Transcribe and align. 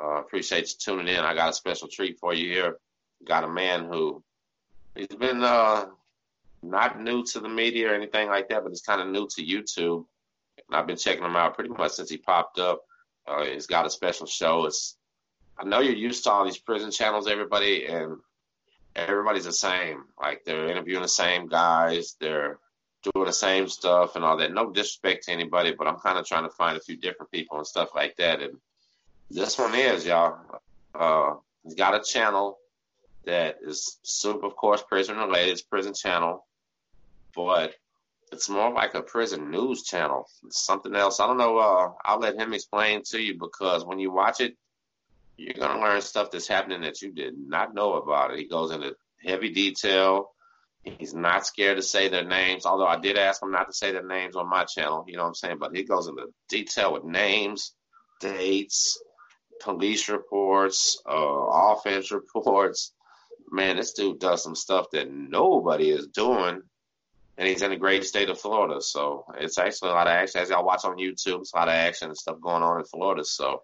Uh, 0.00 0.20
appreciate 0.20 0.68
you 0.68 0.74
tuning 0.78 1.08
in. 1.08 1.24
I 1.24 1.34
got 1.34 1.50
a 1.50 1.54
special 1.54 1.88
treat 1.88 2.18
for 2.18 2.34
you 2.34 2.52
here. 2.52 2.76
Got 3.24 3.44
a 3.44 3.48
man 3.48 3.86
who 3.86 4.22
he's 4.94 5.06
been 5.06 5.42
uh, 5.42 5.86
not 6.62 7.00
new 7.00 7.24
to 7.24 7.40
the 7.40 7.48
media 7.48 7.90
or 7.90 7.94
anything 7.94 8.28
like 8.28 8.48
that, 8.48 8.62
but 8.62 8.70
he's 8.70 8.82
kind 8.82 9.00
of 9.00 9.08
new 9.08 9.26
to 9.28 9.44
YouTube. 9.44 10.04
And 10.68 10.76
I've 10.76 10.86
been 10.86 10.96
checking 10.96 11.24
him 11.24 11.36
out 11.36 11.54
pretty 11.54 11.70
much 11.70 11.92
since 11.92 12.10
he 12.10 12.18
popped 12.18 12.58
up. 12.58 12.82
Uh, 13.26 13.44
he's 13.44 13.66
got 13.66 13.86
a 13.86 13.90
special 13.90 14.26
show. 14.26 14.66
It's 14.66 14.96
I 15.58 15.64
know 15.64 15.80
you're 15.80 15.94
used 15.94 16.24
to 16.24 16.30
all 16.30 16.44
these 16.44 16.58
prison 16.58 16.90
channels, 16.90 17.26
everybody, 17.26 17.86
and 17.86 18.18
everybody's 18.94 19.44
the 19.44 19.52
same. 19.52 20.04
Like 20.20 20.44
they're 20.44 20.68
interviewing 20.68 21.02
the 21.02 21.08
same 21.08 21.46
guys, 21.46 22.16
they're 22.20 22.58
doing 23.02 23.26
the 23.26 23.32
same 23.32 23.68
stuff 23.68 24.16
and 24.16 24.24
all 24.24 24.36
that. 24.36 24.52
No 24.52 24.70
disrespect 24.70 25.24
to 25.24 25.32
anybody, 25.32 25.74
but 25.76 25.86
I'm 25.86 25.98
kind 25.98 26.18
of 26.18 26.26
trying 26.26 26.44
to 26.44 26.50
find 26.50 26.76
a 26.76 26.80
few 26.80 26.96
different 26.96 27.32
people 27.32 27.56
and 27.58 27.66
stuff 27.66 27.90
like 27.94 28.16
that. 28.16 28.42
And 28.42 28.58
this 29.30 29.58
one 29.58 29.74
is, 29.74 30.06
y'all. 30.06 30.38
Uh, 30.94 31.34
he's 31.64 31.74
got 31.74 31.94
a 31.94 32.02
channel 32.02 32.58
that 33.24 33.56
is 33.62 33.98
super, 34.02 34.46
of 34.46 34.56
course, 34.56 34.82
prison 34.82 35.16
related. 35.16 35.52
It's 35.52 35.62
prison 35.62 35.94
channel, 35.94 36.46
but 37.34 37.74
it's 38.32 38.48
more 38.48 38.72
like 38.72 38.94
a 38.94 39.02
prison 39.02 39.50
news 39.50 39.82
channel. 39.82 40.28
It's 40.44 40.64
something 40.64 40.94
else. 40.94 41.20
I 41.20 41.26
don't 41.26 41.38
know. 41.38 41.58
Uh, 41.58 41.92
I'll 42.04 42.18
let 42.18 42.36
him 42.36 42.52
explain 42.52 43.02
to 43.10 43.20
you 43.20 43.38
because 43.38 43.84
when 43.84 43.98
you 43.98 44.12
watch 44.12 44.40
it, 44.40 44.56
you're 45.36 45.54
gonna 45.54 45.80
learn 45.80 46.00
stuff 46.00 46.30
that's 46.30 46.48
happening 46.48 46.80
that 46.80 47.02
you 47.02 47.12
did 47.12 47.34
not 47.36 47.74
know 47.74 47.94
about. 47.94 48.32
It. 48.32 48.38
He 48.38 48.48
goes 48.48 48.70
into 48.70 48.96
heavy 49.24 49.50
detail. 49.50 50.30
He's 50.82 51.14
not 51.14 51.46
scared 51.46 51.78
to 51.78 51.82
say 51.82 52.08
their 52.08 52.24
names, 52.24 52.64
although 52.64 52.86
I 52.86 52.98
did 52.98 53.18
ask 53.18 53.42
him 53.42 53.50
not 53.50 53.66
to 53.66 53.72
say 53.72 53.90
their 53.90 54.06
names 54.06 54.36
on 54.36 54.48
my 54.48 54.64
channel. 54.64 55.04
You 55.08 55.16
know 55.16 55.24
what 55.24 55.28
I'm 55.28 55.34
saying? 55.34 55.58
But 55.58 55.74
he 55.74 55.82
goes 55.82 56.06
into 56.06 56.32
detail 56.48 56.92
with 56.92 57.04
names, 57.04 57.72
dates, 58.20 58.96
police 59.60 60.08
reports, 60.08 61.00
uh, 61.08 61.12
offense 61.12 62.10
reports. 62.10 62.92
Man, 63.50 63.76
this 63.76 63.92
dude 63.92 64.18
does 64.18 64.42
some 64.42 64.56
stuff 64.56 64.90
that 64.92 65.10
nobody 65.10 65.90
is 65.90 66.08
doing, 66.08 66.62
and 67.38 67.48
he's 67.48 67.62
in 67.62 67.70
the 67.70 67.76
great 67.76 68.04
state 68.04 68.28
of 68.28 68.40
Florida. 68.40 68.80
So 68.80 69.24
it's 69.38 69.58
actually 69.58 69.90
a 69.90 69.94
lot 69.94 70.08
of 70.08 70.12
action. 70.12 70.40
As 70.40 70.50
y'all 70.50 70.64
watch 70.64 70.84
on 70.84 70.96
YouTube, 70.96 71.40
it's 71.40 71.52
a 71.52 71.56
lot 71.56 71.68
of 71.68 71.74
action 71.74 72.08
and 72.08 72.16
stuff 72.16 72.40
going 72.40 72.62
on 72.62 72.80
in 72.80 72.84
Florida. 72.86 73.24
So 73.24 73.62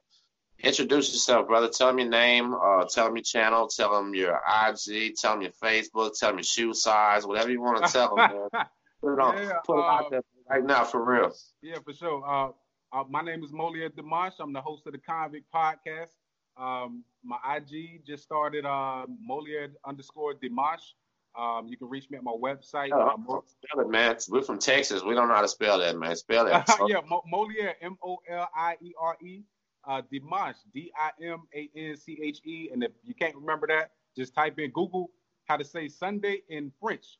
introduce 0.62 1.12
yourself, 1.12 1.48
brother. 1.48 1.68
Tell 1.68 1.88
them 1.88 1.98
your 1.98 2.08
name, 2.08 2.54
uh, 2.54 2.84
tell 2.84 3.06
them 3.06 3.16
your 3.16 3.24
channel, 3.24 3.66
tell 3.66 3.92
them 3.92 4.14
your 4.14 4.36
IG, 4.36 5.14
tell 5.16 5.32
them 5.32 5.42
your 5.42 5.52
Facebook, 5.62 6.18
tell 6.18 6.30
them 6.30 6.38
your 6.38 6.44
shoe 6.44 6.74
size, 6.74 7.26
whatever 7.26 7.50
you 7.50 7.60
want 7.60 7.84
to 7.84 7.92
tell 7.92 8.14
them, 8.14 8.30
man. 8.30 8.48
Put 9.02 9.14
it 9.14 9.18
on, 9.18 9.36
yeah, 9.36 9.52
put 9.66 9.80
it 9.80 9.84
uh, 9.84 9.88
out 9.88 10.10
there 10.12 10.22
right 10.48 10.64
now 10.64 10.84
for 10.84 11.04
real. 11.04 11.32
Yeah, 11.60 11.78
for 11.84 11.92
sure. 11.92 12.22
Uh, 12.24 12.52
uh, 12.92 13.04
my 13.08 13.22
name 13.22 13.42
is 13.42 13.52
Moliere 13.52 13.88
Dimanche. 13.88 14.34
I'm 14.40 14.52
the 14.52 14.60
host 14.60 14.86
of 14.86 14.92
the 14.92 14.98
Convict 14.98 15.46
Podcast. 15.52 16.16
Um, 16.56 17.04
my 17.24 17.38
IG 17.56 18.04
just 18.06 18.22
started 18.22 18.66
uh, 18.66 19.06
Moliere 19.20 19.70
underscore 19.84 20.34
Dimanche. 20.34 20.94
Um, 21.38 21.66
you 21.66 21.78
can 21.78 21.88
reach 21.88 22.10
me 22.10 22.18
at 22.18 22.24
my 22.24 22.32
website. 22.32 22.90
Oh, 22.92 23.00
uh, 23.00 23.16
Mo- 23.16 23.44
spell 23.46 23.80
it, 23.80 23.88
man. 23.88 24.16
We're 24.28 24.42
from 24.42 24.58
Texas. 24.58 25.02
We 25.02 25.14
don't 25.14 25.28
know 25.28 25.34
how 25.34 25.40
to 25.40 25.48
spell 25.48 25.78
that, 25.78 25.96
man. 25.96 26.14
Spell 26.16 26.46
it. 26.46 26.52
yeah, 26.86 27.00
Mo- 27.08 27.24
Moliere, 27.26 27.74
M 27.80 27.96
O 28.04 28.18
L 28.28 28.48
I 28.54 28.76
E 28.82 28.92
R 29.00 29.16
E. 29.22 29.42
Uh, 29.84 30.02
Dimanche, 30.12 30.58
D 30.72 30.92
I 30.96 31.10
M 31.24 31.42
A 31.54 31.70
N 31.74 31.96
C 31.96 32.18
H 32.22 32.40
E. 32.44 32.68
And 32.72 32.84
if 32.84 32.92
you 33.02 33.14
can't 33.14 33.34
remember 33.34 33.66
that, 33.68 33.92
just 34.14 34.34
type 34.34 34.58
in 34.58 34.70
Google 34.70 35.10
how 35.46 35.56
to 35.56 35.64
say 35.64 35.88
Sunday 35.88 36.42
in 36.50 36.70
French, 36.80 37.18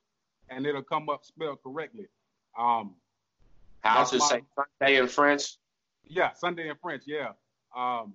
and 0.48 0.67
it'll 0.67 0.83
come 0.83 1.09
up 1.09 1.25
spelled 1.25 1.62
correctly. 1.62 2.06
Um, 2.56 2.95
how 3.81 4.05
to 4.05 4.19
my, 4.19 4.27
say 4.27 4.43
Sunday 4.55 4.98
in 4.98 5.09
French? 5.09 5.56
Yeah, 6.08 6.33
Sunday 6.33 6.69
in 6.69 6.77
French. 6.77 7.05
Yeah. 7.06 7.31
Um, 7.77 8.14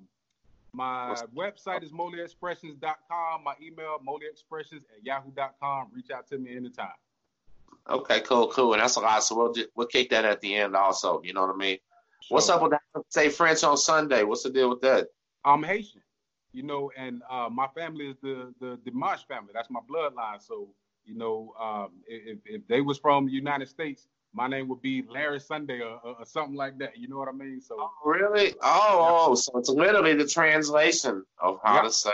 my 0.73 1.09
What's 1.09 1.23
website 1.35 1.83
is 1.83 1.91
moliereexpressions.com. 1.91 3.43
My 3.43 3.53
email, 3.61 3.97
molieexpressions 4.07 4.83
at 4.95 5.03
yahoo.com. 5.03 5.87
Reach 5.93 6.11
out 6.11 6.27
to 6.27 6.37
me 6.37 6.55
anytime. 6.55 6.89
Okay, 7.89 8.21
cool, 8.21 8.49
cool. 8.49 8.73
And 8.73 8.81
that's 8.81 8.95
a 8.95 8.99
lot. 8.99 9.23
So 9.23 9.35
we'll 9.35 9.53
we'll 9.75 9.87
kick 9.87 10.09
that 10.09 10.25
at 10.25 10.41
the 10.41 10.55
end 10.55 10.75
also. 10.75 11.21
You 11.23 11.33
know 11.33 11.45
what 11.45 11.55
I 11.55 11.57
mean? 11.57 11.77
Sure. 12.21 12.35
What's 12.35 12.49
up 12.49 12.61
with 12.61 12.71
that? 12.71 12.81
Say 13.09 13.29
French 13.29 13.63
on 13.63 13.77
Sunday. 13.77 14.23
What's 14.23 14.43
the 14.43 14.49
deal 14.49 14.69
with 14.69 14.81
that? 14.81 15.07
I'm 15.45 15.63
Haitian, 15.63 16.01
you 16.51 16.63
know, 16.63 16.91
and 16.97 17.21
uh, 17.29 17.49
my 17.51 17.67
family 17.67 18.07
is 18.07 18.17
the 18.21 18.53
the 18.59 18.77
Dimanche 18.83 19.25
family. 19.27 19.51
That's 19.53 19.69
my 19.69 19.79
bloodline. 19.89 20.41
So 20.41 20.69
you 21.05 21.15
know, 21.15 21.53
um, 21.59 21.91
if 22.07 22.39
if 22.45 22.67
they 22.67 22.81
was 22.81 22.97
from 22.97 23.27
the 23.27 23.31
United 23.31 23.69
States, 23.69 24.07
my 24.33 24.47
name 24.47 24.67
would 24.67 24.81
be 24.81 25.03
Larry 25.09 25.39
Sunday 25.39 25.81
or, 25.81 25.99
or, 26.03 26.25
something 26.25 26.55
like 26.55 26.77
that. 26.79 26.97
You 26.97 27.07
know 27.07 27.17
what 27.17 27.29
I 27.29 27.31
mean? 27.31 27.61
So 27.61 27.75
oh, 27.79 27.91
really? 28.05 28.53
Oh, 28.61 29.27
oh, 29.29 29.35
so 29.35 29.57
it's 29.57 29.69
literally 29.69 30.13
the 30.13 30.27
translation 30.27 31.23
of 31.39 31.59
how 31.63 31.75
yeah. 31.75 31.81
to 31.83 31.91
say. 31.91 32.11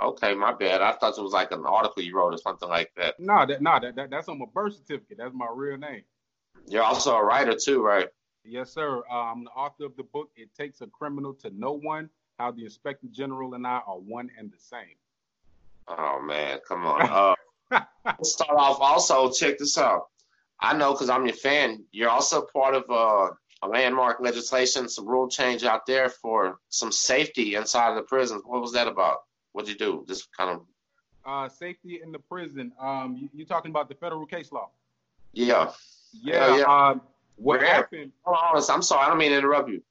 Okay, 0.00 0.34
my 0.34 0.52
bad. 0.52 0.80
I 0.80 0.92
thought 0.92 1.18
it 1.18 1.22
was 1.22 1.32
like 1.32 1.50
an 1.50 1.64
article 1.66 2.02
you 2.02 2.16
wrote 2.16 2.32
or 2.32 2.38
something 2.38 2.68
like 2.68 2.92
that. 2.96 3.18
No, 3.18 3.44
that 3.46 3.60
no, 3.60 3.78
that, 3.80 3.96
that 3.96 4.10
that's 4.10 4.28
on 4.28 4.38
my 4.38 4.46
birth 4.54 4.76
certificate. 4.76 5.18
That's 5.18 5.34
my 5.34 5.48
real 5.52 5.76
name. 5.76 6.02
You're 6.68 6.84
also 6.84 7.16
a 7.16 7.24
writer 7.24 7.54
too, 7.54 7.82
right? 7.82 8.08
Yes, 8.44 8.72
sir. 8.72 9.02
Uh, 9.10 9.14
I'm 9.14 9.44
the 9.44 9.50
author 9.50 9.84
of 9.84 9.96
the 9.96 10.04
book. 10.04 10.30
It 10.36 10.54
takes 10.54 10.80
a 10.80 10.86
criminal 10.86 11.34
to 11.34 11.50
know 11.50 11.72
one. 11.72 12.08
How 12.38 12.52
the 12.52 12.64
inspector 12.64 13.08
general 13.10 13.54
and 13.54 13.66
I 13.66 13.80
are 13.84 13.98
one 13.98 14.30
and 14.38 14.52
the 14.52 14.58
same. 14.58 14.96
Oh 15.88 16.20
man, 16.22 16.60
come 16.66 16.86
on. 16.86 17.34
Uh, 17.70 17.80
let's 18.06 18.32
start 18.32 18.56
off. 18.56 18.78
Also, 18.80 19.30
check 19.30 19.58
this 19.58 19.76
out. 19.76 20.06
I 20.60 20.76
know 20.76 20.92
because 20.92 21.10
I'm 21.10 21.26
your 21.26 21.36
fan. 21.36 21.84
You're 21.92 22.10
also 22.10 22.42
part 22.42 22.74
of 22.74 22.84
uh, 22.90 23.30
a 23.62 23.68
landmark 23.68 24.20
legislation, 24.20 24.88
some 24.88 25.06
rule 25.06 25.28
change 25.28 25.64
out 25.64 25.86
there 25.86 26.08
for 26.08 26.58
some 26.68 26.92
safety 26.92 27.54
inside 27.54 27.90
of 27.90 27.96
the 27.96 28.02
prisons. 28.02 28.42
What 28.44 28.60
was 28.60 28.72
that 28.72 28.88
about? 28.88 29.18
What'd 29.52 29.68
you 29.68 29.76
do? 29.76 30.04
Just 30.06 30.28
kind 30.36 30.50
of 30.50 30.62
uh, 31.24 31.48
safety 31.48 32.00
in 32.02 32.12
the 32.12 32.18
prison. 32.18 32.72
Um, 32.80 33.16
you, 33.20 33.28
you 33.34 33.44
talking 33.44 33.70
about 33.70 33.88
the 33.88 33.94
federal 33.94 34.26
case 34.26 34.50
law? 34.50 34.70
Yeah. 35.32 35.72
Yeah. 36.12 36.56
yeah. 36.56 36.64
Um, 36.64 37.02
what 37.36 37.62
happened? 37.62 38.12
Hold 38.22 38.38
on, 38.56 38.74
I'm 38.74 38.82
sorry. 38.82 39.06
I 39.06 39.08
don't 39.08 39.18
mean 39.18 39.30
to 39.30 39.38
interrupt 39.38 39.68
you, 39.68 39.82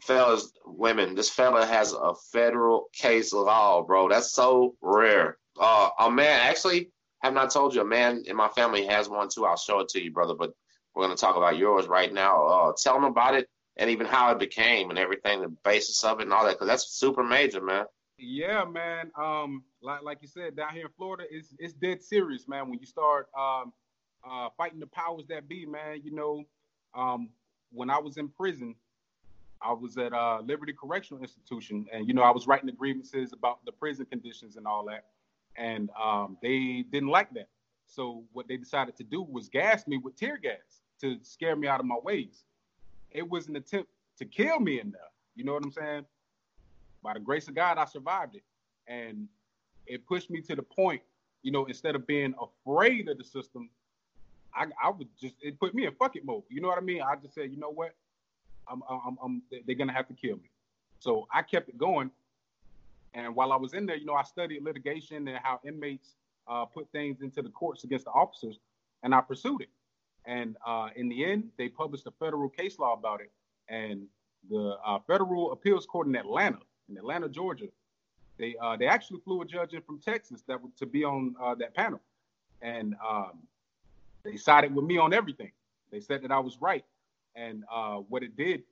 fellas, 0.00 0.52
women. 0.64 1.14
This 1.14 1.28
fella 1.28 1.64
has 1.64 1.92
a 1.92 2.14
federal 2.32 2.88
case 2.92 3.32
law, 3.32 3.82
bro. 3.82 4.08
That's 4.08 4.32
so 4.32 4.74
rare. 4.80 5.36
Uh, 5.60 5.90
a 6.00 6.10
man 6.10 6.40
actually 6.40 6.90
have 7.22 7.34
not 7.34 7.50
told 7.50 7.74
you 7.74 7.80
a 7.80 7.84
man 7.84 8.24
in 8.26 8.36
my 8.36 8.48
family 8.48 8.86
has 8.86 9.08
one 9.08 9.28
too. 9.28 9.44
I'll 9.44 9.56
show 9.56 9.80
it 9.80 9.88
to 9.90 10.02
you, 10.02 10.10
brother. 10.10 10.34
But 10.34 10.52
we're 10.94 11.04
going 11.04 11.16
to 11.16 11.20
talk 11.20 11.36
about 11.36 11.56
yours 11.56 11.86
right 11.86 12.12
now. 12.12 12.46
Uh, 12.46 12.72
tell 12.76 12.94
them 12.94 13.04
about 13.04 13.34
it 13.34 13.48
and 13.76 13.88
even 13.90 14.06
how 14.06 14.30
it 14.30 14.38
became 14.38 14.90
and 14.90 14.98
everything, 14.98 15.40
the 15.40 15.48
basis 15.64 16.04
of 16.04 16.20
it 16.20 16.24
and 16.24 16.32
all 16.32 16.44
that, 16.44 16.52
because 16.52 16.68
that's 16.68 16.88
super 16.88 17.22
major, 17.22 17.62
man. 17.62 17.86
Yeah, 18.18 18.64
man. 18.64 19.10
Um, 19.16 19.64
like 19.82 20.02
like 20.02 20.18
you 20.20 20.28
said, 20.28 20.56
down 20.56 20.72
here 20.74 20.86
in 20.86 20.92
Florida, 20.96 21.24
it's 21.30 21.54
it's 21.58 21.72
dead 21.72 22.02
serious, 22.02 22.46
man. 22.46 22.68
When 22.68 22.78
you 22.78 22.86
start 22.86 23.28
um, 23.38 23.72
uh, 24.28 24.48
fighting 24.56 24.80
the 24.80 24.86
powers 24.86 25.24
that 25.28 25.48
be, 25.48 25.66
man. 25.66 26.02
You 26.04 26.14
know, 26.14 26.44
um, 26.94 27.30
when 27.72 27.90
I 27.90 27.98
was 27.98 28.18
in 28.18 28.28
prison, 28.28 28.74
I 29.60 29.72
was 29.72 29.96
at 29.96 30.12
uh, 30.12 30.40
Liberty 30.44 30.72
Correctional 30.72 31.22
Institution, 31.22 31.86
and 31.92 32.06
you 32.06 32.14
know, 32.14 32.22
I 32.22 32.30
was 32.30 32.46
writing 32.46 32.66
the 32.66 32.72
grievances 32.72 33.32
about 33.32 33.64
the 33.64 33.72
prison 33.72 34.06
conditions 34.06 34.56
and 34.56 34.66
all 34.66 34.84
that 34.86 35.04
and 35.56 35.90
um, 36.00 36.36
they 36.42 36.84
didn't 36.90 37.08
like 37.08 37.32
that. 37.34 37.48
So 37.86 38.24
what 38.32 38.48
they 38.48 38.56
decided 38.56 38.96
to 38.96 39.04
do 39.04 39.22
was 39.22 39.48
gas 39.48 39.86
me 39.86 39.98
with 39.98 40.16
tear 40.16 40.38
gas 40.38 40.82
to 41.00 41.18
scare 41.22 41.56
me 41.56 41.68
out 41.68 41.80
of 41.80 41.86
my 41.86 41.98
ways. 42.02 42.44
It 43.10 43.28
was 43.28 43.48
an 43.48 43.56
attempt 43.56 43.90
to 44.18 44.24
kill 44.24 44.60
me 44.60 44.80
in 44.80 44.90
there. 44.90 45.00
You 45.34 45.44
know 45.44 45.52
what 45.52 45.64
I'm 45.64 45.72
saying? 45.72 46.06
By 47.02 47.14
the 47.14 47.20
grace 47.20 47.48
of 47.48 47.54
God, 47.54 47.78
I 47.78 47.84
survived 47.84 48.36
it, 48.36 48.44
and 48.86 49.28
it 49.86 50.06
pushed 50.06 50.30
me 50.30 50.40
to 50.42 50.56
the 50.56 50.62
point. 50.62 51.02
You 51.42 51.50
know, 51.50 51.64
instead 51.64 51.96
of 51.96 52.06
being 52.06 52.34
afraid 52.40 53.08
of 53.08 53.18
the 53.18 53.24
system, 53.24 53.68
I, 54.54 54.66
I 54.82 54.90
would 54.90 55.08
just 55.20 55.34
it 55.42 55.58
put 55.58 55.74
me 55.74 55.86
in 55.86 55.94
fuck 55.94 56.16
it 56.16 56.24
mode. 56.24 56.44
You 56.48 56.60
know 56.60 56.68
what 56.68 56.78
I 56.78 56.82
mean? 56.82 57.02
I 57.02 57.16
just 57.16 57.34
said, 57.34 57.50
you 57.50 57.58
know 57.58 57.72
what? 57.72 57.94
I'm, 58.70 58.82
I'm, 58.88 59.18
I'm 59.22 59.42
they're 59.66 59.74
gonna 59.74 59.92
have 59.92 60.06
to 60.08 60.14
kill 60.14 60.36
me. 60.36 60.50
So 61.00 61.26
I 61.34 61.42
kept 61.42 61.68
it 61.68 61.76
going 61.76 62.10
and 63.14 63.34
while 63.34 63.52
I 63.52 63.56
was 63.56 63.74
in 63.74 63.86
there, 63.86 63.96
you 63.96 64.06
know, 64.06 64.14
I 64.14 64.22
studied 64.22 64.62
litigation 64.62 65.28
and 65.28 65.38
how 65.42 65.60
inmates 65.64 66.16
uh, 66.48 66.64
put 66.64 66.90
things 66.92 67.20
into 67.20 67.42
the 67.42 67.50
courts 67.50 67.84
against 67.84 68.06
the 68.06 68.10
officers, 68.10 68.58
and 69.02 69.14
I 69.14 69.20
pursued 69.20 69.62
it. 69.62 69.68
And 70.24 70.56
uh, 70.66 70.88
in 70.96 71.08
the 71.08 71.24
end, 71.24 71.50
they 71.58 71.68
published 71.68 72.06
a 72.06 72.12
federal 72.12 72.48
case 72.48 72.78
law 72.78 72.94
about 72.94 73.20
it. 73.20 73.30
And 73.68 74.06
the 74.48 74.76
uh, 74.84 74.98
federal 75.06 75.52
appeals 75.52 75.86
court 75.86 76.06
in 76.06 76.16
Atlanta, 76.16 76.58
in 76.88 76.96
Atlanta, 76.96 77.28
Georgia, 77.28 77.68
they 78.38 78.56
uh, 78.60 78.76
they 78.76 78.86
actually 78.86 79.20
flew 79.20 79.42
a 79.42 79.44
judge 79.44 79.74
in 79.74 79.82
from 79.82 79.98
Texas 79.98 80.42
that 80.48 80.58
to 80.78 80.86
be 80.86 81.04
on 81.04 81.34
uh, 81.40 81.54
that 81.56 81.74
panel, 81.74 82.00
and 82.60 82.96
um, 83.06 83.38
they 84.24 84.36
sided 84.36 84.74
with 84.74 84.84
me 84.84 84.98
on 84.98 85.12
everything. 85.12 85.52
They 85.90 86.00
said 86.00 86.22
that 86.22 86.32
I 86.32 86.38
was 86.38 86.60
right, 86.60 86.84
and 87.36 87.64
uh, 87.70 87.96
what 87.96 88.22
it 88.22 88.36
did 88.36 88.62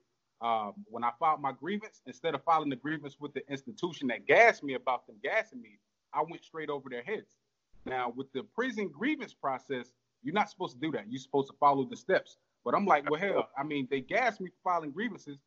um, 0.41 0.73
when 0.85 1.03
I 1.03 1.11
filed 1.19 1.41
my 1.41 1.51
grievance, 1.51 2.01
instead 2.07 2.33
of 2.33 2.43
filing 2.43 2.69
the 2.69 2.75
grievance 2.75 3.17
with 3.19 3.33
the 3.33 3.47
institution 3.49 4.07
that 4.07 4.25
gassed 4.25 4.63
me 4.63 4.73
about 4.73 5.05
them 5.05 5.17
gassing 5.23 5.61
me, 5.61 5.77
I 6.13 6.21
went 6.21 6.43
straight 6.43 6.69
over 6.69 6.89
their 6.89 7.03
heads. 7.03 7.37
Now, 7.85 8.11
with 8.15 8.31
the 8.33 8.43
prison 8.43 8.89
grievance 8.89 9.33
process, 9.33 9.91
you're 10.23 10.33
not 10.33 10.49
supposed 10.49 10.73
to 10.73 10.79
do 10.79 10.91
that. 10.91 11.05
You're 11.09 11.21
supposed 11.21 11.49
to 11.49 11.57
follow 11.59 11.83
the 11.83 11.95
steps. 11.95 12.37
But 12.63 12.75
I'm 12.75 12.85
like, 12.85 13.09
well, 13.09 13.19
hell, 13.19 13.49
I 13.57 13.63
mean, 13.63 13.87
they 13.89 14.01
gassed 14.01 14.39
me 14.41 14.49
for 14.49 14.71
filing 14.71 14.91
grievances. 14.91 15.37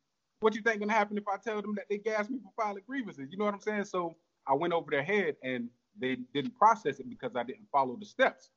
what 0.41 0.53
you 0.53 0.61
think 0.61 0.79
gonna 0.79 0.91
happen 0.91 1.17
if 1.17 1.27
I 1.27 1.37
tell 1.37 1.61
them 1.61 1.75
that 1.75 1.85
they 1.89 1.97
gassed 1.97 2.29
me 2.29 2.39
for 2.39 2.51
filing 2.61 2.83
grievances? 2.87 3.27
You 3.31 3.37
know 3.37 3.45
what 3.45 3.53
I'm 3.53 3.61
saying? 3.61 3.85
So 3.85 4.15
I 4.47 4.53
went 4.53 4.73
over 4.73 4.91
their 4.91 5.03
head 5.03 5.35
and 5.43 5.69
they 5.99 6.17
didn't 6.33 6.57
process 6.57 6.99
it 6.99 7.09
because 7.09 7.35
I 7.35 7.43
didn't 7.43 7.67
follow 7.71 7.95
the 7.97 8.05
steps. 8.05 8.49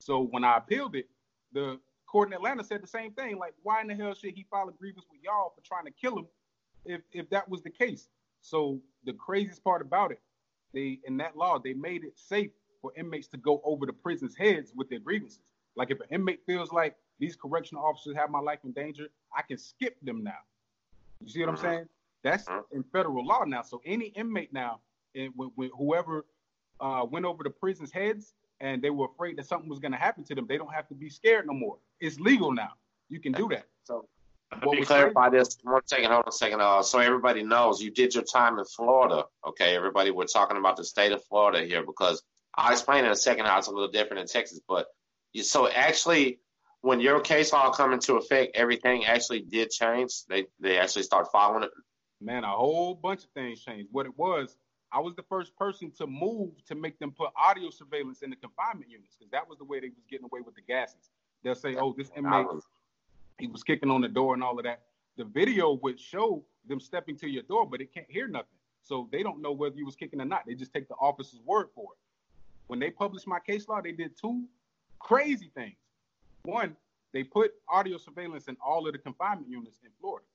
So 0.00 0.22
when 0.22 0.44
I 0.44 0.56
appealed 0.56 0.96
it, 0.96 1.08
the 1.52 1.78
court 2.12 2.28
in 2.28 2.34
Atlanta 2.34 2.62
said 2.62 2.82
the 2.82 2.86
same 2.86 3.12
thing. 3.12 3.38
Like, 3.38 3.54
why 3.62 3.80
in 3.80 3.88
the 3.88 3.94
hell 3.94 4.14
should 4.14 4.34
he 4.34 4.46
file 4.50 4.68
a 4.68 4.72
grievance 4.72 5.06
with 5.10 5.20
y'all 5.22 5.54
for 5.56 5.62
trying 5.64 5.86
to 5.86 5.90
kill 5.90 6.18
him 6.18 6.26
if 6.84 7.00
if 7.12 7.28
that 7.30 7.48
was 7.48 7.62
the 7.62 7.70
case? 7.70 8.08
So 8.42 8.80
the 9.04 9.14
craziest 9.14 9.64
part 9.64 9.80
about 9.80 10.12
it, 10.12 10.20
they 10.74 11.00
in 11.06 11.16
that 11.16 11.36
law 11.36 11.58
they 11.58 11.72
made 11.72 12.04
it 12.04 12.18
safe 12.18 12.50
for 12.82 12.92
inmates 12.96 13.28
to 13.28 13.38
go 13.38 13.62
over 13.64 13.86
the 13.86 13.92
prison's 13.92 14.36
heads 14.36 14.72
with 14.76 14.90
their 14.90 14.98
grievances. 14.98 15.40
Like 15.74 15.90
if 15.90 16.00
an 16.00 16.06
inmate 16.10 16.40
feels 16.44 16.70
like 16.70 16.96
these 17.18 17.34
correctional 17.34 17.84
officers 17.84 18.14
have 18.16 18.28
my 18.28 18.40
life 18.40 18.58
in 18.64 18.72
danger, 18.72 19.08
I 19.34 19.42
can 19.42 19.56
skip 19.56 19.96
them 20.02 20.22
now. 20.22 20.42
You 21.20 21.30
see 21.30 21.40
what 21.40 21.48
I'm 21.48 21.54
mm-hmm. 21.54 21.64
saying? 21.64 21.88
That's 22.24 22.44
mm-hmm. 22.44 22.76
in 22.76 22.82
federal 22.92 23.24
law 23.24 23.44
now. 23.44 23.62
So 23.62 23.80
any 23.86 24.06
inmate 24.06 24.52
now, 24.52 24.80
and 25.14 25.32
whoever 25.78 26.26
uh, 26.80 27.06
went 27.08 27.24
over 27.24 27.42
the 27.44 27.50
prison's 27.50 27.92
heads 27.92 28.34
and 28.60 28.82
they 28.82 28.90
were 28.90 29.06
afraid 29.06 29.36
that 29.36 29.46
something 29.46 29.68
was 29.68 29.78
going 29.78 29.92
to 29.92 29.98
happen 29.98 30.24
to 30.24 30.34
them, 30.34 30.46
they 30.48 30.58
don't 30.58 30.72
have 30.72 30.88
to 30.88 30.94
be 30.94 31.08
scared 31.08 31.46
no 31.46 31.52
more. 31.52 31.78
It's 32.02 32.18
legal 32.18 32.52
now. 32.52 32.72
You 33.08 33.20
can 33.20 33.30
do 33.30 33.48
that. 33.50 33.66
So 33.84 34.08
let 34.50 34.78
me 34.78 34.84
clarify 34.84 35.30
this 35.30 35.56
one 35.62 35.82
second. 35.86 36.10
Hold 36.10 36.24
on 36.24 36.28
a 36.28 36.32
second. 36.32 36.60
Uh, 36.60 36.82
so 36.82 36.98
everybody 36.98 37.44
knows 37.44 37.80
you 37.80 37.92
did 37.92 38.12
your 38.12 38.24
time 38.24 38.58
in 38.58 38.64
Florida. 38.64 39.26
Okay, 39.46 39.76
everybody, 39.76 40.10
we're 40.10 40.24
talking 40.24 40.56
about 40.56 40.76
the 40.76 40.84
state 40.84 41.12
of 41.12 41.24
Florida 41.26 41.64
here 41.64 41.86
because 41.86 42.20
I'll 42.56 42.72
explain 42.72 43.04
in 43.04 43.12
a 43.12 43.16
second 43.16 43.46
how 43.46 43.56
it's 43.58 43.68
a 43.68 43.70
little 43.70 43.90
different 43.90 44.20
in 44.20 44.26
Texas. 44.26 44.58
But 44.66 44.86
you, 45.32 45.44
so 45.44 45.68
actually, 45.68 46.40
when 46.80 47.00
your 47.00 47.20
case 47.20 47.52
law 47.52 47.70
come 47.70 47.92
into 47.92 48.16
effect, 48.16 48.56
everything 48.56 49.04
actually 49.04 49.42
did 49.42 49.70
change. 49.70 50.24
They 50.28 50.46
they 50.58 50.78
actually 50.78 51.04
start 51.04 51.28
following 51.30 51.62
it. 51.62 51.70
Man, 52.20 52.42
a 52.42 52.48
whole 52.50 52.96
bunch 52.96 53.22
of 53.22 53.30
things 53.30 53.62
changed. 53.62 53.90
What 53.92 54.06
it 54.06 54.18
was, 54.18 54.56
I 54.90 54.98
was 54.98 55.14
the 55.14 55.24
first 55.28 55.56
person 55.56 55.92
to 55.98 56.08
move 56.08 56.50
to 56.66 56.74
make 56.74 56.98
them 56.98 57.12
put 57.12 57.30
audio 57.36 57.70
surveillance 57.70 58.22
in 58.22 58.30
the 58.30 58.36
confinement 58.36 58.90
units 58.90 59.14
because 59.16 59.30
that 59.30 59.48
was 59.48 59.58
the 59.58 59.64
way 59.64 59.78
they 59.78 59.88
was 59.88 60.04
getting 60.10 60.24
away 60.24 60.40
with 60.40 60.56
the 60.56 60.62
gases. 60.62 61.10
They'll 61.42 61.54
say, 61.54 61.76
"Oh, 61.76 61.94
this 61.96 62.10
inmate, 62.16 62.46
he 63.38 63.46
was 63.46 63.62
kicking 63.62 63.90
on 63.90 64.00
the 64.00 64.08
door 64.08 64.34
and 64.34 64.42
all 64.42 64.58
of 64.58 64.64
that." 64.64 64.82
The 65.16 65.24
video 65.24 65.72
would 65.74 66.00
show 66.00 66.44
them 66.66 66.80
stepping 66.80 67.16
to 67.18 67.28
your 67.28 67.42
door, 67.42 67.66
but 67.66 67.80
it 67.80 67.92
can't 67.92 68.10
hear 68.10 68.28
nothing, 68.28 68.56
so 68.82 69.08
they 69.12 69.22
don't 69.22 69.42
know 69.42 69.52
whether 69.52 69.76
you 69.76 69.84
was 69.84 69.96
kicking 69.96 70.20
or 70.20 70.24
not. 70.24 70.46
They 70.46 70.54
just 70.54 70.72
take 70.72 70.88
the 70.88 70.94
officer's 70.94 71.40
word 71.40 71.68
for 71.74 71.92
it. 71.92 71.98
When 72.68 72.78
they 72.78 72.90
published 72.90 73.26
my 73.26 73.40
case 73.40 73.68
law, 73.68 73.80
they 73.82 73.92
did 73.92 74.16
two 74.16 74.44
crazy 74.98 75.50
things. 75.54 75.76
One, 76.44 76.76
they 77.12 77.24
put 77.24 77.52
audio 77.68 77.98
surveillance 77.98 78.48
in 78.48 78.56
all 78.64 78.86
of 78.86 78.92
the 78.92 78.98
confinement 78.98 79.48
units 79.50 79.80
in 79.84 79.90
Florida. 80.00 80.26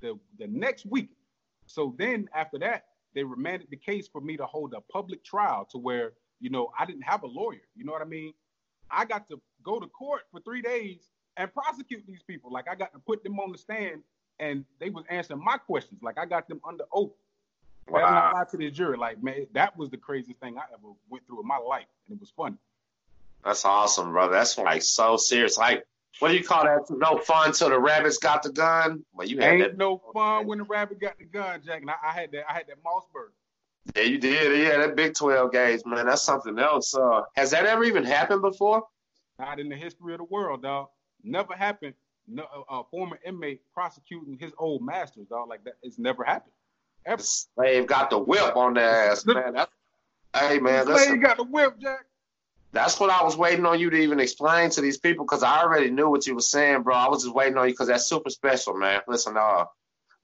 The 0.00 0.18
the 0.38 0.46
next 0.46 0.86
week. 0.86 1.10
So 1.66 1.94
then 1.98 2.28
after 2.34 2.58
that, 2.58 2.86
they 3.14 3.24
remanded 3.24 3.68
the 3.70 3.76
case 3.76 4.08
for 4.08 4.20
me 4.20 4.36
to 4.36 4.46
hold 4.46 4.74
a 4.74 4.80
public 4.80 5.24
trial 5.24 5.66
to 5.72 5.78
where, 5.78 6.12
you 6.40 6.50
know, 6.50 6.70
I 6.78 6.84
didn't 6.84 7.02
have 7.02 7.22
a 7.22 7.26
lawyer. 7.26 7.66
You 7.74 7.84
know 7.84 7.92
what 7.92 8.02
I 8.02 8.06
mean? 8.06 8.32
I 8.90 9.04
got 9.04 9.28
to 9.28 9.40
go 9.62 9.80
to 9.80 9.86
court 9.86 10.22
for 10.30 10.40
three 10.40 10.62
days 10.62 11.08
and 11.36 11.52
prosecute 11.52 12.06
these 12.06 12.22
people. 12.22 12.52
Like 12.52 12.66
I 12.70 12.74
got 12.74 12.92
to 12.92 12.98
put 12.98 13.22
them 13.22 13.38
on 13.40 13.52
the 13.52 13.58
stand 13.58 14.02
and 14.40 14.64
they 14.78 14.90
was 14.90 15.04
answering 15.08 15.42
my 15.42 15.56
questions. 15.56 16.02
Like 16.02 16.18
I 16.18 16.26
got 16.26 16.48
them 16.48 16.60
under 16.66 16.84
oath. 16.92 17.12
Wow. 17.88 18.06
And 18.06 18.16
I 18.16 18.32
lied 18.32 18.48
to 18.50 18.56
the 18.58 18.70
jury. 18.70 18.98
Like, 18.98 19.22
man, 19.22 19.46
that 19.54 19.76
was 19.76 19.88
the 19.90 19.96
craziest 19.96 20.40
thing 20.40 20.58
I 20.58 20.62
ever 20.72 20.92
went 21.08 21.26
through 21.26 21.40
in 21.40 21.46
my 21.46 21.56
life. 21.56 21.86
And 22.06 22.16
it 22.16 22.20
was 22.20 22.30
fun. 22.30 22.58
That's 23.44 23.64
awesome, 23.64 24.12
brother. 24.12 24.32
That's 24.32 24.58
like 24.58 24.82
so 24.82 25.16
serious. 25.16 25.56
Like, 25.56 25.84
what 26.18 26.28
do 26.28 26.36
you 26.36 26.44
call 26.44 26.64
that? 26.64 26.84
No 26.90 27.18
fun 27.18 27.52
till 27.52 27.70
the 27.70 27.78
rabbits 27.78 28.18
got 28.18 28.42
the 28.42 28.50
gun. 28.50 29.04
Well, 29.14 29.26
you 29.26 29.38
had 29.38 29.52
Ain't 29.52 29.62
that. 29.62 29.76
no 29.78 30.02
fun 30.12 30.46
when 30.46 30.58
the 30.58 30.64
rabbit 30.64 31.00
got 31.00 31.18
the 31.18 31.24
gun, 31.24 31.62
Jack. 31.64 31.80
And 31.80 31.90
I, 31.90 31.94
I 32.04 32.12
had 32.12 32.32
that. 32.32 32.44
I 32.50 32.54
had 32.54 32.66
that 32.66 32.82
Mossberg. 32.82 33.30
Yeah, 33.96 34.02
you 34.02 34.18
did. 34.18 34.60
Yeah, 34.60 34.78
that 34.78 34.96
Big 34.96 35.14
Twelve 35.14 35.52
gauge, 35.52 35.80
man. 35.86 36.06
That's 36.06 36.22
something 36.22 36.58
else. 36.58 36.94
Uh, 36.94 37.22
has 37.36 37.52
that 37.52 37.64
ever 37.64 37.84
even 37.84 38.04
happened 38.04 38.42
before? 38.42 38.82
Not 39.38 39.60
in 39.60 39.68
the 39.68 39.76
history 39.76 40.14
of 40.14 40.18
the 40.18 40.24
world, 40.24 40.62
dog. 40.62 40.88
Never 41.22 41.54
happened. 41.54 41.94
No, 42.26 42.44
a 42.68 42.82
former 42.90 43.18
inmate 43.24 43.62
prosecuting 43.72 44.36
his 44.38 44.52
old 44.58 44.82
masters, 44.82 45.26
dog. 45.28 45.48
Like 45.48 45.64
that, 45.64 45.74
it's 45.82 45.98
never 45.98 46.24
happened. 46.24 46.52
Ever. 47.06 47.22
The 47.22 47.22
slave 47.22 47.86
got 47.86 48.10
the 48.10 48.18
whip 48.18 48.54
on 48.56 48.74
their 48.74 49.10
ass, 49.10 49.24
man. 49.24 49.54
That's, 49.54 49.70
hey, 50.36 50.58
man. 50.58 50.86
The 50.86 50.98
slave 50.98 51.22
got 51.22 51.38
the 51.38 51.44
whip, 51.44 51.78
Jack. 51.80 52.04
That's 52.72 53.00
what 53.00 53.08
I 53.08 53.24
was 53.24 53.36
waiting 53.36 53.64
on 53.64 53.80
you 53.80 53.88
to 53.88 53.96
even 53.96 54.20
explain 54.20 54.68
to 54.70 54.82
these 54.82 54.98
people 54.98 55.24
because 55.24 55.42
I 55.42 55.62
already 55.62 55.90
knew 55.90 56.10
what 56.10 56.26
you 56.26 56.34
were 56.34 56.42
saying, 56.42 56.82
bro. 56.82 56.94
I 56.94 57.08
was 57.08 57.22
just 57.22 57.34
waiting 57.34 57.56
on 57.56 57.66
you 57.66 57.72
because 57.72 57.88
that's 57.88 58.04
super 58.04 58.28
special, 58.28 58.74
man. 58.74 59.00
Listen, 59.08 59.36
uh, 59.38 59.64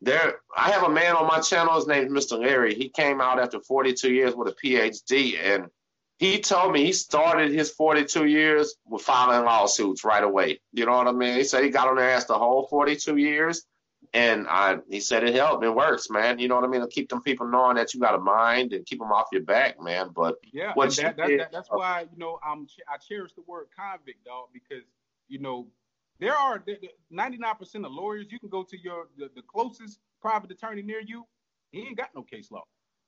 there, 0.03 0.41
I 0.55 0.71
have 0.71 0.83
a 0.83 0.91
man 0.91 1.17
on 1.17 1.27
my 1.27 1.41
channel. 1.41 1.75
His 1.75 1.87
name 1.87 2.15
is 2.15 2.27
Mr. 2.27 2.39
Larry. 2.39 2.75
He 2.75 2.91
came 2.91 3.23
out 3.23 3.41
after 3.41 3.61
42 3.61 4.13
years 4.13 4.35
with 4.35 4.49
a 4.49 4.53
PhD, 4.53 5.39
and 5.43 5.71
he 6.19 6.41
told 6.41 6.73
me 6.73 6.85
he 6.85 6.93
started 6.93 7.53
his 7.53 7.71
42 7.71 8.27
years 8.27 8.77
with 8.87 9.03
filing 9.03 9.45
lawsuits 9.45 10.05
right 10.05 10.23
away. 10.23 10.61
You 10.73 10.87
know 10.87 10.97
what 10.97 11.09
I 11.09 11.13
mean? 11.13 11.37
He 11.37 11.45
said 11.45 11.65
he 11.65 11.71
got 11.71 11.89
on 11.89 11.97
their 11.97 12.11
ass 12.11 12.27
the 12.27 12.39
whole 12.39 12.67
42 12.69 13.17
years, 13.17 13.67
and 14.13 14.47
I, 14.49 14.79
he 14.89 15.01
said 15.01 15.25
it 15.25 15.35
helped. 15.35 15.65
It 15.65 15.75
works, 15.75 16.09
man. 16.11 16.39
You 16.39 16.47
know 16.47 16.55
what 16.55 16.65
I 16.65 16.69
mean? 16.69 16.83
To 16.83 16.87
keep 16.87 17.09
them 17.09 17.21
people 17.21 17.49
knowing 17.49 17.77
that 17.77 17.95
you 17.95 18.01
got 18.01 18.15
a 18.15 18.19
mind 18.19 18.73
and 18.73 18.87
keep 18.87 19.01
them 19.01 19.11
off 19.11 19.27
your 19.33 19.43
back, 19.43 19.81
man. 19.83 20.11
But 20.15 20.37
yeah, 20.53 20.73
what 20.75 20.95
that, 20.97 21.17
that, 21.17 21.27
did, 21.27 21.41
that, 21.41 21.53
that's 21.53 21.69
uh, 21.69 21.77
why 21.77 22.07
you 22.13 22.19
know 22.19 22.39
I'm 22.47 22.69
I 22.89 22.97
cherish 22.97 23.33
the 23.33 23.43
word 23.47 23.67
convict, 23.77 24.25
dog, 24.25 24.49
because 24.53 24.85
you 25.29 25.41
know 25.41 25.67
there 26.21 26.37
are 26.37 26.63
99% 27.13 27.85
of 27.85 27.93
lawyers. 27.93 28.27
You 28.31 28.39
can 28.39 28.51
go 28.51 28.63
to 28.63 28.79
your 28.81 29.09
the, 29.19 29.31
the 29.35 29.43
closest 29.43 29.99
private 30.21 30.53
attorney 30.53 30.83
near 30.83 31.01
you. 31.01 31.27
He 31.73 31.81
ain't 31.81 31.97
got 31.97 32.11
no 32.15 32.23
case 32.23 32.53
law. 32.53 32.63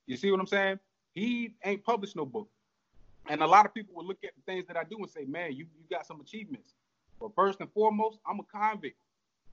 You 0.07 0.17
see 0.17 0.33
what 0.33 0.41
I'm 0.41 0.47
saying? 0.49 0.81
He 1.15 1.55
ain't 1.65 1.85
published 1.85 2.17
no 2.17 2.27
book. 2.27 2.49
And 3.29 3.43
a 3.43 3.47
lot 3.47 3.67
of 3.67 3.75
people 3.75 3.95
will 3.95 4.07
look 4.07 4.23
at 4.25 4.31
the 4.37 4.43
things 4.53 4.67
that 4.69 4.77
I 4.77 4.85
do 4.85 4.97
and 4.99 5.11
say, 5.11 5.25
man, 5.25 5.53
you, 5.53 5.67
you 5.79 5.85
got 5.91 6.07
some 6.07 6.21
achievements. 6.21 6.75
But 7.21 7.35
first 7.35 7.61
and 7.61 7.71
foremost, 7.73 8.19
I'm 8.29 8.41
a 8.41 8.45
convict. 8.45 8.99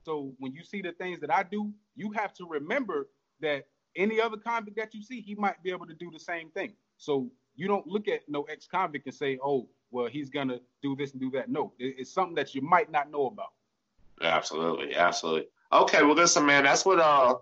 So 0.04 0.32
when 0.38 0.52
you 0.52 0.62
see 0.62 0.82
the 0.82 0.92
things 0.92 1.20
that 1.20 1.32
I 1.32 1.42
do, 1.42 1.72
you 1.96 2.12
have 2.12 2.34
to 2.34 2.46
remember 2.46 3.08
that 3.40 3.66
any 3.96 4.20
other 4.20 4.36
convict 4.36 4.76
that 4.76 4.94
you 4.94 5.02
see, 5.02 5.20
he 5.20 5.34
might 5.34 5.62
be 5.62 5.70
able 5.70 5.86
to 5.86 5.94
do 5.94 6.10
the 6.12 6.18
same 6.18 6.50
thing. 6.50 6.74
So 6.98 7.30
you 7.56 7.68
don't 7.68 7.86
look 7.86 8.08
at 8.08 8.20
no 8.28 8.42
ex-convict 8.42 9.06
and 9.06 9.14
say, 9.14 9.38
oh, 9.42 9.68
well, 9.90 10.06
he's 10.06 10.28
gonna 10.28 10.58
do 10.82 10.96
this 10.96 11.12
and 11.12 11.20
do 11.20 11.30
that. 11.30 11.48
No, 11.48 11.72
it's 11.78 12.12
something 12.12 12.34
that 12.34 12.54
you 12.54 12.60
might 12.60 12.90
not 12.90 13.10
know 13.10 13.26
about. 13.26 13.52
Absolutely, 14.20 14.94
absolutely. 14.94 15.46
Okay, 15.72 16.02
well, 16.02 16.14
listen, 16.14 16.44
man, 16.44 16.64
that's 16.64 16.84
what 16.84 16.98
uh 16.98 17.36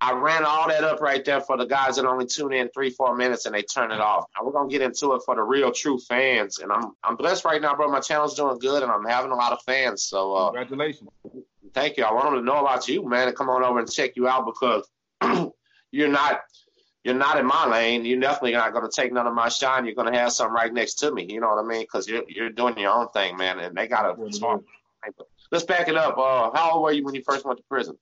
I 0.00 0.12
ran 0.12 0.44
all 0.44 0.68
that 0.68 0.84
up 0.84 1.00
right 1.00 1.24
there 1.24 1.40
for 1.40 1.56
the 1.56 1.66
guys 1.66 1.96
that 1.96 2.04
only 2.04 2.26
tune 2.26 2.52
in 2.52 2.68
three, 2.68 2.90
four 2.90 3.16
minutes 3.16 3.46
and 3.46 3.54
they 3.54 3.62
turn 3.62 3.90
it 3.90 4.00
off. 4.00 4.26
Now 4.36 4.46
we're 4.46 4.52
gonna 4.52 4.68
get 4.68 4.82
into 4.82 5.14
it 5.14 5.22
for 5.24 5.34
the 5.34 5.42
real 5.42 5.72
true 5.72 5.98
fans. 5.98 6.58
And 6.58 6.70
I'm 6.72 6.92
I'm 7.02 7.16
blessed 7.16 7.44
right 7.44 7.60
now, 7.60 7.74
bro. 7.74 7.90
My 7.90 8.00
channel's 8.00 8.34
doing 8.34 8.58
good 8.58 8.82
and 8.82 8.92
I'm 8.92 9.04
having 9.04 9.32
a 9.32 9.36
lot 9.36 9.52
of 9.52 9.60
fans. 9.62 10.04
So 10.04 10.34
uh, 10.34 10.44
congratulations. 10.50 11.10
Thank 11.74 11.96
you. 11.96 12.04
I 12.04 12.12
want 12.12 12.26
them 12.26 12.34
to 12.34 12.42
know 12.42 12.60
about 12.60 12.88
you, 12.88 13.08
man, 13.08 13.28
and 13.28 13.36
come 13.36 13.48
on 13.48 13.64
over 13.64 13.78
and 13.78 13.90
check 13.90 14.12
you 14.16 14.28
out 14.28 14.46
because 14.46 14.88
you're 15.90 16.08
not 16.08 16.42
you're 17.04 17.14
not 17.14 17.38
in 17.38 17.46
my 17.46 17.66
lane. 17.66 18.04
You're 18.04 18.20
definitely 18.20 18.52
not 18.52 18.72
going 18.72 18.88
to 18.88 18.90
take 18.94 19.12
none 19.12 19.26
of 19.26 19.34
my 19.34 19.48
shine. 19.48 19.84
You're 19.84 19.94
going 19.94 20.12
to 20.12 20.18
have 20.18 20.32
some 20.32 20.52
right 20.52 20.72
next 20.72 20.94
to 20.96 21.12
me. 21.12 21.26
You 21.28 21.40
know 21.40 21.48
what 21.48 21.64
I 21.64 21.66
mean? 21.66 21.82
Because 21.82 22.06
you're 22.08 22.22
you're 22.28 22.50
doing 22.50 22.78
your 22.78 22.92
own 22.92 23.08
thing, 23.08 23.36
man. 23.36 23.58
And 23.58 23.76
they 23.76 23.88
got 23.88 24.02
to. 24.02 24.60
Let's 25.50 25.64
back 25.64 25.88
it 25.88 25.96
up. 25.96 26.16
Uh, 26.16 26.50
how 26.54 26.72
old 26.72 26.82
were 26.82 26.92
you 26.92 27.04
when 27.04 27.14
you 27.14 27.22
first 27.22 27.44
went 27.44 27.58
to 27.58 27.64
prison? 27.68 27.98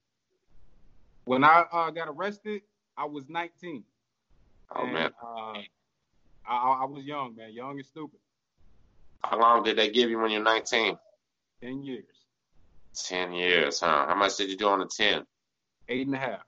When 1.24 1.44
I 1.44 1.64
uh, 1.70 1.90
got 1.90 2.08
arrested, 2.08 2.62
I 2.96 3.06
was 3.06 3.28
19. 3.28 3.84
Oh 4.74 4.84
and, 4.84 4.92
man. 4.92 5.10
Uh, 5.22 5.58
I, 6.46 6.82
I 6.82 6.84
was 6.86 7.04
young, 7.04 7.36
man, 7.36 7.52
young 7.52 7.72
and 7.78 7.86
stupid. 7.86 8.18
How 9.22 9.38
long 9.38 9.62
did 9.62 9.76
they 9.76 9.90
give 9.90 10.10
you 10.10 10.18
when 10.18 10.30
you're 10.30 10.42
19? 10.42 10.96
Ten 11.60 11.82
years. 11.82 12.04
Ten 12.94 13.32
years, 13.32 13.80
huh? 13.80 14.06
How 14.08 14.14
much 14.14 14.36
did 14.36 14.50
you 14.50 14.56
do 14.56 14.68
on 14.68 14.80
the 14.80 14.86
ten? 14.86 15.24
Eight 15.88 16.06
and 16.06 16.16
a 16.16 16.18
half. 16.18 16.42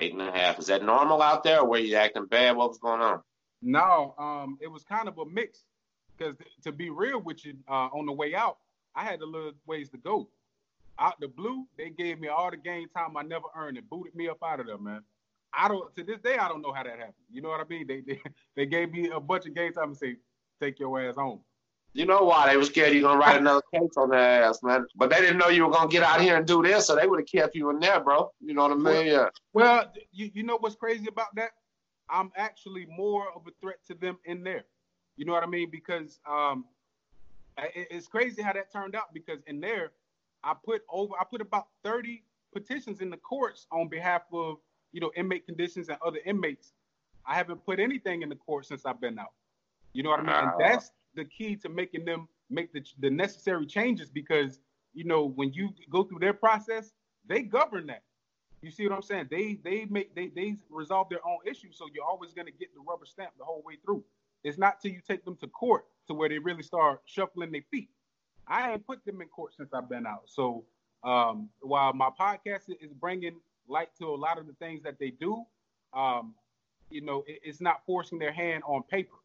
Eight 0.00 0.12
and 0.12 0.22
a 0.22 0.30
half. 0.30 0.58
Is 0.58 0.66
that 0.66 0.84
normal 0.84 1.22
out 1.22 1.44
there, 1.44 1.60
or 1.60 1.68
were 1.68 1.78
you 1.78 1.96
acting 1.96 2.26
bad? 2.26 2.56
What 2.56 2.68
was 2.68 2.78
going 2.78 3.00
on? 3.00 3.20
No, 3.62 4.14
um, 4.18 4.58
it 4.60 4.68
was 4.68 4.82
kind 4.82 5.08
of 5.08 5.18
a 5.18 5.24
mix. 5.24 5.60
Because 6.16 6.36
to 6.64 6.72
be 6.72 6.90
real 6.90 7.20
with 7.20 7.44
you, 7.44 7.54
uh, 7.68 7.88
on 7.92 8.06
the 8.06 8.12
way 8.12 8.34
out, 8.34 8.58
I 8.94 9.04
had 9.04 9.20
a 9.20 9.26
little 9.26 9.52
ways 9.66 9.88
to 9.90 9.98
go 9.98 10.28
out 10.98 11.20
the 11.20 11.28
blue, 11.28 11.66
they 11.76 11.90
gave 11.90 12.20
me 12.20 12.28
all 12.28 12.50
the 12.50 12.56
game 12.56 12.88
time 12.96 13.16
I 13.16 13.22
never 13.22 13.46
earned 13.56 13.78
and 13.78 13.88
booted 13.88 14.14
me 14.14 14.28
up 14.28 14.38
out 14.44 14.60
of 14.60 14.66
there, 14.66 14.78
man. 14.78 15.02
I 15.54 15.68
don't 15.68 15.94
to 15.96 16.04
this 16.04 16.20
day 16.20 16.36
I 16.36 16.48
don't 16.48 16.62
know 16.62 16.72
how 16.72 16.82
that 16.82 16.98
happened. 16.98 17.14
You 17.30 17.42
know 17.42 17.50
what 17.50 17.60
I 17.60 17.64
mean? 17.68 17.86
They 17.86 18.00
they, 18.00 18.20
they 18.56 18.66
gave 18.66 18.92
me 18.92 19.10
a 19.10 19.20
bunch 19.20 19.46
of 19.46 19.54
game 19.54 19.72
time 19.72 19.90
and 19.90 19.96
say, 19.96 20.16
take 20.60 20.78
your 20.78 21.00
ass 21.00 21.16
home. 21.16 21.40
You 21.94 22.06
know 22.06 22.22
why? 22.22 22.50
They 22.50 22.56
were 22.56 22.64
scared 22.64 22.94
you're 22.94 23.02
gonna 23.02 23.20
write 23.20 23.38
another 23.38 23.62
case 23.72 23.90
on 23.98 24.10
their 24.10 24.44
ass, 24.44 24.62
man. 24.62 24.86
But 24.96 25.10
they 25.10 25.20
didn't 25.20 25.36
know 25.36 25.48
you 25.48 25.66
were 25.66 25.72
gonna 25.72 25.90
get 25.90 26.02
out 26.02 26.22
here 26.22 26.36
and 26.36 26.46
do 26.46 26.62
this, 26.62 26.86
so 26.86 26.96
they 26.96 27.06
would 27.06 27.20
have 27.20 27.28
kept 27.28 27.54
you 27.54 27.68
in 27.70 27.80
there, 27.80 28.00
bro. 28.00 28.30
You 28.40 28.54
know 28.54 28.62
what 28.62 28.72
I 28.72 28.74
mean? 28.74 28.84
Well, 28.84 29.04
yeah. 29.04 29.28
Well, 29.52 29.92
you, 30.10 30.30
you 30.32 30.42
know 30.42 30.56
what's 30.58 30.74
crazy 30.74 31.06
about 31.08 31.34
that? 31.36 31.50
I'm 32.08 32.32
actually 32.36 32.86
more 32.86 33.26
of 33.34 33.42
a 33.46 33.50
threat 33.60 33.76
to 33.88 33.94
them 33.94 34.18
in 34.24 34.42
there. 34.42 34.64
You 35.16 35.26
know 35.26 35.32
what 35.32 35.42
I 35.42 35.46
mean? 35.46 35.70
Because 35.70 36.18
um, 36.26 36.64
it, 37.58 37.88
it's 37.90 38.06
crazy 38.06 38.40
how 38.40 38.54
that 38.54 38.72
turned 38.72 38.94
out. 38.94 39.12
Because 39.12 39.40
in 39.46 39.60
there, 39.60 39.92
I 40.44 40.54
put 40.64 40.82
over, 40.90 41.14
I 41.20 41.24
put 41.24 41.40
about 41.40 41.68
30 41.84 42.22
petitions 42.52 43.00
in 43.00 43.10
the 43.10 43.16
courts 43.16 43.66
on 43.72 43.88
behalf 43.88 44.22
of 44.32 44.56
you 44.92 45.00
know 45.00 45.10
inmate 45.16 45.46
conditions 45.46 45.88
and 45.88 45.98
other 46.04 46.18
inmates. 46.24 46.72
I 47.26 47.34
haven't 47.34 47.64
put 47.64 47.78
anything 47.78 48.22
in 48.22 48.28
the 48.28 48.36
court 48.36 48.66
since 48.66 48.84
I've 48.84 49.00
been 49.00 49.18
out. 49.18 49.32
You 49.92 50.02
know 50.02 50.10
what 50.10 50.20
I 50.20 50.22
mean? 50.22 50.34
And 50.34 50.52
that's 50.58 50.90
the 51.14 51.24
key 51.24 51.56
to 51.56 51.68
making 51.68 52.04
them 52.04 52.28
make 52.50 52.72
the 52.72 52.84
the 53.00 53.10
necessary 53.10 53.66
changes 53.66 54.10
because 54.10 54.60
you 54.92 55.04
know 55.04 55.24
when 55.24 55.52
you 55.52 55.70
go 55.90 56.02
through 56.04 56.18
their 56.18 56.34
process, 56.34 56.92
they 57.26 57.42
govern 57.42 57.86
that. 57.86 58.02
You 58.62 58.70
see 58.70 58.86
what 58.86 58.94
I'm 58.94 59.02
saying? 59.02 59.28
They 59.30 59.58
they 59.64 59.86
make 59.86 60.14
they 60.14 60.28
they 60.28 60.56
resolve 60.70 61.08
their 61.08 61.26
own 61.26 61.38
issues, 61.46 61.76
so 61.78 61.86
you're 61.92 62.04
always 62.04 62.32
gonna 62.32 62.50
get 62.50 62.72
the 62.74 62.80
rubber 62.80 63.06
stamp 63.06 63.32
the 63.38 63.44
whole 63.44 63.62
way 63.64 63.76
through. 63.84 64.04
It's 64.44 64.58
not 64.58 64.80
till 64.80 64.92
you 64.92 65.00
take 65.06 65.24
them 65.24 65.36
to 65.36 65.46
court 65.48 65.84
to 66.08 66.14
where 66.14 66.28
they 66.28 66.38
really 66.38 66.62
start 66.62 67.00
shuffling 67.04 67.52
their 67.52 67.64
feet. 67.70 67.90
I 68.46 68.72
ain't 68.72 68.86
put 68.86 69.04
them 69.04 69.20
in 69.20 69.28
court 69.28 69.52
since 69.56 69.72
I've 69.72 69.88
been 69.88 70.06
out. 70.06 70.22
So 70.26 70.64
um, 71.04 71.48
while 71.60 71.92
my 71.92 72.10
podcast 72.18 72.68
is 72.68 72.92
bringing 73.00 73.36
light 73.68 73.88
to 73.98 74.06
a 74.06 74.16
lot 74.16 74.38
of 74.38 74.46
the 74.46 74.52
things 74.54 74.82
that 74.82 74.98
they 74.98 75.10
do, 75.10 75.44
um, 75.94 76.34
you 76.90 77.00
know, 77.00 77.24
it, 77.26 77.40
it's 77.42 77.60
not 77.60 77.84
forcing 77.86 78.18
their 78.18 78.32
hand 78.32 78.62
on 78.66 78.82
paper. 78.82 79.16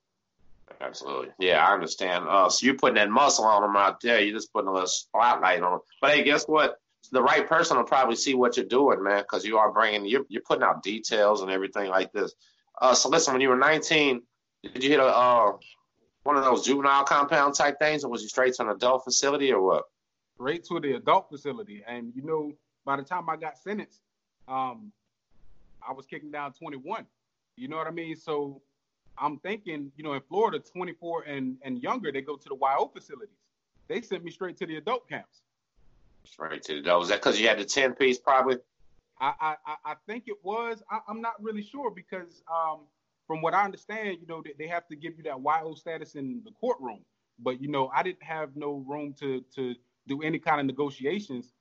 Absolutely. 0.81 1.29
Yeah, 1.39 1.65
I 1.65 1.73
understand. 1.73 2.25
Uh, 2.27 2.49
so 2.49 2.65
you're 2.65 2.75
putting 2.75 2.95
that 2.95 3.09
muscle 3.09 3.45
on 3.45 3.61
them 3.61 3.75
out 3.75 4.01
there. 4.01 4.19
You're 4.19 4.35
just 4.35 4.51
putting 4.51 4.67
a 4.67 4.73
little 4.73 4.87
spotlight 4.87 5.61
on 5.61 5.71
them. 5.71 5.79
But 6.01 6.11
hey, 6.11 6.23
guess 6.23 6.45
what? 6.45 6.79
The 7.11 7.21
right 7.21 7.47
person 7.47 7.77
will 7.77 7.85
probably 7.85 8.15
see 8.15 8.33
what 8.33 8.57
you're 8.57 8.65
doing, 8.65 9.01
man, 9.01 9.21
because 9.21 9.45
you 9.45 9.57
are 9.57 9.71
bringing, 9.71 10.05
you're, 10.05 10.25
you're 10.27 10.41
putting 10.41 10.63
out 10.63 10.83
details 10.83 11.41
and 11.41 11.49
everything 11.49 11.89
like 11.89 12.11
this. 12.11 12.33
Uh, 12.81 12.93
so 12.93 13.09
listen, 13.09 13.33
when 13.33 13.41
you 13.41 13.49
were 13.49 13.57
19, 13.57 14.21
did 14.63 14.83
you 14.83 14.89
hit 14.89 14.99
a 14.99 15.05
uh, 15.05 15.53
one 16.27 16.35
of 16.35 16.43
those 16.43 16.65
juvenile 16.65 17.05
compound 17.05 17.55
type 17.55 17.79
things, 17.79 18.03
or 18.03 18.11
was 18.11 18.21
you 18.21 18.27
straight 18.27 18.53
to 18.55 18.63
an 18.63 18.69
adult 18.69 19.05
facility, 19.05 19.53
or 19.53 19.61
what? 19.61 19.85
Straight 20.35 20.65
to 20.65 20.77
the 20.81 20.97
adult 20.97 21.29
facility, 21.29 21.85
and 21.87 22.11
you 22.13 22.21
know, 22.21 22.51
by 22.83 22.97
the 22.97 23.03
time 23.03 23.29
I 23.29 23.37
got 23.37 23.57
sentenced, 23.57 24.01
um, 24.49 24.91
I 25.87 25.93
was 25.93 26.05
kicking 26.05 26.29
down 26.29 26.51
21. 26.51 27.05
You 27.55 27.69
know 27.69 27.77
what 27.77 27.87
I 27.87 27.91
mean? 27.91 28.17
So 28.17 28.61
I'm 29.17 29.39
thinking, 29.39 29.89
you 29.95 30.03
know, 30.03 30.13
in 30.13 30.21
Florida, 30.27 30.59
24 30.59 31.23
and, 31.23 31.55
and 31.63 31.81
younger, 31.81 32.11
they 32.11 32.21
go 32.21 32.35
to 32.35 32.49
the 32.49 32.55
YO 32.55 32.91
facilities. 32.93 33.37
They 33.87 34.01
sent 34.01 34.25
me 34.25 34.31
straight 34.31 34.57
to 34.57 34.65
the 34.65 34.75
adult 34.75 35.07
camps. 35.07 35.43
Straight 36.25 36.61
to 36.63 36.73
the 36.73 36.79
adult. 36.79 36.99
Was 36.99 37.09
that 37.09 37.21
because 37.21 37.39
you 37.39 37.47
had 37.47 37.57
the 37.57 37.65
10 37.65 37.93
piece 37.93 38.19
probably? 38.19 38.57
I, 39.19 39.55
I, 39.65 39.75
I 39.85 39.93
think 40.05 40.25
it 40.27 40.37
was. 40.43 40.83
I, 40.91 40.99
am 41.09 41.21
not 41.21 41.41
really 41.41 41.63
sure 41.63 41.89
because 41.89 42.43
um, 42.51 42.81
from 43.27 43.41
what 43.41 43.53
I 43.53 43.63
understand, 43.63 44.17
you 44.21 44.27
know, 44.27 44.41
they, 44.43 44.53
they 44.57 44.67
have 44.67 44.87
to 44.87 44.95
give 44.95 45.17
you 45.17 45.23
that 45.23 45.39
YO 45.39 45.75
status 45.75 46.15
in 46.15 46.41
the 46.45 46.51
courtroom. 46.51 47.01
But, 47.39 47.61
you 47.61 47.67
know, 47.67 47.91
I 47.93 48.01
didn't 48.01 48.23
have 48.23 48.55
no 48.55 48.83
room 48.87 49.13
to, 49.19 49.43
to 49.55 49.75
do 50.07 50.21
any 50.21 50.39
kind 50.39 50.59
of 50.59 50.65
negotiations 50.65 51.53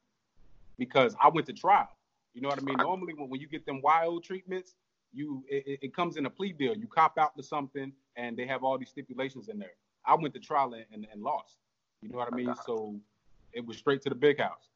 because 0.79 1.15
I 1.23 1.29
went 1.29 1.47
to 1.49 1.53
trial. 1.53 1.89
You 2.33 2.43
know 2.43 2.49
what 2.49 2.59
I 2.59 2.63
mean? 2.63 2.77
Normally, 2.79 3.15
when, 3.15 3.29
when 3.29 3.41
you 3.41 3.49
get 3.49 3.67
them 3.67 3.83
YO 3.85 4.21
treatments, 4.21 4.75
you 5.13 5.45
it, 5.49 5.79
it, 5.83 5.95
comes 5.95 6.17
in 6.17 6.27
a 6.27 6.31
plea 6.31 6.53
deal. 6.53 6.77
You 6.77 6.87
cop 6.87 7.19
out 7.19 7.37
to 7.37 7.43
something, 7.43 7.93
and 8.17 8.37
they 8.37 8.47
have 8.47 8.63
all 8.63 8.79
these 8.79 8.91
stipulations 8.91 9.49
in 9.49 9.59
there. 9.59 9.73
I 10.05 10.15
went 10.15 10.35
to 10.35 10.41
trial 10.41 10.75
and, 10.75 10.85
and, 10.93 11.07
and 11.11 11.23
lost. 11.23 11.57
You 12.03 12.11
know 12.11 12.19
what 12.19 12.33
I 12.33 12.37
mean? 12.37 12.55
So 12.67 12.97
it 13.53 13.65
was 13.65 13.79
straight 13.79 14.03
to 14.03 14.11
the 14.11 14.15
big 14.15 14.39
house. 14.39 14.69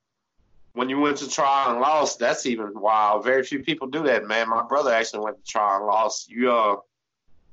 When 0.72 0.88
you 0.88 1.00
went 1.00 1.16
to 1.18 1.28
trial 1.28 1.72
and 1.72 1.80
lost, 1.80 2.18
that's 2.18 2.46
even 2.46 2.72
wild. 2.74 3.24
Very 3.24 3.42
few 3.42 3.60
people 3.60 3.88
do 3.88 4.04
that, 4.04 4.26
man. 4.26 4.48
My 4.48 4.62
brother 4.62 4.92
actually 4.92 5.24
went 5.24 5.44
to 5.44 5.50
trial 5.50 5.78
and 5.78 5.86
lost. 5.86 6.30
You 6.30 6.52
uh, 6.52 6.76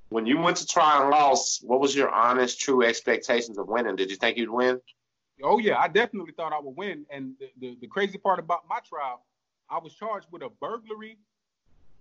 when 0.09 0.25
you 0.25 0.37
went 0.37 0.57
to 0.57 0.67
trial 0.67 1.01
and 1.01 1.09
lost, 1.09 1.65
what 1.65 1.79
was 1.79 1.95
your 1.95 2.09
honest, 2.09 2.61
true 2.61 2.83
expectations 2.83 3.57
of 3.57 3.67
winning? 3.67 3.95
Did 3.95 4.09
you 4.09 4.15
think 4.15 4.37
you'd 4.37 4.49
win? 4.49 4.79
Oh 5.43 5.57
yeah, 5.57 5.77
I 5.77 5.87
definitely 5.87 6.31
thought 6.31 6.53
I 6.53 6.59
would 6.59 6.75
win. 6.75 7.05
And 7.09 7.33
the, 7.39 7.49
the, 7.59 7.77
the 7.81 7.87
crazy 7.87 8.17
part 8.17 8.39
about 8.39 8.63
my 8.69 8.79
trial, 8.87 9.25
I 9.69 9.79
was 9.79 9.93
charged 9.93 10.27
with 10.31 10.43
a 10.43 10.49
burglary 10.61 11.17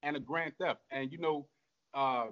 and 0.02 0.16
a 0.16 0.20
grand 0.20 0.52
theft. 0.58 0.80
And 0.90 1.10
you 1.10 1.18
know, 1.18 1.46
uh, 1.94 2.26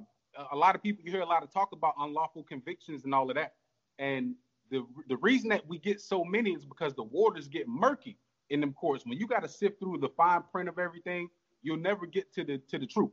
a 0.52 0.56
lot 0.56 0.74
of 0.74 0.82
people 0.82 1.04
you 1.04 1.10
hear 1.10 1.22
a 1.22 1.26
lot 1.26 1.42
of 1.42 1.52
talk 1.52 1.72
about 1.72 1.94
unlawful 1.98 2.42
convictions 2.44 3.04
and 3.04 3.14
all 3.14 3.28
of 3.30 3.36
that. 3.36 3.54
And 3.98 4.34
the 4.70 4.86
the 5.08 5.16
reason 5.18 5.48
that 5.50 5.66
we 5.66 5.78
get 5.78 6.00
so 6.00 6.24
many 6.24 6.52
is 6.52 6.64
because 6.64 6.94
the 6.94 7.02
waters 7.02 7.48
get 7.48 7.66
murky 7.68 8.16
in 8.50 8.60
them 8.60 8.72
courts. 8.72 9.04
When 9.06 9.18
you 9.18 9.26
got 9.26 9.42
to 9.42 9.48
sift 9.48 9.80
through 9.80 9.98
the 9.98 10.08
fine 10.10 10.42
print 10.52 10.68
of 10.68 10.78
everything, 10.78 11.28
you'll 11.62 11.78
never 11.78 12.06
get 12.06 12.32
to 12.34 12.44
the 12.44 12.58
to 12.58 12.78
the 12.78 12.86
truth. 12.86 13.12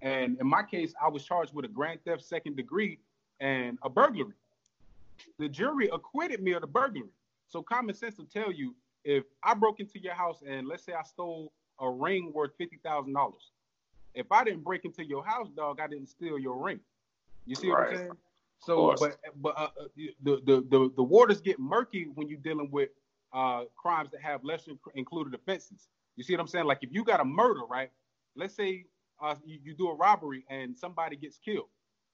And 0.00 0.38
in 0.40 0.46
my 0.46 0.62
case, 0.62 0.94
I 1.00 1.08
was 1.08 1.24
charged 1.24 1.54
with 1.54 1.64
a 1.64 1.68
grand 1.68 2.04
theft 2.04 2.24
second 2.24 2.56
degree 2.56 2.98
and 3.40 3.78
a 3.82 3.88
burglary. 3.88 4.34
The 5.38 5.48
jury 5.48 5.88
acquitted 5.92 6.42
me 6.42 6.52
of 6.52 6.62
the 6.62 6.66
burglary. 6.66 7.10
So 7.48 7.62
common 7.62 7.94
sense 7.94 8.18
will 8.18 8.24
tell 8.24 8.50
you 8.50 8.74
if 9.04 9.24
I 9.42 9.54
broke 9.54 9.78
into 9.78 10.00
your 10.00 10.14
house 10.14 10.42
and 10.46 10.66
let's 10.66 10.84
say 10.84 10.92
I 10.94 11.02
stole 11.02 11.52
a 11.80 11.88
ring 11.88 12.32
worth 12.34 12.52
fifty 12.58 12.78
thousand 12.82 13.12
dollars, 13.12 13.50
if 14.14 14.30
I 14.30 14.44
didn't 14.44 14.64
break 14.64 14.84
into 14.84 15.04
your 15.04 15.24
house, 15.24 15.48
dog, 15.54 15.80
I 15.80 15.86
didn't 15.86 16.08
steal 16.08 16.38
your 16.38 16.62
ring. 16.62 16.80
You 17.46 17.54
see 17.54 17.70
right. 17.70 17.78
what 17.78 17.90
I'm 17.90 17.96
saying? 17.96 18.10
So, 18.58 18.94
but 18.98 19.18
but 19.36 19.54
uh, 19.58 19.68
the, 19.96 20.14
the 20.22 20.64
the 20.68 20.92
the 20.96 21.02
waters 21.02 21.40
get 21.40 21.58
murky 21.58 22.08
when 22.14 22.28
you're 22.28 22.38
dealing 22.38 22.70
with 22.70 22.90
uh, 23.32 23.64
crimes 23.76 24.10
that 24.10 24.20
have 24.20 24.44
lesser 24.44 24.72
included 24.94 25.34
offenses. 25.34 25.88
You 26.16 26.24
see 26.24 26.34
what 26.34 26.40
I'm 26.40 26.46
saying? 26.46 26.66
Like 26.66 26.78
if 26.82 26.92
you 26.92 27.04
got 27.04 27.20
a 27.20 27.24
murder, 27.24 27.62
right? 27.68 27.90
Let's 28.36 28.54
say 28.54 28.86
uh, 29.20 29.34
you, 29.44 29.58
you, 29.62 29.74
do 29.74 29.88
a 29.88 29.94
robbery 29.94 30.44
and 30.50 30.76
somebody 30.76 31.16
gets 31.16 31.38
killed, 31.38 31.68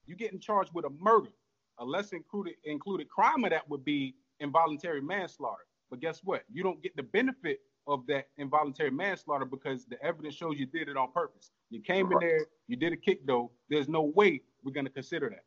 you 0.06 0.14
get 0.14 0.32
in 0.32 0.40
charged 0.40 0.72
with 0.74 0.84
a 0.84 0.90
murder. 0.90 1.30
A 1.78 1.84
lesser 1.84 2.16
included 2.16 2.54
included 2.64 3.08
crime 3.08 3.44
of 3.44 3.50
that 3.50 3.68
would 3.68 3.84
be 3.84 4.14
involuntary 4.40 5.00
manslaughter. 5.00 5.64
But 5.90 6.00
guess 6.00 6.20
what? 6.24 6.42
You 6.52 6.62
don't 6.62 6.82
get 6.82 6.96
the 6.96 7.02
benefit 7.02 7.60
of 7.86 8.06
that 8.06 8.28
involuntary 8.36 8.90
manslaughter 8.90 9.44
because 9.44 9.86
the 9.86 10.02
evidence 10.04 10.34
shows 10.34 10.58
you 10.58 10.66
did 10.66 10.88
it 10.88 10.96
on 10.96 11.10
purpose. 11.12 11.50
You 11.70 11.80
came 11.80 12.12
in 12.12 12.18
there, 12.20 12.46
you 12.66 12.76
did 12.76 12.92
a 12.92 12.96
kick 12.96 13.26
though. 13.26 13.50
There's 13.70 13.88
no 13.88 14.02
way 14.02 14.42
we're 14.62 14.72
gonna 14.72 14.90
consider 14.90 15.30
that. 15.30 15.44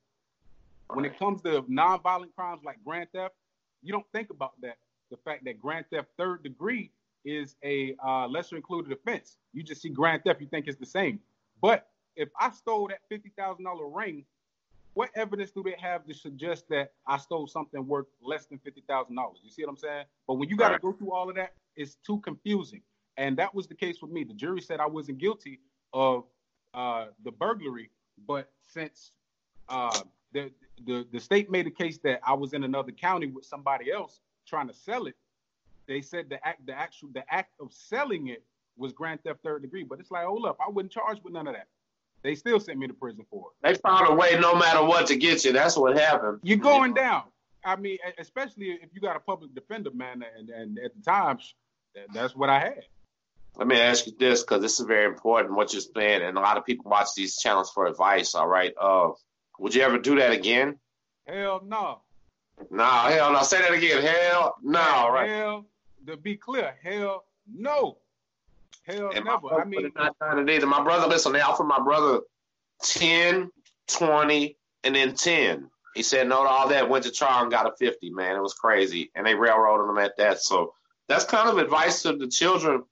When 0.93 1.05
it 1.05 1.17
comes 1.17 1.41
to 1.43 1.63
non-violent 1.67 2.35
crimes 2.35 2.63
like 2.65 2.77
grand 2.83 3.09
theft, 3.13 3.35
you 3.81 3.91
don't 3.91 4.05
think 4.11 4.29
about 4.29 4.59
that. 4.61 4.77
The 5.11 5.17
fact 5.17 5.43
that 5.45 5.59
grand 5.59 5.85
theft 5.91 6.07
third 6.17 6.41
degree 6.41 6.89
is 7.25 7.55
a 7.63 7.95
uh, 8.03 8.27
lesser 8.27 8.55
included 8.55 8.91
offense. 8.91 9.37
You 9.53 9.61
just 9.61 9.81
see 9.81 9.89
grand 9.89 10.23
theft, 10.23 10.41
you 10.41 10.47
think 10.47 10.67
it's 10.67 10.79
the 10.79 10.85
same. 10.85 11.19
But 11.61 11.87
if 12.15 12.29
I 12.39 12.49
stole 12.51 12.87
that 12.87 12.99
fifty 13.09 13.31
thousand 13.37 13.65
dollar 13.65 13.87
ring, 13.87 14.25
what 14.93 15.09
evidence 15.15 15.51
do 15.51 15.63
they 15.63 15.75
have 15.79 16.05
to 16.07 16.13
suggest 16.13 16.67
that 16.69 16.93
I 17.05 17.17
stole 17.17 17.47
something 17.47 17.85
worth 17.85 18.07
less 18.21 18.45
than 18.45 18.57
fifty 18.59 18.83
thousand 18.87 19.15
dollars? 19.15 19.39
You 19.43 19.51
see 19.51 19.63
what 19.63 19.69
I'm 19.69 19.77
saying? 19.77 20.05
But 20.27 20.35
when 20.35 20.49
you 20.49 20.55
got 20.55 20.69
to 20.69 20.79
go 20.79 20.93
through 20.93 21.11
all 21.11 21.29
of 21.29 21.35
that, 21.35 21.53
it's 21.75 21.95
too 21.95 22.19
confusing. 22.19 22.81
And 23.17 23.37
that 23.37 23.53
was 23.53 23.67
the 23.67 23.75
case 23.75 24.01
with 24.01 24.11
me. 24.11 24.23
The 24.23 24.33
jury 24.33 24.61
said 24.61 24.79
I 24.79 24.87
wasn't 24.87 25.17
guilty 25.17 25.59
of 25.93 26.23
uh, 26.73 27.07
the 27.23 27.31
burglary, 27.31 27.89
but 28.25 28.49
since 28.61 29.11
uh, 29.67 29.99
the, 30.33 30.51
the 30.85 31.05
the 31.11 31.19
state 31.19 31.51
made 31.51 31.67
a 31.67 31.71
case 31.71 31.99
that 31.99 32.21
I 32.25 32.33
was 32.33 32.53
in 32.53 32.63
another 32.63 32.93
county 32.93 33.27
with 33.27 33.45
somebody 33.45 33.91
else 33.91 34.21
trying 34.47 34.67
to 34.67 34.73
sell 34.73 35.07
it, 35.07 35.15
they 35.87 36.01
said 36.01 36.29
the 36.29 36.45
act 36.45 36.65
the 36.65 36.73
actual 36.73 37.09
the 37.13 37.23
act 37.33 37.53
of 37.59 37.71
selling 37.71 38.27
it 38.27 38.43
was 38.77 38.93
grand 38.93 39.23
theft 39.23 39.39
third 39.43 39.61
degree. 39.61 39.83
But 39.83 39.99
it's 39.99 40.11
like, 40.11 40.25
hold 40.25 40.45
up, 40.45 40.57
I 40.65 40.69
wasn't 40.69 40.91
charged 40.91 41.23
with 41.23 41.33
none 41.33 41.47
of 41.47 41.53
that. 41.53 41.67
They 42.23 42.35
still 42.35 42.59
sent 42.59 42.77
me 42.77 42.87
to 42.87 42.93
prison 42.93 43.25
for 43.29 43.49
it. 43.49 43.67
They 43.67 43.75
found 43.75 44.07
a 44.07 44.13
way, 44.13 44.37
no 44.39 44.55
matter 44.55 44.85
what, 44.85 45.07
to 45.07 45.15
get 45.15 45.43
you. 45.43 45.53
That's 45.53 45.75
what 45.75 45.97
happened. 45.97 46.39
You're 46.43 46.57
going 46.57 46.93
down. 46.93 47.23
I 47.65 47.75
mean, 47.75 47.97
especially 48.19 48.67
if 48.67 48.89
you 48.93 49.01
got 49.01 49.15
a 49.15 49.19
public 49.19 49.53
defender, 49.55 49.91
man, 49.91 50.23
and, 50.37 50.49
and 50.49 50.79
at 50.79 50.95
the 50.95 51.01
time, 51.01 51.39
that's 52.13 52.35
what 52.35 52.49
I 52.49 52.59
had. 52.59 52.83
Let 53.55 53.67
me 53.67 53.79
ask 53.79 54.05
you 54.05 54.13
this, 54.17 54.41
because 54.41 54.61
this 54.61 54.79
is 54.79 54.85
very 54.85 55.05
important. 55.05 55.55
What 55.55 55.73
you're 55.73 55.81
saying, 55.81 56.21
and 56.21 56.37
a 56.37 56.41
lot 56.41 56.57
of 56.57 56.65
people 56.65 56.89
watch 56.89 57.09
these 57.15 57.37
channels 57.37 57.69
for 57.71 57.85
advice. 57.85 58.33
All 58.33 58.47
right, 58.47 58.73
uh, 58.79 59.09
would 59.59 59.75
you 59.75 59.81
ever 59.81 59.97
do 59.97 60.15
that 60.19 60.31
again? 60.31 60.79
Hell 61.27 61.61
no. 61.65 62.01
No, 62.69 62.83
hell 62.83 63.31
no. 63.31 63.43
Say 63.43 63.61
that 63.61 63.73
again. 63.73 64.01
Hell 64.01 64.55
no. 64.61 64.79
Hell, 64.79 65.11
right. 65.11 65.29
Hell, 65.29 65.65
to 66.07 66.17
be 66.17 66.35
clear, 66.35 66.75
hell 66.83 67.25
no. 67.51 67.97
Hell 68.83 69.11
and 69.13 69.25
never. 69.25 69.53
I 69.53 69.65
mean, 69.65 69.91
not 69.95 70.17
done 70.19 70.39
it 70.39 70.53
either. 70.53 70.67
My 70.67 70.83
brother, 70.83 71.07
listen, 71.07 71.33
they 71.33 71.41
offered 71.41 71.65
my 71.65 71.79
brother 71.79 72.21
10, 72.83 73.51
20, 73.87 74.57
and 74.83 74.95
then 74.95 75.15
10. 75.15 75.69
He 75.93 76.03
said 76.03 76.27
no 76.27 76.43
to 76.43 76.49
all 76.49 76.69
that, 76.69 76.89
went 76.89 77.03
to 77.03 77.11
trial 77.11 77.43
and 77.43 77.51
got 77.51 77.67
a 77.67 77.73
50, 77.77 78.11
man. 78.11 78.35
It 78.35 78.41
was 78.41 78.53
crazy. 78.53 79.11
And 79.13 79.25
they 79.25 79.35
railroaded 79.35 79.89
him 79.89 79.97
at 79.97 80.17
that. 80.17 80.41
So 80.41 80.73
that's 81.07 81.25
kind 81.25 81.49
of 81.49 81.57
advice 81.57 82.03
to 82.03 82.15
the 82.15 82.27
children. 82.27 82.83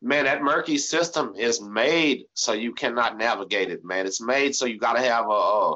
Man, 0.00 0.24
that 0.24 0.42
murky 0.42 0.78
system 0.78 1.34
is 1.36 1.60
made 1.60 2.26
so 2.32 2.52
you 2.52 2.72
cannot 2.72 3.18
navigate 3.18 3.70
it, 3.70 3.84
man. 3.84 4.06
It's 4.06 4.20
made 4.20 4.54
so 4.54 4.64
you 4.64 4.78
got 4.78 4.92
to 4.92 5.00
have 5.00 5.26
a, 5.26 5.30
a 5.30 5.74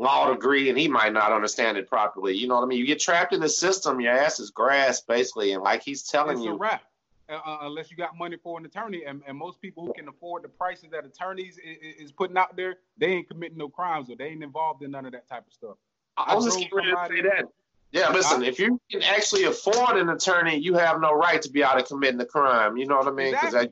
law 0.00 0.32
degree, 0.32 0.70
and 0.70 0.78
he 0.78 0.88
might 0.88 1.12
not 1.12 1.30
understand 1.30 1.76
it 1.76 1.88
properly. 1.88 2.34
You 2.34 2.48
know 2.48 2.56
what 2.56 2.64
I 2.64 2.66
mean? 2.66 2.78
You 2.78 2.86
get 2.86 3.00
trapped 3.00 3.32
in 3.34 3.40
the 3.40 3.48
system, 3.48 4.00
your 4.00 4.12
ass 4.12 4.40
is 4.40 4.50
grass, 4.50 5.02
basically. 5.02 5.52
And 5.52 5.62
like 5.62 5.82
he's 5.82 6.02
telling 6.02 6.38
it's 6.38 6.44
you, 6.44 6.52
a 6.52 6.56
wrap. 6.56 6.82
Uh, 7.28 7.38
uh, 7.46 7.58
unless 7.62 7.92
you 7.92 7.96
got 7.96 8.18
money 8.18 8.36
for 8.42 8.58
an 8.58 8.64
attorney. 8.64 9.04
And, 9.06 9.22
and 9.28 9.36
most 9.36 9.60
people 9.60 9.86
who 9.86 9.92
can 9.92 10.08
afford 10.08 10.42
the 10.42 10.48
prices 10.48 10.88
that 10.90 11.04
attorneys 11.04 11.58
is, 11.58 12.06
is, 12.06 12.12
putting 12.12 12.36
out 12.36 12.56
there, 12.56 12.78
they 12.96 13.06
ain't 13.06 13.28
committing 13.28 13.58
no 13.58 13.68
crimes 13.68 14.10
or 14.10 14.16
they 14.16 14.28
ain't 14.28 14.42
involved 14.42 14.82
in 14.82 14.90
none 14.90 15.06
of 15.06 15.12
that 15.12 15.28
type 15.28 15.46
of 15.46 15.52
stuff. 15.52 15.76
I, 16.16 16.32
I 16.32 16.34
was 16.34 16.46
just 16.46 16.58
say 16.58 16.68
that. 16.68 17.44
Yeah, 17.92 18.10
listen, 18.10 18.42
I, 18.42 18.46
if 18.46 18.58
you 18.58 18.80
can 18.90 19.02
actually 19.02 19.44
afford 19.44 19.96
an 19.96 20.08
attorney, 20.08 20.56
you 20.56 20.74
have 20.74 21.00
no 21.00 21.12
right 21.12 21.40
to 21.42 21.50
be 21.50 21.62
out 21.62 21.78
of 21.78 21.86
committing 21.86 22.18
the 22.18 22.24
crime. 22.24 22.76
You 22.76 22.86
know 22.86 22.96
what 22.96 23.06
I 23.06 23.12
mean? 23.12 23.34
Exactly. 23.34 23.70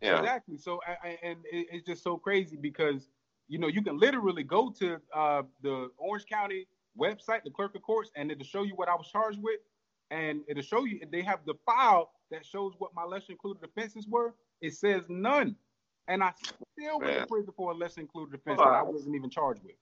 Yeah. 0.00 0.18
Exactly. 0.18 0.58
So, 0.58 0.80
and 1.22 1.38
it's 1.52 1.86
just 1.86 2.02
so 2.02 2.16
crazy 2.16 2.56
because 2.56 3.08
you 3.48 3.58
know 3.58 3.68
you 3.68 3.82
can 3.82 3.98
literally 3.98 4.42
go 4.42 4.70
to 4.78 5.00
uh, 5.14 5.42
the 5.62 5.90
Orange 5.98 6.26
County 6.26 6.66
website, 6.98 7.44
the 7.44 7.50
clerk 7.50 7.74
of 7.74 7.82
courts, 7.82 8.10
and 8.16 8.30
it'll 8.30 8.44
show 8.44 8.62
you 8.62 8.74
what 8.74 8.88
I 8.88 8.94
was 8.94 9.08
charged 9.08 9.40
with, 9.42 9.60
and 10.10 10.40
it'll 10.48 10.62
show 10.62 10.84
you 10.84 11.00
they 11.10 11.22
have 11.22 11.40
the 11.46 11.54
file 11.64 12.10
that 12.30 12.44
shows 12.44 12.72
what 12.78 12.94
my 12.94 13.04
lesser 13.04 13.32
included 13.32 13.62
offenses 13.64 14.06
were. 14.08 14.34
It 14.60 14.74
says 14.74 15.02
none, 15.08 15.56
and 16.08 16.22
I 16.22 16.32
still 16.78 16.98
went 17.00 17.20
to 17.20 17.26
prison 17.26 17.52
for 17.56 17.72
a 17.72 17.74
lesser 17.74 18.00
included 18.00 18.34
offense 18.34 18.58
that 18.58 18.68
I 18.68 18.82
wasn't 18.82 19.14
even 19.14 19.30
charged 19.30 19.62
with. 19.62 19.74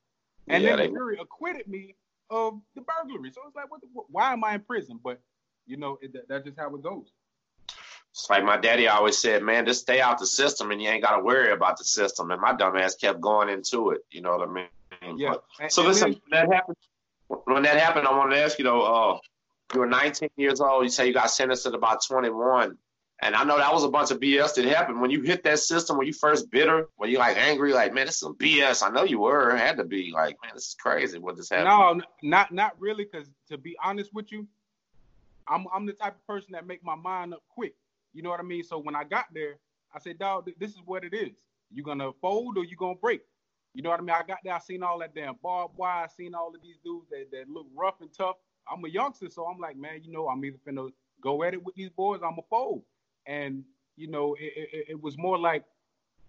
And 0.49 0.63
yeah, 0.63 0.77
then 0.77 0.93
the 0.93 0.99
jury 0.99 1.19
acquitted 1.21 1.69
me 1.69 1.95
of 2.31 2.61
the 2.75 2.83
burglary. 2.83 3.31
So 3.33 3.43
it's 3.47 3.57
like, 3.57 3.71
what? 3.71 3.81
The, 3.81 3.89
why 4.09 4.33
am 4.33 4.45
I 4.45 4.55
in 4.55 4.61
prison? 4.61 5.01
But 5.03 5.21
you 5.67 5.77
know, 5.77 5.99
it, 6.03 6.15
that's 6.29 6.45
just 6.45 6.59
how 6.59 6.75
it 6.75 6.83
goes. 6.83 7.13
It's 8.15 8.31
like 8.31 8.45
my 8.45 8.57
daddy 8.57 8.87
always 8.87 9.19
said, 9.19 9.43
man, 9.43 9.67
just 9.67 9.81
stay 9.81 10.01
out 10.01 10.21
the 10.21 10.27
system 10.27 10.71
and 10.71 10.81
you 10.81 10.89
ain't 10.89 11.03
got 11.03 11.17
to 11.17 11.23
worry 11.23 11.51
about 11.51 11.79
the 11.79 11.85
system. 11.85 12.31
And 12.31 12.41
my 12.41 12.55
dumb 12.55 12.77
ass 12.77 12.95
kept 12.95 13.21
going 13.21 13.49
into 13.49 13.91
it. 13.91 14.03
You 14.13 14.21
know 14.21 14.37
what 14.37 14.49
I 14.49 14.53
mean? 14.53 15.19
Yeah. 15.19 15.35
But, 15.59 15.73
so 15.73 15.83
and 15.83 15.89
listen, 15.89 16.11
then, 16.31 16.49
that 16.49 16.55
happened. 16.55 16.77
When 17.27 17.65
that 17.65 17.77
happened, 17.77 18.07
I 18.07 18.17
wanted 18.17 18.37
to 18.37 18.43
ask 18.43 18.57
you 18.57 18.65
though. 18.65 18.83
Uh, 18.83 19.19
you 19.73 19.81
were 19.81 19.87
19 19.87 20.29
years 20.37 20.61
old. 20.61 20.85
You 20.85 20.91
say 20.91 21.09
you 21.09 21.13
got 21.13 21.29
sentenced 21.33 21.67
at 21.67 21.75
about 21.75 22.05
21. 22.07 22.79
And 23.21 23.35
I 23.35 23.43
know 23.43 23.57
that 23.57 23.73
was 23.73 23.83
a 23.83 23.89
bunch 23.89 24.13
of 24.13 24.21
BS 24.21 24.55
that 24.55 24.65
happened 24.65 25.01
when 25.01 25.11
you 25.11 25.23
hit 25.23 25.43
that 25.43 25.59
system. 25.59 25.99
When 25.99 26.07
you 26.07 26.13
first 26.13 26.53
bitter, 26.53 26.89
when 26.97 27.11
you 27.11 27.19
like 27.19 27.37
angry, 27.37 27.73
like 27.73 27.93
man, 27.95 28.07
this 28.07 28.15
is 28.15 28.21
some 28.21 28.37
BS. 28.37 28.87
I 28.87 28.91
know 28.91 29.03
you 29.03 29.19
were. 29.19 29.51
It 29.51 29.59
had 29.59 29.77
to 29.79 29.85
be 29.85 30.13
like, 30.15 30.37
man, 30.41 30.53
this 30.55 30.69
is 30.69 30.77
crazy. 30.79 31.19
What 31.19 31.37
this 31.37 31.51
happened? 31.51 32.03
No, 32.23 32.29
not 32.29 32.53
not 32.53 32.79
really. 32.79 33.09
Because 33.11 33.29
to 33.49 33.59
be 33.59 33.77
honest 33.83 34.15
with 34.15 34.31
you, 34.31 34.47
I'm 35.49 35.67
I'm 35.75 35.87
the 35.87 35.95
type 35.95 36.15
of 36.15 36.27
person 36.29 36.53
that 36.53 36.67
make 36.67 36.85
my 36.85 36.95
mind 36.95 37.35
up 37.35 37.43
quick. 37.49 37.75
You 38.15 38.23
know 38.23 38.31
what 38.31 38.41
I 38.41 38.45
mean? 38.45 38.63
So 38.63 38.79
when 38.79 38.97
I 38.97 39.05
got 39.05 39.27
there, 39.35 39.59
I 39.95 39.99
said, 39.99 40.19
dog, 40.19 40.49
this 40.59 40.71
is 40.71 40.81
what 40.85 41.05
it 41.05 41.13
is. 41.13 41.33
You 41.71 41.83
gonna 41.83 42.13
fold 42.21 42.57
or 42.57 42.65
you 42.65 42.77
gonna 42.77 42.95
break? 42.95 43.21
You 43.75 43.83
know 43.83 43.91
what 43.91 43.99
I 43.99 44.03
mean? 44.03 44.11
I 44.11 44.23
got 44.27 44.39
there, 44.45 44.55
I 44.55 44.61
seen 44.61 44.83
all 44.85 45.01
that 45.01 45.15
damn 45.15 45.35
barbed 45.43 45.77
wire, 45.77 46.05
I 46.05 46.07
seen 46.07 46.35
all 46.35 46.55
of 46.55 46.63
these 46.63 46.79
dudes 46.85 47.09
that, 47.11 47.31
that 47.33 47.49
look 47.49 47.67
rough 47.75 48.01
and 48.01 48.11
tough. 48.17 48.37
I'm 48.71 48.85
a 48.85 48.89
youngster, 48.89 49.29
so 49.29 49.47
I'm 49.47 49.59
like, 49.59 49.77
man, 49.77 50.01
you 50.03 50.13
know, 50.13 50.29
I'm 50.29 50.45
either 50.45 50.59
finna 50.67 50.91
go 51.21 51.43
at 51.43 51.55
it 51.55 51.63
with 51.63 51.75
these 51.75 51.91
boys, 51.91 52.21
I'm 52.25 52.39
a 52.39 52.43
fold. 52.49 52.83
And 53.27 53.65
you 53.97 54.09
know, 54.09 54.35
it, 54.39 54.53
it, 54.57 54.87
it 54.91 55.03
was 55.03 55.19
more 55.19 55.39
like, 55.39 55.65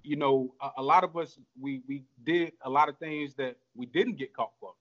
you 0.04 0.16
know, 0.16 0.54
a, 0.62 0.70
a, 0.78 0.84
lot 0.84 1.04
of 1.04 1.16
us 1.18 1.38
we 1.60 1.82
we 1.88 2.04
did 2.24 2.54
a 2.64 2.70
lot 2.70 2.90
of 2.90 2.98
things 2.98 3.36
that 3.36 3.56
we 3.76 3.86
didn't 3.86 4.18
get 4.18 4.34
caught 4.34 4.52
for. 4.60 4.74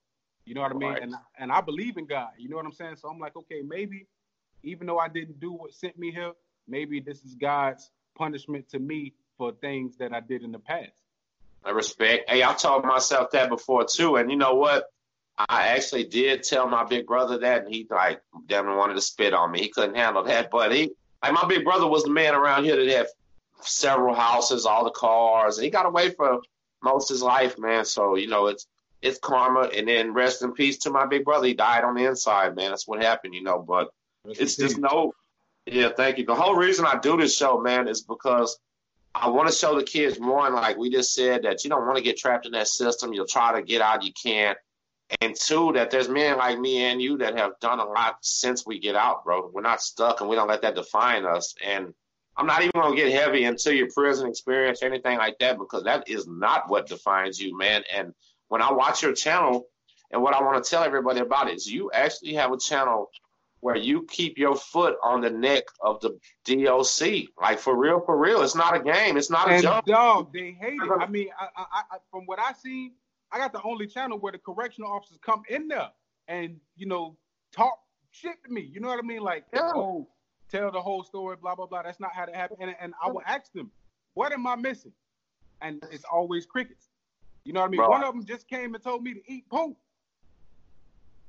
You 0.44 0.54
know 0.54 0.60
what 0.60 0.72
I 0.72 0.74
mean? 0.74 0.90
Right. 0.90 1.02
And 1.02 1.14
and 1.38 1.52
I 1.52 1.60
believe 1.60 1.96
in 1.96 2.06
God. 2.06 2.30
You 2.38 2.48
know 2.48 2.56
what 2.56 2.66
I'm 2.66 2.72
saying? 2.72 2.96
So 2.96 3.08
I'm 3.08 3.18
like, 3.18 3.36
okay, 3.36 3.62
maybe 3.62 4.06
even 4.62 4.86
though 4.86 4.98
I 4.98 5.08
didn't 5.08 5.40
do 5.40 5.52
what 5.52 5.72
sent 5.72 5.98
me 5.98 6.10
here, 6.10 6.32
maybe 6.68 7.00
this 7.00 7.22
is 7.24 7.34
God's 7.34 7.90
punishment 8.16 8.68
to 8.70 8.78
me 8.78 9.12
for 9.36 9.52
things 9.52 9.96
that 9.98 10.12
I 10.12 10.20
did 10.20 10.42
in 10.42 10.52
the 10.52 10.58
past. 10.58 10.92
I 11.64 11.70
respect. 11.70 12.28
Hey, 12.28 12.42
I 12.42 12.52
told 12.54 12.84
myself 12.84 13.30
that 13.30 13.48
before 13.48 13.84
too, 13.84 14.16
and 14.16 14.30
you 14.30 14.36
know 14.36 14.54
what? 14.54 14.84
I 15.36 15.68
actually 15.68 16.04
did 16.04 16.44
tell 16.44 16.68
my 16.68 16.84
big 16.84 17.06
brother 17.06 17.38
that, 17.38 17.64
and 17.64 17.74
he 17.74 17.86
like 17.90 18.20
damn 18.46 18.66
wanted 18.76 18.94
to 18.94 19.00
spit 19.00 19.34
on 19.34 19.50
me. 19.50 19.60
He 19.60 19.68
couldn't 19.68 19.96
handle 19.96 20.22
that, 20.24 20.50
but 20.50 20.72
he 20.72 20.92
like 21.22 21.32
my 21.32 21.46
big 21.48 21.64
brother 21.64 21.86
was 21.86 22.04
the 22.04 22.10
man 22.10 22.34
around 22.34 22.64
here 22.64 22.76
that 22.76 22.96
had 22.96 23.06
several 23.62 24.14
houses, 24.14 24.66
all 24.66 24.84
the 24.84 24.90
cars, 24.90 25.56
and 25.58 25.64
he 25.64 25.70
got 25.70 25.86
away 25.86 26.10
for 26.10 26.40
most 26.82 27.10
of 27.10 27.14
his 27.14 27.22
life, 27.22 27.58
man. 27.58 27.84
So 27.84 28.14
you 28.14 28.28
know 28.28 28.46
it's 28.46 28.66
it's 29.02 29.18
karma, 29.18 29.70
and 29.74 29.88
then 29.88 30.14
rest 30.14 30.42
in 30.42 30.52
peace 30.52 30.78
to 30.78 30.90
my 30.90 31.06
big 31.06 31.24
brother. 31.24 31.46
He 31.46 31.54
died 31.54 31.84
on 31.84 31.94
the 31.94 32.04
inside, 32.04 32.54
man. 32.54 32.70
That's 32.70 32.86
what 32.86 33.02
happened, 33.02 33.34
you 33.34 33.42
know. 33.42 33.58
But 33.58 33.88
it's 34.24 34.56
just 34.56 34.78
no, 34.78 35.12
yeah. 35.66 35.90
Thank 35.96 36.18
you. 36.18 36.26
The 36.26 36.34
whole 36.34 36.54
reason 36.56 36.86
I 36.86 36.98
do 36.98 37.16
this 37.16 37.36
show, 37.36 37.60
man, 37.60 37.88
is 37.88 38.02
because 38.02 38.58
I 39.14 39.28
want 39.28 39.48
to 39.48 39.54
show 39.54 39.76
the 39.76 39.84
kids 39.84 40.18
one, 40.18 40.54
like 40.54 40.76
we 40.76 40.90
just 40.90 41.14
said, 41.14 41.44
that 41.44 41.64
you 41.64 41.70
don't 41.70 41.86
want 41.86 41.96
to 41.96 42.02
get 42.02 42.16
trapped 42.16 42.46
in 42.46 42.52
that 42.52 42.68
system. 42.68 43.12
You'll 43.12 43.26
try 43.26 43.58
to 43.58 43.62
get 43.62 43.80
out, 43.80 44.02
you 44.02 44.12
can't 44.12 44.58
and 45.20 45.36
two, 45.36 45.72
that 45.74 45.90
there's 45.90 46.08
men 46.08 46.38
like 46.38 46.58
me 46.58 46.84
and 46.84 47.00
you 47.00 47.18
that 47.18 47.36
have 47.36 47.58
done 47.60 47.78
a 47.78 47.84
lot 47.84 48.16
since 48.22 48.66
we 48.66 48.78
get 48.78 48.96
out, 48.96 49.24
bro. 49.24 49.50
We're 49.52 49.60
not 49.60 49.82
stuck 49.82 50.20
and 50.20 50.30
we 50.30 50.36
don't 50.36 50.48
let 50.48 50.62
that 50.62 50.74
define 50.74 51.24
us. 51.24 51.54
And 51.64 51.92
I'm 52.36 52.46
not 52.46 52.62
even 52.62 52.72
gonna 52.74 52.96
get 52.96 53.12
heavy 53.12 53.44
into 53.44 53.74
your 53.74 53.90
prison 53.92 54.28
experience 54.28 54.82
or 54.82 54.86
anything 54.86 55.18
like 55.18 55.38
that 55.38 55.58
because 55.58 55.84
that 55.84 56.08
is 56.08 56.26
not 56.26 56.68
what 56.68 56.86
defines 56.86 57.38
you, 57.38 57.56
man. 57.56 57.84
And 57.94 58.14
when 58.48 58.62
I 58.62 58.72
watch 58.72 59.02
your 59.02 59.12
channel 59.12 59.66
and 60.10 60.22
what 60.22 60.34
I 60.34 60.42
want 60.42 60.62
to 60.62 60.68
tell 60.68 60.82
everybody 60.82 61.20
about 61.20 61.50
is 61.50 61.70
you 61.70 61.90
actually 61.92 62.34
have 62.34 62.52
a 62.52 62.58
channel 62.58 63.10
where 63.64 63.76
you 63.76 64.02
keep 64.10 64.36
your 64.36 64.54
foot 64.54 64.98
on 65.02 65.22
the 65.22 65.30
neck 65.30 65.64
of 65.80 65.98
the 66.00 66.10
DOC. 66.44 67.30
Like 67.40 67.58
for 67.58 67.74
real, 67.74 67.98
for 67.98 68.14
real. 68.14 68.42
It's 68.42 68.54
not 68.54 68.76
a 68.76 68.78
game. 68.78 69.16
It's 69.16 69.30
not 69.30 69.48
and 69.48 69.60
a 69.60 69.62
joke. 69.62 69.86
Dog, 69.86 70.34
they 70.34 70.50
hate 70.60 70.74
it. 70.74 70.82
Uh-huh. 70.82 70.98
I 71.00 71.06
mean, 71.06 71.28
I, 71.40 71.46
I, 71.56 71.82
I, 71.92 71.96
from 72.10 72.26
what 72.26 72.38
I 72.38 72.52
see, 72.52 72.92
I 73.32 73.38
got 73.38 73.54
the 73.54 73.62
only 73.62 73.86
channel 73.86 74.18
where 74.18 74.32
the 74.32 74.38
correctional 74.38 74.90
officers 74.92 75.16
come 75.24 75.44
in 75.48 75.68
there 75.68 75.88
and 76.28 76.60
you 76.76 76.84
know 76.84 77.16
talk 77.52 77.78
shit 78.10 78.34
to 78.44 78.52
me. 78.52 78.60
You 78.60 78.80
know 78.80 78.88
what 78.88 78.98
I 78.98 79.06
mean? 79.06 79.22
Like, 79.22 79.46
yeah. 79.54 79.72
oh, 79.74 80.08
tell 80.50 80.70
the 80.70 80.82
whole 80.82 81.02
story, 81.02 81.36
blah 81.40 81.54
blah 81.54 81.64
blah. 81.64 81.84
That's 81.84 82.00
not 82.00 82.12
how 82.12 82.24
it 82.24 82.36
happened. 82.36 82.58
And, 82.60 82.76
and 82.78 82.92
I 83.02 83.10
will 83.10 83.22
ask 83.26 83.50
them, 83.54 83.70
what 84.12 84.30
am 84.32 84.46
I 84.46 84.56
missing? 84.56 84.92
And 85.62 85.82
it's 85.90 86.04
always 86.04 86.44
crickets. 86.44 86.90
You 87.46 87.54
know 87.54 87.60
what 87.60 87.68
I 87.68 87.70
mean? 87.70 87.80
Bro. 87.80 87.88
One 87.88 88.04
of 88.04 88.12
them 88.12 88.26
just 88.26 88.46
came 88.46 88.74
and 88.74 88.84
told 88.84 89.02
me 89.02 89.14
to 89.14 89.20
eat 89.26 89.48
poop. 89.48 89.78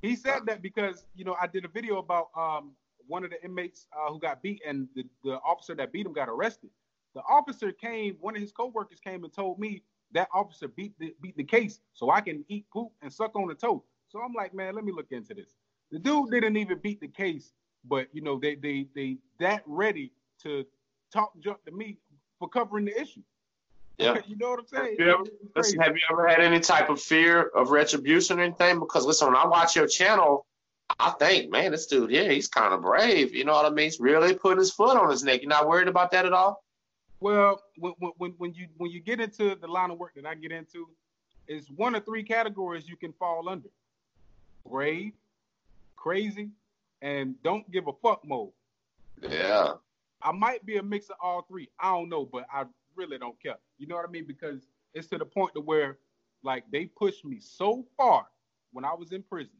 He 0.02 0.16
said 0.16 0.46
that 0.46 0.62
because 0.62 1.06
you 1.16 1.26
know 1.26 1.36
I 1.42 1.48
did 1.48 1.66
a 1.66 1.68
video 1.68 1.98
about 1.98 2.30
um, 2.38 2.74
one 3.08 3.24
of 3.24 3.32
the 3.32 3.44
inmates 3.44 3.88
uh, 3.94 4.12
who 4.12 4.20
got 4.20 4.42
beat, 4.42 4.62
and 4.68 4.88
the, 4.96 5.04
the 5.24 5.40
officer 5.42 5.76
that 5.76 5.92
beat 5.92 6.06
him 6.06 6.14
got 6.14 6.30
arrested. 6.30 6.70
The 7.14 7.22
officer 7.30 7.72
came, 7.72 8.18
one 8.20 8.36
of 8.36 8.42
his 8.42 8.52
coworkers 8.52 9.00
came 9.00 9.24
and 9.24 9.34
told 9.34 9.58
me 9.58 9.84
that 10.12 10.28
officer 10.34 10.68
beat 10.68 10.94
the 11.00 11.16
beat 11.22 11.36
the 11.38 11.44
case 11.44 11.80
so 11.94 12.10
I 12.10 12.22
can 12.22 12.44
eat 12.50 12.66
poop 12.72 12.92
and 13.02 13.12
suck 13.12 13.36
on 13.36 13.48
the 13.48 13.56
toe. 13.56 13.84
So 14.08 14.20
I'm 14.20 14.34
like, 14.34 14.54
man, 14.54 14.76
let 14.76 14.84
me 14.84 14.92
look 14.92 15.12
into 15.12 15.34
this. 15.34 15.56
The 15.92 16.00
dude 16.00 16.32
didn't 16.32 16.58
even 16.58 16.80
beat 16.80 17.00
the 17.02 17.08
case, 17.08 17.54
but 17.86 18.08
you 18.14 18.22
know, 18.22 18.40
they 18.40 18.56
they 18.56 18.88
they 18.96 19.18
that 19.40 19.64
ready 19.66 20.12
to 20.44 20.66
talk 21.12 21.34
junk 21.40 21.64
to 21.66 21.72
me 21.72 21.98
for 22.40 22.50
covering 22.50 22.86
the 22.86 23.00
issue. 23.00 23.24
Yeah. 23.98 24.18
you 24.28 24.36
know 24.38 24.52
what 24.52 24.60
I'm 24.60 24.68
saying? 24.68 24.96
Have 25.00 25.08
you, 25.08 25.14
ever, 25.14 25.24
listen, 25.56 25.80
have 25.80 25.96
you 25.96 26.02
ever 26.12 26.28
had 26.28 26.42
any 26.42 26.60
type 26.60 26.90
of 26.90 27.02
fear 27.02 27.44
of 27.56 27.70
retribution 27.70 28.40
or 28.40 28.44
anything? 28.44 28.80
Because 28.80 29.06
listen, 29.06 29.28
when 29.28 29.38
I 29.38 29.46
watch 29.46 29.76
your 29.76 29.88
channel, 29.88 30.46
I 31.00 31.12
think, 31.12 31.52
man, 31.52 31.72
this 31.72 31.88
dude 31.88 32.12
here, 32.12 32.32
he's 32.32 32.48
kind 32.48 32.74
of 32.74 32.82
brave. 32.82 33.34
You 33.34 33.44
know 33.44 33.54
what 33.54 33.66
I 33.66 33.70
mean? 33.70 33.86
He's 33.86 34.00
really 34.00 34.36
putting 34.36 34.60
his 34.60 34.72
foot 34.72 34.98
on 34.98 35.10
his 35.10 35.24
neck. 35.24 35.42
You're 35.42 35.50
not 35.50 35.68
worried 35.68 35.88
about 35.88 36.12
that 36.12 36.26
at 36.26 36.34
all? 36.34 36.64
Well, 37.20 37.62
when, 37.78 37.94
when 38.18 38.32
when 38.38 38.54
you 38.54 38.68
when 38.78 38.92
you 38.92 39.00
get 39.00 39.20
into 39.20 39.56
the 39.56 39.68
line 39.68 39.90
of 39.90 39.98
work 39.98 40.14
that 40.16 40.26
I 40.26 40.36
get 40.36 40.52
into, 40.52 40.88
it's 41.48 41.68
one 41.70 41.96
of 41.96 42.06
three 42.06 42.24
categories 42.24 42.88
you 42.88 42.98
can 42.98 43.14
fall 43.14 43.50
under: 43.50 43.70
brave, 44.70 45.14
crazy, 45.96 46.50
and 47.02 47.42
don't 47.42 47.70
give 47.72 47.88
a 47.88 47.94
fuck 47.94 48.24
mode. 48.26 48.52
Yeah. 49.22 49.74
I 50.22 50.32
might 50.32 50.66
be 50.66 50.78
a 50.78 50.84
mix 50.84 51.10
of 51.10 51.16
all 51.22 51.44
three. 51.44 51.70
I 51.80 51.92
don't 51.92 52.10
know, 52.10 52.26
but 52.26 52.46
I 52.54 52.66
really 52.96 53.18
don't 53.18 53.42
care. 53.42 53.58
You 53.78 53.88
know 53.88 53.96
what 53.96 54.08
I 54.08 54.12
mean? 54.12 54.26
Because 54.28 54.68
it's 54.94 55.08
to 55.08 55.18
the 55.18 55.26
point 55.26 55.54
to 55.56 55.62
where, 55.62 55.98
like, 56.44 56.64
they 56.72 56.86
pushed 56.86 57.26
me 57.26 57.40
so 57.40 57.86
far 57.98 58.28
when 58.72 58.86
I 58.86 58.94
was 58.94 59.12
in 59.12 59.24
prison 59.24 59.56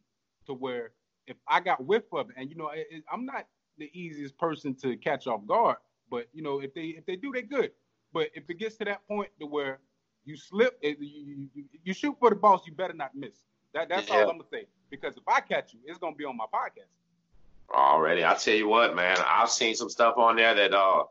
to 0.46 0.54
where 0.54 0.92
if 1.26 1.36
I 1.48 1.60
got 1.60 1.84
whiff 1.84 2.04
of 2.12 2.30
it, 2.30 2.36
and 2.38 2.50
you 2.50 2.56
know, 2.56 2.68
it, 2.70 2.86
it, 2.90 3.04
I'm 3.12 3.26
not 3.26 3.46
the 3.78 3.90
easiest 3.92 4.38
person 4.38 4.74
to 4.76 4.96
catch 4.96 5.26
off 5.26 5.46
guard, 5.46 5.76
but 6.10 6.28
you 6.32 6.42
know, 6.42 6.60
if 6.60 6.72
they 6.74 6.86
if 6.86 7.04
they 7.06 7.16
do, 7.16 7.32
they 7.32 7.42
good. 7.42 7.72
But 8.12 8.30
if 8.34 8.48
it 8.48 8.58
gets 8.58 8.76
to 8.76 8.84
that 8.84 9.06
point 9.08 9.30
to 9.40 9.46
where 9.46 9.80
you 10.24 10.36
slip, 10.36 10.78
you, 10.82 10.96
you, 11.54 11.64
you 11.84 11.94
shoot 11.94 12.16
for 12.18 12.30
the 12.30 12.36
boss, 12.36 12.62
you 12.66 12.72
better 12.72 12.94
not 12.94 13.14
miss. 13.14 13.34
That 13.74 13.88
that's 13.88 14.08
yeah. 14.08 14.16
all 14.16 14.30
I'm 14.30 14.38
gonna 14.38 14.48
say. 14.50 14.66
Because 14.90 15.16
if 15.16 15.24
I 15.26 15.40
catch 15.40 15.74
you, 15.74 15.80
it's 15.84 15.98
gonna 15.98 16.16
be 16.16 16.24
on 16.24 16.36
my 16.36 16.46
podcast. 16.52 16.90
Already, 17.74 18.24
I 18.24 18.34
tell 18.34 18.54
you 18.54 18.68
what, 18.68 18.94
man, 18.94 19.16
I've 19.26 19.50
seen 19.50 19.74
some 19.74 19.90
stuff 19.90 20.16
on 20.16 20.36
there 20.36 20.54
that 20.54 20.72
uh 20.72 21.04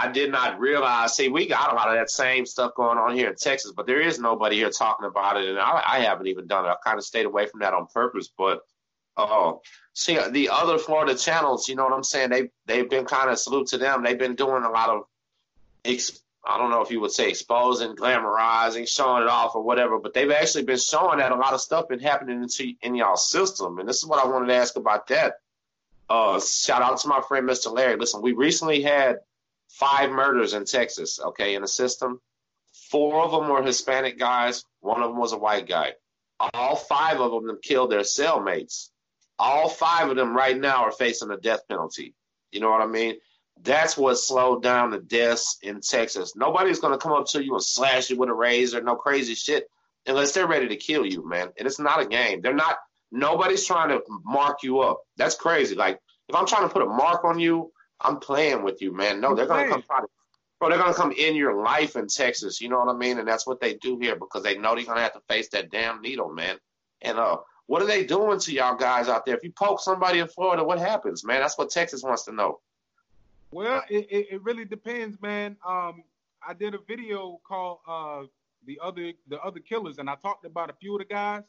I 0.00 0.10
did 0.10 0.32
not 0.32 0.58
realize. 0.58 1.14
See, 1.14 1.28
we 1.28 1.46
got 1.46 1.72
a 1.72 1.76
lot 1.76 1.88
of 1.88 1.94
that 1.94 2.10
same 2.10 2.46
stuff 2.46 2.74
going 2.74 2.96
on 2.96 3.14
here 3.14 3.28
in 3.28 3.36
Texas, 3.36 3.72
but 3.76 3.86
there 3.86 4.00
is 4.00 4.18
nobody 4.18 4.56
here 4.56 4.70
talking 4.70 5.06
about 5.06 5.36
it, 5.36 5.46
and 5.46 5.58
I, 5.58 5.82
I 5.86 6.00
haven't 6.00 6.26
even 6.26 6.46
done 6.46 6.64
it. 6.64 6.68
I 6.68 6.76
kind 6.82 6.96
of 6.96 7.04
stayed 7.04 7.26
away 7.26 7.46
from 7.46 7.60
that 7.60 7.74
on 7.74 7.86
purpose. 7.92 8.30
But 8.36 8.60
uh, 9.18 9.52
see, 9.92 10.18
the 10.30 10.48
other 10.48 10.78
Florida 10.78 11.14
channels, 11.14 11.68
you 11.68 11.74
know 11.76 11.84
what 11.84 11.92
I'm 11.92 12.02
saying? 12.02 12.30
They 12.30 12.48
they've 12.64 12.88
been 12.88 13.04
kind 13.04 13.28
of 13.28 13.38
salute 13.38 13.66
to 13.68 13.78
them. 13.78 14.02
They've 14.02 14.18
been 14.18 14.36
doing 14.36 14.64
a 14.64 14.70
lot 14.70 14.88
of, 14.88 15.02
I 15.84 16.56
don't 16.56 16.70
know 16.70 16.80
if 16.80 16.90
you 16.90 17.00
would 17.00 17.12
say 17.12 17.28
exposing, 17.28 17.94
glamorizing, 17.94 18.88
showing 18.88 19.24
it 19.24 19.28
off 19.28 19.54
or 19.54 19.62
whatever, 19.62 19.98
but 19.98 20.14
they've 20.14 20.30
actually 20.30 20.64
been 20.64 20.78
showing 20.78 21.18
that 21.18 21.30
a 21.30 21.36
lot 21.36 21.52
of 21.52 21.60
stuff 21.60 21.88
been 21.88 22.00
happening 22.00 22.42
into 22.42 22.72
in 22.80 22.94
y'all 22.94 23.18
system, 23.18 23.78
and 23.78 23.86
this 23.86 23.98
is 23.98 24.06
what 24.06 24.24
I 24.24 24.26
wanted 24.26 24.46
to 24.46 24.54
ask 24.54 24.76
about 24.76 25.08
that. 25.08 25.34
Uh, 26.08 26.40
shout 26.40 26.80
out 26.80 26.98
to 27.00 27.08
my 27.08 27.20
friend 27.28 27.46
Mr. 27.46 27.70
Larry. 27.70 27.96
Listen, 27.96 28.22
we 28.22 28.32
recently 28.32 28.80
had 28.80 29.18
five 29.78 30.10
murders 30.10 30.52
in 30.52 30.64
Texas, 30.64 31.20
okay, 31.20 31.54
in 31.54 31.62
the 31.62 31.68
system. 31.68 32.20
Four 32.90 33.22
of 33.22 33.32
them 33.32 33.48
were 33.48 33.62
Hispanic 33.62 34.18
guys. 34.18 34.64
One 34.80 35.02
of 35.02 35.10
them 35.10 35.18
was 35.18 35.32
a 35.32 35.38
white 35.38 35.68
guy. 35.68 35.94
All 36.54 36.76
five 36.76 37.20
of 37.20 37.30
them 37.30 37.58
killed 37.62 37.90
their 37.90 38.00
cellmates. 38.00 38.88
All 39.38 39.68
five 39.68 40.10
of 40.10 40.16
them 40.16 40.36
right 40.36 40.58
now 40.58 40.84
are 40.84 40.92
facing 40.92 41.30
a 41.30 41.36
death 41.36 41.68
penalty. 41.68 42.14
You 42.50 42.60
know 42.60 42.70
what 42.70 42.80
I 42.80 42.86
mean? 42.86 43.16
That's 43.62 43.96
what 43.96 44.16
slowed 44.16 44.62
down 44.62 44.90
the 44.90 44.98
deaths 44.98 45.58
in 45.62 45.80
Texas. 45.80 46.34
Nobody's 46.34 46.80
gonna 46.80 46.98
come 46.98 47.12
up 47.12 47.26
to 47.28 47.44
you 47.44 47.54
and 47.54 47.62
slash 47.62 48.10
you 48.10 48.16
with 48.16 48.30
a 48.30 48.34
razor, 48.34 48.80
no 48.80 48.96
crazy 48.96 49.34
shit, 49.34 49.68
unless 50.06 50.32
they're 50.32 50.46
ready 50.46 50.68
to 50.68 50.76
kill 50.76 51.04
you, 51.04 51.28
man. 51.28 51.50
And 51.58 51.66
it's 51.66 51.78
not 51.78 52.00
a 52.00 52.06
game. 52.06 52.40
They're 52.40 52.54
not. 52.54 52.78
Nobody's 53.12 53.66
trying 53.66 53.90
to 53.90 54.02
mark 54.24 54.62
you 54.62 54.80
up. 54.80 55.00
That's 55.16 55.34
crazy. 55.34 55.74
Like 55.74 56.00
if 56.28 56.34
I'm 56.34 56.46
trying 56.46 56.66
to 56.66 56.72
put 56.72 56.82
a 56.82 56.86
mark 56.86 57.24
on 57.24 57.38
you, 57.38 57.72
I'm 58.00 58.18
playing 58.18 58.62
with 58.62 58.80
you, 58.80 58.94
man. 58.94 59.20
No, 59.20 59.34
they're 59.34 59.46
gonna 59.46 59.68
come 59.68 59.82
try 59.82 60.00
to 60.00 60.06
bro, 60.58 60.68
they're 60.68 60.78
gonna 60.78 60.94
come 60.94 61.12
in 61.12 61.34
your 61.34 61.62
life 61.62 61.96
in 61.96 62.06
Texas. 62.06 62.60
You 62.60 62.68
know 62.68 62.78
what 62.78 62.94
I 62.94 62.96
mean? 62.96 63.18
And 63.18 63.26
that's 63.26 63.46
what 63.46 63.60
they 63.60 63.74
do 63.74 63.98
here 63.98 64.14
because 64.14 64.42
they 64.42 64.58
know 64.58 64.74
they're 64.74 64.84
gonna 64.84 65.00
have 65.00 65.14
to 65.14 65.22
face 65.28 65.48
that 65.50 65.70
damn 65.70 66.00
needle, 66.00 66.32
man. 66.32 66.56
And 67.02 67.18
uh, 67.18 67.38
what 67.66 67.82
are 67.82 67.86
they 67.86 68.04
doing 68.04 68.38
to 68.40 68.52
y'all 68.52 68.76
guys 68.76 69.08
out 69.08 69.26
there? 69.26 69.36
If 69.36 69.42
you 69.42 69.52
poke 69.52 69.80
somebody 69.80 70.18
in 70.18 70.28
Florida, 70.28 70.62
what 70.62 70.78
happens, 70.78 71.24
man? 71.24 71.40
That's 71.40 71.56
what 71.56 71.70
Texas 71.70 72.02
wants 72.02 72.24
to 72.26 72.32
know. 72.32 72.60
Well, 73.52 73.82
it, 73.88 74.06
it, 74.10 74.26
it 74.32 74.42
really 74.42 74.64
depends, 74.64 75.20
man. 75.20 75.56
Um, 75.66 76.04
I 76.46 76.54
did 76.54 76.74
a 76.74 76.78
video 76.86 77.40
called 77.46 77.78
uh, 77.88 78.22
the 78.66 78.78
other 78.82 79.12
the 79.28 79.40
other 79.40 79.60
killers, 79.60 79.98
and 79.98 80.08
I 80.08 80.14
talked 80.16 80.44
about 80.44 80.70
a 80.70 80.74
few 80.74 80.94
of 80.94 81.00
the 81.00 81.04
guys 81.06 81.42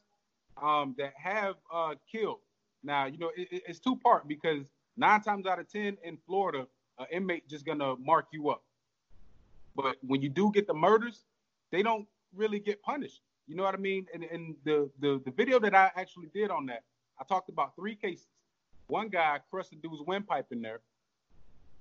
um, 0.62 0.96
that 0.98 1.14
have 1.22 1.56
uh, 1.72 1.96
killed. 2.12 2.40
Now, 2.84 3.06
you 3.06 3.18
know, 3.18 3.32
it, 3.36 3.64
it's 3.68 3.80
two 3.80 3.98
part 3.98 4.28
because 4.28 4.66
nine 5.02 5.22
times 5.22 5.46
out 5.48 5.60
of 5.60 5.68
ten 5.68 5.98
in 6.04 6.18
Florida, 6.26 6.68
an 7.00 7.08
inmate 7.12 7.50
just 7.50 7.66
gonna 7.66 7.96
mark 7.98 8.28
you 8.32 8.50
up. 8.50 8.64
But 9.76 9.98
when 10.06 10.22
you 10.22 10.30
do 10.30 10.52
get 10.54 10.68
the 10.68 10.74
murders, 10.74 11.26
they 11.72 11.82
don't 11.82 12.08
really 12.36 12.60
get 12.60 12.82
punished. 12.84 13.22
You 13.48 13.56
know 13.56 13.64
what 13.64 13.74
I 13.74 13.80
mean? 13.80 14.06
And, 14.14 14.24
and 14.24 14.56
the, 14.64 14.90
the 15.00 15.22
the 15.26 15.32
video 15.32 15.60
that 15.60 15.74
I 15.76 15.92
actually 15.96 16.30
did 16.34 16.52
on 16.52 16.68
that, 16.68 16.84
I 17.20 17.24
talked 17.26 17.50
about 17.50 17.76
three 17.76 17.96
cases. 17.96 18.28
One 18.88 19.10
guy 19.10 19.40
crushed 19.50 19.74
a 19.74 19.76
dude's 19.76 20.02
windpipe 20.06 20.52
in 20.52 20.62
there. 20.62 20.82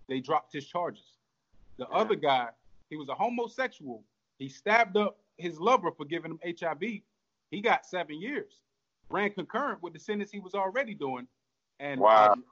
They 0.09 0.21
dropped 0.21 0.53
his 0.53 0.67
charges. 0.67 1.19
The 1.77 1.87
yeah. 1.91 1.99
other 1.99 2.17
guy, 2.17 2.49
he 2.89 2.97
was 2.97 3.09
a 3.09 3.15
homosexual. 3.15 4.03
He 4.39 4.49
stabbed 4.49 4.97
up 4.97 5.19
his 5.37 5.61
lover 5.61 5.91
for 5.93 6.05
giving 6.05 6.33
him 6.33 6.57
HIV. 6.59 6.83
He 7.51 7.61
got 7.61 7.85
seven 7.85 8.21
years. 8.21 8.61
Ran 9.11 9.31
concurrent 9.31 9.83
with 9.83 9.93
the 9.93 9.99
sentence 9.99 10.31
he 10.31 10.41
was 10.41 10.55
already 10.55 10.95
doing. 10.95 11.27
And 11.81 12.01
wow. 12.01 12.33
and, 12.33 12.43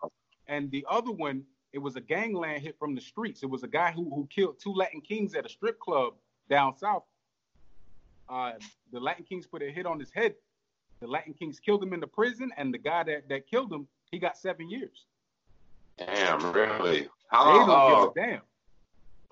and 0.48 0.70
the 0.70 0.84
other 0.88 1.12
one, 1.12 1.44
it 1.72 1.78
was 1.78 1.96
a 1.96 2.00
gangland 2.00 2.62
hit 2.62 2.78
from 2.78 2.94
the 2.94 3.00
streets. 3.00 3.42
It 3.42 3.50
was 3.50 3.62
a 3.62 3.68
guy 3.68 3.92
who 3.92 4.10
who 4.10 4.26
killed 4.26 4.58
two 4.60 4.72
Latin 4.72 5.00
Kings 5.00 5.34
at 5.34 5.46
a 5.46 5.48
strip 5.48 5.78
club 5.78 6.14
down 6.48 6.76
south. 6.76 7.04
Uh, 8.28 8.52
the 8.92 9.00
Latin 9.00 9.24
Kings 9.24 9.46
put 9.46 9.62
a 9.62 9.70
hit 9.70 9.86
on 9.86 9.98
his 9.98 10.10
head. 10.10 10.34
The 11.00 11.06
Latin 11.06 11.32
Kings 11.32 11.60
killed 11.60 11.82
him 11.82 11.92
in 11.92 12.00
the 12.00 12.06
prison, 12.06 12.50
and 12.56 12.74
the 12.74 12.78
guy 12.78 13.04
that, 13.04 13.28
that 13.28 13.46
killed 13.46 13.72
him, 13.72 13.86
he 14.10 14.18
got 14.18 14.36
seven 14.36 14.68
years. 14.68 15.06
Damn, 15.96 16.52
really? 16.52 17.08
How 17.28 17.66
long? 17.66 18.08
Uh, 18.08 18.10
damn. 18.14 18.40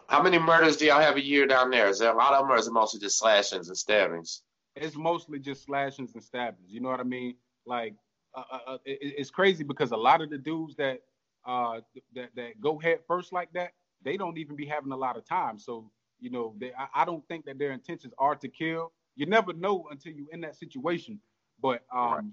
How 0.08 0.22
many 0.22 0.38
murders 0.38 0.76
do 0.76 0.86
y'all 0.86 1.00
have 1.00 1.16
a 1.16 1.24
year 1.24 1.46
down 1.46 1.70
there? 1.70 1.88
Is 1.88 1.98
there 1.98 2.12
a 2.12 2.16
lot 2.16 2.32
of 2.34 2.42
them, 2.42 2.52
or 2.52 2.56
is 2.56 2.68
it 2.68 2.72
mostly 2.72 3.00
just 3.00 3.18
slashings 3.18 3.68
and 3.68 3.76
stabbings? 3.76 4.42
It's 4.76 4.96
mostly 4.96 5.38
just 5.38 5.64
slashings 5.64 6.14
and 6.14 6.22
stabbings. 6.22 6.70
You 6.70 6.80
know 6.80 6.90
what 6.90 7.00
I 7.00 7.04
mean? 7.04 7.34
Like, 7.66 7.94
uh, 8.36 8.42
uh, 8.50 8.58
uh 8.66 8.78
it, 8.84 8.98
it's 9.18 9.30
crazy 9.30 9.64
because 9.64 9.92
a 9.92 9.96
lot 9.96 10.20
of 10.22 10.30
the 10.30 10.38
dudes 10.38 10.76
that 10.76 11.00
uh, 11.46 11.80
that 12.14 12.30
that 12.34 12.60
go 12.60 12.78
head 12.78 12.98
first 13.06 13.32
like 13.32 13.52
that, 13.52 13.72
they 14.02 14.16
don't 14.16 14.38
even 14.38 14.56
be 14.56 14.66
having 14.66 14.92
a 14.92 14.96
lot 14.96 15.16
of 15.16 15.24
time. 15.24 15.58
So 15.58 15.90
you 16.20 16.30
know, 16.30 16.54
they, 16.58 16.72
I, 16.78 17.02
I, 17.02 17.04
don't 17.04 17.26
think 17.28 17.44
that 17.44 17.58
their 17.58 17.72
intentions 17.72 18.14
are 18.18 18.34
to 18.36 18.48
kill. 18.48 18.92
You 19.16 19.26
never 19.26 19.52
know 19.52 19.86
until 19.90 20.12
you're 20.12 20.30
in 20.32 20.40
that 20.42 20.56
situation. 20.56 21.20
But 21.60 21.82
um, 21.94 22.12
right. 22.12 22.24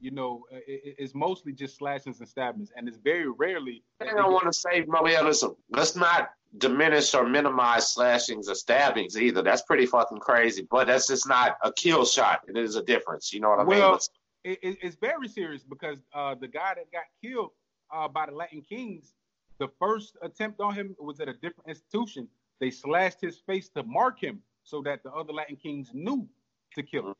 you 0.00 0.10
know, 0.10 0.44
it, 0.50 0.96
it's 0.98 1.14
mostly 1.14 1.52
just 1.52 1.76
slashings 1.76 2.20
and 2.20 2.28
stabbings, 2.28 2.72
and 2.76 2.88
it's 2.88 2.98
very 2.98 3.28
rarely. 3.28 3.82
I 4.00 4.06
don't 4.06 4.32
want 4.32 4.46
to 4.46 4.52
say, 4.52 4.84
Molia, 4.86 5.22
listen, 5.22 5.54
let's 5.70 5.96
not 5.96 6.30
diminish 6.58 7.14
or 7.14 7.26
minimize 7.28 7.92
slashings 7.92 8.48
or 8.48 8.54
stabbings 8.54 9.16
either. 9.16 9.42
That's 9.42 9.62
pretty 9.62 9.86
fucking 9.86 10.18
crazy. 10.18 10.66
But 10.70 10.86
that's 10.86 11.06
just 11.06 11.28
not 11.28 11.56
a 11.62 11.72
kill 11.72 12.04
shot. 12.04 12.40
It 12.48 12.56
is 12.56 12.76
a 12.76 12.82
difference. 12.82 13.32
You 13.32 13.40
know 13.40 13.50
what 13.50 13.60
I 13.60 13.64
well, 13.64 13.90
mean? 13.90 13.98
It, 14.42 14.58
it's 14.62 14.96
very 14.96 15.28
serious 15.28 15.62
because 15.62 15.98
uh, 16.14 16.34
the 16.34 16.48
guy 16.48 16.74
that 16.74 16.90
got 16.92 17.04
killed 17.22 17.50
uh, 17.92 18.08
by 18.08 18.26
the 18.26 18.32
Latin 18.32 18.62
Kings, 18.62 19.12
the 19.58 19.68
first 19.78 20.16
attempt 20.22 20.60
on 20.60 20.74
him 20.74 20.96
was 20.98 21.20
at 21.20 21.28
a 21.28 21.34
different 21.34 21.68
institution. 21.68 22.26
They 22.58 22.70
slashed 22.70 23.20
his 23.20 23.38
face 23.38 23.68
to 23.70 23.82
mark 23.82 24.22
him 24.22 24.40
so 24.64 24.82
that 24.82 25.02
the 25.02 25.12
other 25.12 25.32
Latin 25.32 25.56
Kings 25.56 25.90
knew 25.92 26.26
to 26.74 26.82
kill 26.82 27.08
him. 27.08 27.14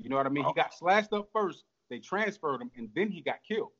You 0.00 0.08
know 0.10 0.16
what 0.16 0.26
I 0.26 0.30
mean? 0.30 0.44
He 0.44 0.52
got 0.54 0.74
slashed 0.74 1.12
up 1.12 1.28
first. 1.32 1.64
They 1.90 1.98
transferred 1.98 2.60
him, 2.60 2.70
and 2.76 2.88
then 2.94 3.10
he 3.10 3.20
got 3.20 3.36
killed. 3.46 3.70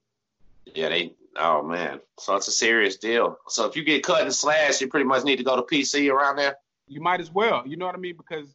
Yeah, 0.74 0.88
they. 0.88 1.14
Oh 1.36 1.62
man, 1.62 2.00
so 2.18 2.34
it's 2.36 2.48
a 2.48 2.52
serious 2.52 2.96
deal. 2.96 3.38
So 3.48 3.66
if 3.66 3.76
you 3.76 3.84
get 3.84 4.02
cut 4.02 4.22
and 4.22 4.34
slashed, 4.34 4.80
you 4.80 4.88
pretty 4.88 5.06
much 5.06 5.24
need 5.24 5.36
to 5.36 5.44
go 5.44 5.56
to 5.56 5.62
PC 5.62 6.12
around 6.12 6.36
there. 6.36 6.56
You 6.88 7.00
might 7.00 7.20
as 7.20 7.30
well. 7.32 7.66
You 7.66 7.76
know 7.76 7.86
what 7.86 7.94
I 7.94 7.98
mean? 7.98 8.16
Because 8.16 8.54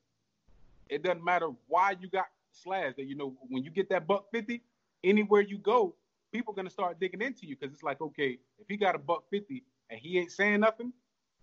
it 0.90 1.04
doesn't 1.04 1.24
matter 1.24 1.50
why 1.68 1.96
you 2.00 2.10
got 2.10 2.26
slashed. 2.54 2.98
That 2.98 3.06
you 3.06 3.16
know 3.16 3.36
when 3.50 3.64
you 3.64 3.72
get 3.72 3.90
that 3.90 4.08
buck 4.08 4.26
fifty, 4.32 4.62
anywhere 5.04 5.42
you 5.42 5.58
go, 5.58 5.96
people 6.32 6.54
are 6.54 6.56
gonna 6.56 6.70
start 6.70 7.00
digging 7.00 7.22
into 7.22 7.46
you 7.46 7.56
because 7.60 7.74
it's 7.74 7.84
like, 7.84 8.02
okay, 8.02 8.38
if 8.60 8.68
he 8.68 8.78
got 8.78 8.96
a 8.96 9.00
buck 9.00 9.24
fifty 9.30 9.64
and 9.90 10.00
he 10.00 10.20
ain't 10.20 10.32
saying 10.32 10.60
nothing, 10.60 10.94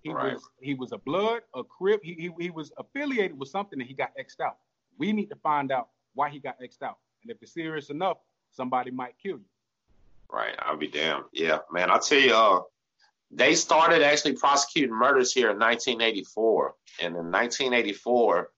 he 0.02 0.12
right. 0.12 0.34
was 0.34 0.48
he 0.60 0.74
was 0.74 0.92
a 0.92 0.98
blood, 0.98 1.42
a 1.54 1.62
crip, 1.62 2.00
he, 2.02 2.14
he 2.14 2.30
he 2.44 2.50
was 2.50 2.72
affiliated 2.78 3.38
with 3.38 3.48
something 3.48 3.80
and 3.80 3.88
he 3.88 3.94
got 3.94 4.10
xed 4.18 4.40
out. 4.44 4.56
We 4.98 5.12
need 5.12 5.26
to 5.26 5.36
find 5.36 5.72
out 5.72 5.88
why 6.14 6.30
he 6.30 6.38
got 6.38 6.60
xed 6.60 6.82
out, 6.82 6.98
and 7.22 7.30
if 7.30 7.38
it's 7.42 7.54
serious 7.54 7.90
enough, 7.90 8.18
somebody 8.50 8.90
might 8.90 9.14
kill 9.22 9.36
you. 9.36 9.44
Right, 10.32 10.54
I'll 10.60 10.76
be 10.76 10.88
damned. 10.88 11.24
Yeah, 11.32 11.58
man, 11.72 11.90
I'll 11.90 11.98
tell 12.00 12.20
you, 12.20 12.34
uh, 12.34 12.60
they 13.30 13.54
started 13.54 14.02
actually 14.02 14.34
prosecuting 14.34 14.94
murders 14.94 15.32
here 15.32 15.50
in 15.50 15.58
1984, 15.58 16.74
and 17.00 17.16
in 17.16 17.30
1984. 17.30 18.50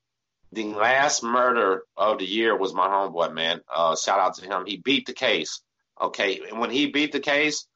The 0.53 0.65
last 0.75 1.23
murder 1.23 1.85
of 1.97 2.19
the 2.19 2.27
year 2.27 2.57
was 2.57 2.75
my 2.75 2.87
homeboy, 2.87 3.33
man. 3.33 3.63
Uh, 3.75 3.97
shout 3.97 4.21
out 4.21 4.35
to 4.35 4.45
him. 4.45 4.67
He 4.67 4.77
beat 4.77 5.07
the 5.07 5.15
case. 5.15 5.63
Okay, 6.01 6.41
and 6.49 6.59
when 6.59 6.71
he 6.71 6.87
beat 6.87 7.13
the 7.13 7.21
case, 7.21 7.67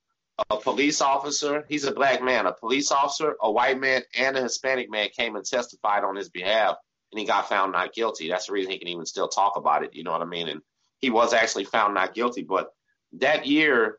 a 0.51 0.59
police 0.59 1.01
officer, 1.01 1.65
he's 1.69 1.85
a 1.85 1.93
black 1.93 2.23
man, 2.23 2.47
a 2.47 2.53
police 2.53 2.93
officer, 2.93 3.37
a 3.41 3.51
white 3.51 3.81
man, 3.81 4.03
and 4.15 4.37
a 4.37 4.43
Hispanic 4.43 4.91
man 4.91 5.09
came 5.17 5.37
and 5.37 5.45
testified 5.45 6.05
on 6.05 6.17
his 6.17 6.29
behalf, 6.29 6.77
and 7.13 7.19
he 7.19 7.25
got 7.25 7.49
found 7.49 7.73
not 7.73 7.95
guilty. 7.95 8.29
That's 8.29 8.47
the 8.47 8.53
reason 8.53 8.73
he 8.73 8.79
can 8.79 8.89
even 8.89 9.07
still 9.07 9.29
talk 9.29 9.57
about 9.57 9.83
it. 9.83 9.95
You 9.95 10.05
know 10.05 10.13
what 10.13 10.23
I 10.23 10.27
mean? 10.27 10.49
And 10.49 10.61
he 10.99 11.09
was 11.09 11.33
actually 11.33 11.65
found 11.65 11.95
not 11.95 12.15
guilty. 12.15 12.43
But 12.43 12.69
that 13.15 13.47
year, 13.47 13.99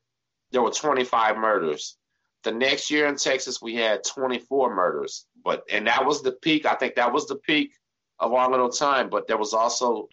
there 0.51 0.61
were 0.61 0.71
25 0.71 1.37
murders. 1.37 1.97
The 2.43 2.51
next 2.51 2.91
year 2.91 3.07
in 3.07 3.15
Texas, 3.15 3.59
we 3.61 3.75
had 3.75 4.03
24 4.03 4.75
murders. 4.75 5.25
But 5.43 5.63
and 5.71 5.87
that 5.87 6.05
was 6.05 6.21
the 6.21 6.33
peak. 6.33 6.67
I 6.67 6.75
think 6.75 6.95
that 6.95 7.13
was 7.13 7.25
the 7.25 7.37
peak 7.37 7.71
of 8.19 8.33
our 8.33 8.49
little 8.49 8.69
time. 8.69 9.09
But 9.09 9.27
there 9.27 9.37
was 9.37 9.53
also 9.53 10.09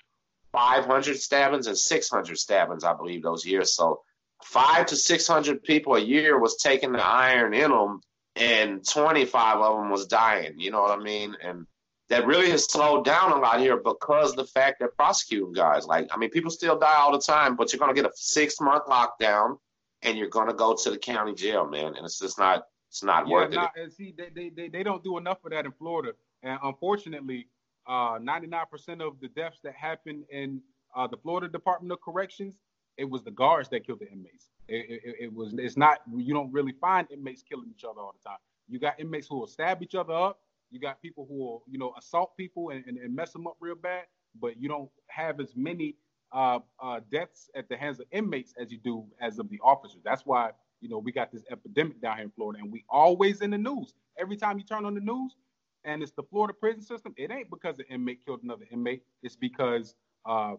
500 0.53 1.17
stabbings 1.19 1.67
and 1.67 1.77
600 1.77 2.39
stabbings, 2.39 2.85
I 2.85 2.95
believe, 2.95 3.23
those 3.23 3.45
years. 3.45 3.75
So 3.75 4.03
five 4.45 4.87
to 4.87 4.97
600 4.97 5.63
people 5.63 5.95
a 5.95 6.01
year 6.01 6.39
was 6.39 6.57
taking 6.57 6.93
the 6.93 7.05
iron 7.05 7.55
in 7.55 7.71
them, 7.71 8.01
and 8.37 8.87
25 8.87 9.57
of 9.59 9.77
them 9.77 9.91
was 9.91 10.07
dying. 10.07 10.55
You 10.59 10.71
know 10.71 10.83
what 10.83 10.99
I 10.99 11.03
mean? 11.03 11.37
And 11.43 11.67
that 12.11 12.27
really 12.27 12.51
has 12.51 12.71
slowed 12.71 13.05
down 13.05 13.33
a 13.33 13.37
lot 13.37 13.61
here 13.61 13.77
because 13.77 14.35
the 14.35 14.45
fact 14.45 14.81
that 14.81 14.95
prosecuting 14.97 15.53
guys. 15.53 15.87
Like, 15.87 16.09
I 16.11 16.17
mean, 16.17 16.31
people 16.31 16.51
still 16.51 16.79
die 16.79 16.97
all 16.97 17.13
the 17.13 17.21
time, 17.21 17.57
but 17.57 17.73
you're 17.73 17.81
going 17.81 17.95
to 17.95 18.01
get 18.01 18.09
a 18.09 18.13
six 18.15 18.61
month 18.61 18.85
lockdown 18.87 19.59
and 20.03 20.19
you're 20.19 20.29
going 20.29 20.49
to 20.49 20.55
go 20.55 20.75
to 20.75 20.91
the 20.91 20.99
county 20.99 21.35
jail, 21.35 21.67
man. 21.67 21.95
And 21.97 22.05
it's 22.05 22.19
just 22.19 22.39
not, 22.39 22.65
it's 22.91 23.03
not 23.03 23.27
yeah, 23.27 23.33
worth 23.33 23.53
not, 23.53 23.73
it. 23.77 23.93
See, 23.95 24.15
they, 24.17 24.51
they, 24.51 24.69
they 24.69 24.83
don't 24.83 25.03
do 25.03 25.17
enough 25.17 25.45
of 25.45 25.53
that 25.53 25.65
in 25.65 25.73
Florida. 25.73 26.13
And 26.43 26.59
unfortunately, 26.63 27.49
uh, 27.87 28.19
99% 28.19 29.01
of 29.01 29.21
the 29.21 29.29
deaths 29.29 29.61
that 29.63 29.75
happen 29.75 30.25
in 30.31 30.61
uh, 30.97 31.07
the 31.07 31.17
Florida 31.17 31.49
Department 31.49 31.93
of 31.93 32.01
Corrections, 32.01 32.57
it 32.97 33.09
was 33.09 33.23
the 33.23 33.31
guards 33.31 33.69
that 33.71 33.87
killed 33.87 34.01
the 34.01 34.11
inmates. 34.11 34.51
It, 34.69 35.03
it, 35.05 35.15
it, 35.21 35.35
was. 35.35 35.55
It's 35.59 35.77
not. 35.77 36.01
You 36.17 36.33
don't 36.33 36.53
really 36.53 36.73
find 36.81 37.07
inmates 37.11 37.43
killing 37.43 37.69
each 37.71 37.85
other 37.85 38.01
all 38.01 38.15
the 38.19 38.29
time. 38.29 38.39
You 38.69 38.79
got 38.79 38.99
inmates 38.99 39.27
who 39.29 39.39
will 39.39 39.47
stab 39.47 39.83
each 39.83 39.95
other 39.95 40.15
up. 40.15 40.41
You 40.71 40.81
got 40.81 41.03
people 41.03 41.27
who 41.29 41.35
will, 41.35 41.63
you 41.69 41.79
know, 41.79 41.93
assault 41.99 42.37
people 42.37 42.71
and, 42.71 42.85
and, 42.87 42.97
and 42.97 43.15
mess 43.15 43.33
them 43.33 43.47
up 43.47 43.57
real 43.61 43.75
bad. 43.75 44.05
But 44.41 44.61
you 44.61 44.69
don't 44.69 44.89
have 45.09 45.39
as 45.39 45.55
many 45.55 45.97
uh, 46.33 46.61
uh, 46.83 47.01
deaths 47.13 47.51
at 47.55 47.69
the 47.69 47.77
hands 47.77 48.01
of 48.01 48.07
inmates 48.11 48.55
as 48.59 48.73
you 48.73 48.79
do 48.79 49.05
as 49.21 49.39
of 49.39 49.49
the 49.51 49.61
officers. 49.63 50.01
That's 50.05 50.25
why 50.25 50.51
you 50.81 50.89
know 50.89 50.99
we 50.99 51.13
got 51.13 51.31
this 51.31 51.43
epidemic 51.51 52.01
down 52.01 52.17
here 52.17 52.25
in 52.25 52.31
Florida, 52.31 52.61
and 52.63 52.73
we 52.73 52.85
always 52.89 53.41
in 53.43 53.51
the 53.51 53.59
news. 53.59 53.93
Every 54.19 54.37
time 54.37 54.59
you 54.59 54.65
turn 54.65 54.85
on 54.85 54.95
the 54.95 55.01
news, 55.01 55.37
and 55.85 56.03
it's 56.03 56.13
the 56.13 56.23
Florida 56.23 56.55
prison 56.55 56.83
system, 56.83 57.15
it 57.17 57.31
ain't 57.31 57.51
because 57.51 57.79
an 57.79 57.85
inmate 57.91 58.25
killed 58.25 58.43
another 58.43 58.67
inmate. 58.71 59.03
It's 59.23 59.37
because 59.37 59.95
uh, 60.27 60.55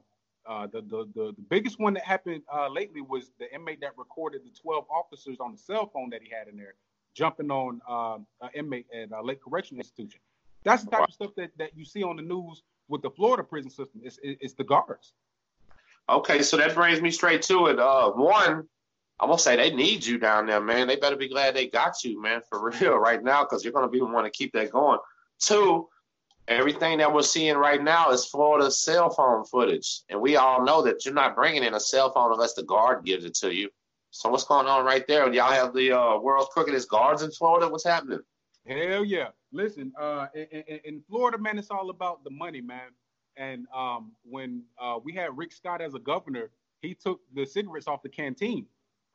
uh, 0.48 0.68
the, 0.68 0.82
the, 0.82 1.10
the 1.16 1.34
the 1.36 1.46
biggest 1.50 1.80
one 1.80 1.94
that 1.96 2.04
happened 2.04 2.44
uh, 2.54 2.70
lately 2.70 3.02
was 3.02 3.32
the 3.40 3.54
inmate 3.54 3.82
that 3.82 3.98
recorded 3.98 4.42
the 4.46 4.52
12 4.62 4.86
officers 4.90 5.38
on 5.40 5.52
the 5.52 5.58
cell 5.58 5.90
phone 5.94 6.10
that 6.12 6.22
he 6.22 6.30
had 6.30 6.48
in 6.48 6.56
there 6.56 6.76
jumping 7.16 7.50
on 7.50 7.82
um, 7.90 8.28
an 8.42 8.50
inmate 8.54 8.86
at 8.94 9.12
a 9.12 9.22
Lake 9.22 9.42
Correctional 9.42 9.80
Institution. 9.80 10.20
That's 10.64 10.84
the 10.84 10.92
type 10.92 11.00
wow. 11.02 11.06
of 11.06 11.14
stuff 11.14 11.32
that, 11.38 11.52
that 11.58 11.76
you 11.76 11.86
see 11.86 12.04
on 12.04 12.18
the 12.18 12.22
news 12.22 12.62
with 12.88 13.02
the 13.02 13.10
Florida 13.10 13.44
prison 13.44 13.72
system. 13.72 14.02
It's, 14.04 14.20
it's 14.22 14.54
the 14.54 14.64
guards. 14.64 15.14
Okay, 16.10 16.42
so 16.42 16.58
that 16.58 16.76
brings 16.76 17.02
me 17.02 17.10
straight 17.10 17.42
to 17.44 17.68
it. 17.68 17.80
Uh, 17.80 18.12
one, 18.12 18.68
I'm 19.20 19.30
gonna 19.30 19.40
say 19.40 19.56
they 19.56 19.74
need 19.74 20.06
you 20.06 20.20
down 20.20 20.46
there, 20.46 20.62
man. 20.62 20.88
They 20.88 20.98
better 20.98 21.16
be 21.16 21.30
glad 21.30 21.56
they 21.56 21.68
got 21.68 22.04
you, 22.04 22.22
man, 22.22 22.42
for 22.48 22.70
real, 22.80 22.98
right 22.98 23.24
now, 23.24 23.44
because 23.44 23.64
you're 23.64 23.74
gonna 23.74 23.90
be 23.90 24.00
the 24.00 24.06
one 24.06 24.24
to 24.24 24.30
keep 24.30 24.52
that 24.54 24.72
going. 24.72 25.00
Two, 25.40 25.88
everything 26.48 26.98
that 27.00 27.14
we're 27.14 27.22
seeing 27.22 27.56
right 27.56 27.84
now 27.84 28.12
is 28.12 28.26
Florida's 28.26 28.80
cell 28.80 29.10
phone 29.10 29.46
footage, 29.46 30.02
and 30.10 30.20
we 30.20 30.36
all 30.36 30.64
know 30.64 30.82
that 30.84 31.06
you're 31.06 31.14
not 31.14 31.36
bringing 31.36 31.64
in 31.64 31.74
a 31.74 31.80
cell 31.80 32.12
phone 32.12 32.32
unless 32.32 32.54
the 32.54 32.64
guard 32.64 33.06
gives 33.06 33.26
it 33.26 33.36
to 33.36 33.54
you. 33.54 33.70
So 34.12 34.30
what's 34.30 34.46
going 34.46 34.68
on 34.68 34.86
right 34.86 35.06
there? 35.08 35.32
Y'all 35.34 35.52
have 35.52 35.74
the 35.74 35.92
uh, 35.92 36.18
world's 36.20 36.50
crookedest 36.56 36.88
guards 36.88 37.22
in 37.22 37.32
Florida. 37.32 37.68
What's 37.68 37.84
happening? 37.84 38.22
Hell 38.66 39.04
yeah! 39.04 39.28
Listen, 39.52 39.92
uh, 40.00 40.28
in, 40.34 40.80
in, 40.86 41.04
Florida, 41.08 41.38
man, 41.38 41.60
it's 41.60 41.70
all 41.70 41.90
about 41.90 42.24
the 42.24 42.30
money, 42.30 42.62
man. 42.62 42.92
And 43.38 43.68
um, 43.76 44.14
when 44.24 44.64
uh, 44.82 45.00
we 45.04 45.14
had 45.14 45.38
Rick 45.38 45.52
Scott 45.52 45.82
as 45.82 45.94
a 45.94 46.00
governor, 46.00 46.50
he 46.82 46.96
took 46.96 47.20
the 47.34 47.46
cigarettes 47.46 47.88
off 47.88 48.02
the 48.02 48.10
canteen, 48.10 48.66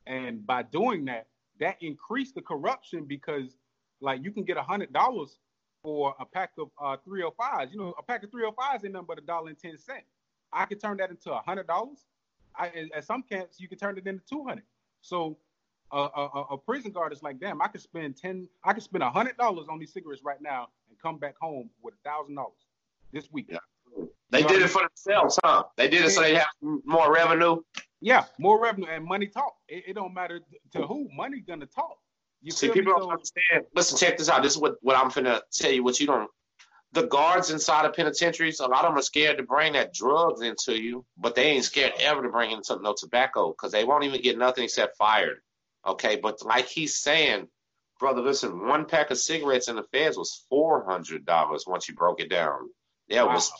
and 0.06 0.46
by 0.46 0.62
doing 0.62 1.06
that, 1.06 1.28
that 1.58 1.76
increased 1.80 2.34
the 2.34 2.42
corruption 2.42 3.06
because, 3.06 3.56
like, 4.00 4.22
you 4.22 4.30
can 4.30 4.44
get 4.44 4.56
a 4.56 4.62
hundred 4.62 4.92
dollars 4.92 5.38
for 5.82 6.14
a 6.20 6.24
pack 6.24 6.50
of 6.58 6.70
uh, 6.82 6.96
305s. 7.06 7.72
You 7.72 7.78
know, 7.78 7.94
a 7.98 8.02
pack 8.02 8.22
of 8.22 8.30
305s 8.30 8.84
ain't 8.84 8.92
nothing 8.92 9.06
but 9.06 9.18
a 9.18 9.22
dollar 9.22 9.48
and 9.48 9.58
ten 9.58 9.78
cent. 9.78 10.04
I 10.52 10.64
could 10.64 10.80
turn 10.80 10.96
that 10.98 11.10
into 11.10 11.32
a 11.32 11.40
hundred 11.40 11.66
dollars. 11.66 12.04
At 12.58 13.04
some 13.04 13.22
camps, 13.22 13.60
you 13.60 13.68
can 13.68 13.78
turn 13.78 13.96
it 13.96 14.06
into 14.06 14.22
two 14.28 14.44
hundred. 14.44 14.64
So 15.02 15.38
a, 15.92 15.98
a, 15.98 16.46
a, 16.52 16.58
prison 16.58 16.92
guard 16.92 17.12
is 17.12 17.22
like, 17.22 17.40
damn, 17.40 17.62
I 17.62 17.68
could 17.68 17.80
spend 17.80 18.16
ten, 18.16 18.48
I 18.64 18.72
could 18.72 18.82
spend 18.82 19.02
a 19.02 19.10
hundred 19.10 19.36
dollars 19.36 19.66
on 19.70 19.78
these 19.78 19.92
cigarettes 19.92 20.22
right 20.24 20.40
now 20.40 20.68
and 20.88 20.98
come 21.00 21.18
back 21.18 21.36
home 21.40 21.70
with 21.82 21.94
a 21.94 22.08
thousand 22.08 22.34
dollars 22.34 22.66
this 23.12 23.30
week. 23.32 23.46
Yeah. 23.48 23.58
They 24.30 24.42
you 24.42 24.48
did 24.48 24.62
it 24.62 24.68
for 24.68 24.82
themselves, 24.82 25.38
huh? 25.44 25.64
They 25.76 25.88
did 25.88 26.04
it 26.04 26.10
so 26.10 26.22
they 26.22 26.36
have 26.36 26.46
more 26.60 27.12
revenue. 27.12 27.62
Yeah, 28.00 28.24
more 28.38 28.62
revenue 28.62 28.88
and 28.88 29.04
money 29.04 29.26
talk. 29.26 29.54
It, 29.68 29.84
it 29.88 29.94
don't 29.94 30.14
matter 30.14 30.40
to 30.72 30.82
who, 30.86 31.08
money 31.14 31.40
gonna 31.40 31.66
talk. 31.66 31.98
You 32.42 32.52
See, 32.52 32.70
people 32.70 32.94
don't 32.94 33.10
understand. 33.10 33.64
Listen, 33.74 33.98
check 33.98 34.16
this 34.16 34.28
out. 34.28 34.42
This 34.42 34.52
is 34.52 34.58
what, 34.58 34.76
what 34.80 34.96
I'm 34.96 35.10
gonna 35.10 35.42
tell 35.52 35.70
you. 35.70 35.84
What 35.84 36.00
you 36.00 36.06
don't. 36.06 36.30
The 36.92 37.06
guards 37.06 37.50
inside 37.50 37.84
of 37.84 37.94
penitentiaries, 37.94 38.60
a 38.60 38.66
lot 38.66 38.84
of 38.84 38.90
them 38.90 38.98
are 38.98 39.02
scared 39.02 39.36
to 39.38 39.44
bring 39.44 39.74
that 39.74 39.94
drugs 39.94 40.40
into 40.40 40.80
you, 40.80 41.04
but 41.16 41.34
they 41.34 41.44
ain't 41.44 41.64
scared 41.64 41.92
ever 42.00 42.22
to 42.22 42.30
bring 42.30 42.50
in 42.50 42.64
some 42.64 42.82
no 42.82 42.94
tobacco 42.98 43.50
because 43.50 43.70
they 43.70 43.84
won't 43.84 44.04
even 44.04 44.22
get 44.22 44.38
nothing 44.38 44.64
except 44.64 44.96
fired. 44.96 45.40
Okay, 45.86 46.16
but 46.16 46.44
like 46.44 46.66
he's 46.66 46.98
saying, 46.98 47.46
brother, 48.00 48.22
listen, 48.22 48.66
one 48.66 48.86
pack 48.86 49.10
of 49.10 49.18
cigarettes 49.18 49.68
in 49.68 49.76
the 49.76 49.84
feds 49.92 50.16
was 50.16 50.44
four 50.48 50.84
hundred 50.84 51.24
dollars 51.24 51.64
once 51.66 51.88
you 51.88 51.94
broke 51.94 52.20
it 52.20 52.30
down. 52.30 52.70
There 53.08 53.26
wow. 53.26 53.34
was 53.34 53.52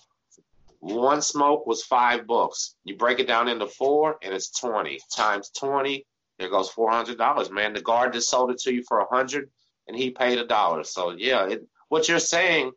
one 0.81 1.23
smoke 1.23 1.67
was 1.67 1.85
five 1.85 2.27
bucks. 2.27 2.75
You 2.85 2.97
break 2.97 3.21
it 3.21 3.29
down 3.29 3.49
into 3.49 3.67
four, 3.67 4.17
and 4.23 4.35
it's 4.35 4.51
twenty 4.59 4.99
times 5.15 5.51
twenty. 5.51 6.07
There 6.41 6.49
goes 6.49 6.71
four 6.71 6.91
hundred 6.91 7.19
dollars, 7.19 7.51
man. 7.51 7.75
The 7.75 7.83
guard 7.83 8.15
just 8.15 8.31
sold 8.31 8.51
it 8.51 8.59
to 8.61 8.73
you 8.73 8.83
for 8.83 9.01
a 9.01 9.07
hundred, 9.07 9.51
and 9.87 9.97
he 9.97 10.11
paid 10.11 10.39
a 10.39 10.47
dollar. 10.47 10.85
So 10.85 11.11
yeah, 11.11 11.47
it, 11.47 11.67
what 11.91 12.09
you're 12.09 12.19
saying 12.19 12.73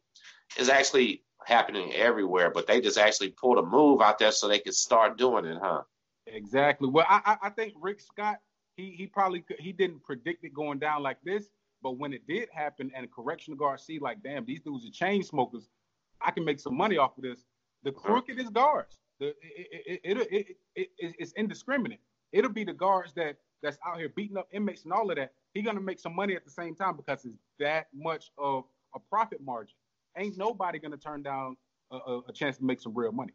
is 0.57 0.67
actually 0.67 1.23
happening 1.45 1.93
everywhere, 1.93 2.51
but 2.51 2.67
they 2.67 2.81
just 2.81 2.97
actually 2.97 3.29
pulled 3.29 3.57
a 3.57 3.63
move 3.63 4.01
out 4.01 4.19
there 4.19 4.33
so 4.33 4.47
they 4.47 4.59
could 4.59 4.75
start 4.75 5.17
doing 5.17 5.45
it, 5.45 5.57
huh? 5.61 5.81
Exactly. 6.27 6.89
Well, 6.89 7.05
I, 7.07 7.37
I 7.41 7.49
think 7.49 7.73
Rick 7.79 8.01
Scott 8.01 8.39
he 8.75 8.91
he 8.91 9.07
probably 9.07 9.45
he 9.59 9.71
didn't 9.71 10.03
predict 10.03 10.43
it 10.43 10.53
going 10.53 10.79
down 10.79 11.01
like 11.01 11.21
this, 11.23 11.49
but 11.81 11.97
when 11.97 12.11
it 12.11 12.27
did 12.27 12.49
happen 12.51 12.91
and 12.93 13.09
correctional 13.11 13.57
guards 13.57 13.83
see 13.83 13.97
like, 13.97 14.21
damn, 14.23 14.45
these 14.45 14.59
dudes 14.59 14.85
are 14.85 14.91
chain 14.91 15.23
smokers, 15.23 15.69
I 16.19 16.31
can 16.31 16.43
make 16.43 16.59
some 16.59 16.75
money 16.75 16.97
off 16.97 17.17
of 17.17 17.23
this. 17.23 17.45
The 17.83 17.91
crookedest 17.91 18.51
guards, 18.51 18.97
the 19.19 19.27
it 19.41 20.01
it, 20.03 20.17
it, 20.17 20.27
it, 20.31 20.57
it, 20.75 21.15
it's 21.19 21.31
indiscriminate. 21.33 21.99
It'll 22.31 22.51
be 22.51 22.63
the 22.63 22.73
guards 22.73 23.13
that 23.13 23.37
that's 23.63 23.77
out 23.85 23.97
here 23.97 24.09
beating 24.09 24.37
up 24.37 24.47
inmates 24.51 24.83
and 24.83 24.93
all 24.93 25.09
of 25.09 25.15
that. 25.15 25.31
He's 25.53 25.65
gonna 25.65 25.81
make 25.81 25.99
some 25.99 26.15
money 26.15 26.35
at 26.35 26.43
the 26.43 26.51
same 26.51 26.75
time 26.75 26.95
because 26.95 27.25
it's 27.25 27.37
that 27.59 27.87
much 27.93 28.31
of 28.37 28.65
a 28.93 28.99
profit 28.99 29.41
margin. 29.43 29.75
Ain't 30.17 30.37
nobody 30.37 30.77
gonna 30.77 30.97
turn 30.97 31.23
down 31.23 31.57
a, 31.89 31.95
a, 31.95 32.19
a 32.27 32.33
chance 32.33 32.57
to 32.57 32.65
make 32.65 32.79
some 32.79 32.93
real 32.93 33.11
money. 33.11 33.33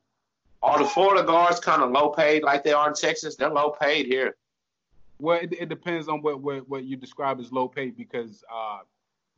Are 0.62 0.78
the 0.78 0.84
Florida 0.84 1.24
guards 1.24 1.60
kind 1.60 1.82
of 1.82 1.90
low 1.90 2.10
paid 2.10 2.42
like 2.42 2.64
they 2.64 2.72
are 2.72 2.88
in 2.88 2.94
Texas? 2.94 3.36
They're 3.36 3.48
low 3.48 3.70
paid 3.70 4.06
here. 4.06 4.36
Well, 5.20 5.38
it, 5.40 5.52
it 5.52 5.68
depends 5.68 6.08
on 6.08 6.22
what, 6.22 6.40
what, 6.40 6.68
what 6.68 6.84
you 6.84 6.96
describe 6.96 7.40
as 7.40 7.50
low 7.50 7.68
paid 7.68 7.96
because 7.96 8.44
uh, 8.52 8.80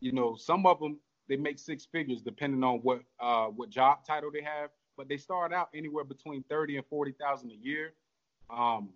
you 0.01 0.13
know 0.13 0.37
some 0.37 0.67
of 0.67 0.81
them 0.81 0.99
they 1.29 1.37
make 1.37 1.59
six 1.59 1.87
figures 1.87 2.23
depending 2.23 2.65
on 2.65 2.79
what 2.79 3.03
uh, 3.21 3.47
what 3.47 3.71
job 3.71 4.05
title 4.05 4.31
they 4.33 4.43
have, 4.43 4.71
but 4.97 5.09
they 5.09 5.17
start 5.17 5.53
out 5.53 5.69
anywhere 5.75 6.05
between 6.05 6.43
thirty 6.45 6.77
and 6.77 6.87
forty 6.87 7.13
thousand 7.13 7.53
a 7.53 7.67
year. 7.67 7.93
Um, 8.51 8.91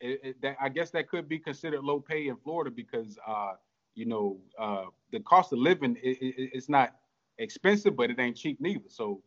it, 0.00 0.20
it, 0.22 0.42
that, 0.42 0.56
I 0.60 0.68
guess 0.68 0.90
that 0.90 1.08
could 1.08 1.28
be 1.28 1.38
considered 1.38 1.82
low 1.82 2.00
pay 2.00 2.28
in 2.28 2.36
Florida 2.36 2.70
because 2.70 3.18
uh, 3.26 3.52
you 3.94 4.06
know 4.06 4.38
uh, 4.58 4.84
the 5.12 5.20
cost 5.20 5.52
of 5.52 5.58
living 5.58 5.96
it's 6.02 6.68
not 6.68 6.94
expensive, 7.38 7.96
but 7.96 8.10
it 8.10 8.18
ain't 8.18 8.36
cheap 8.36 8.60
neither. 8.60 8.88
So 8.88 9.22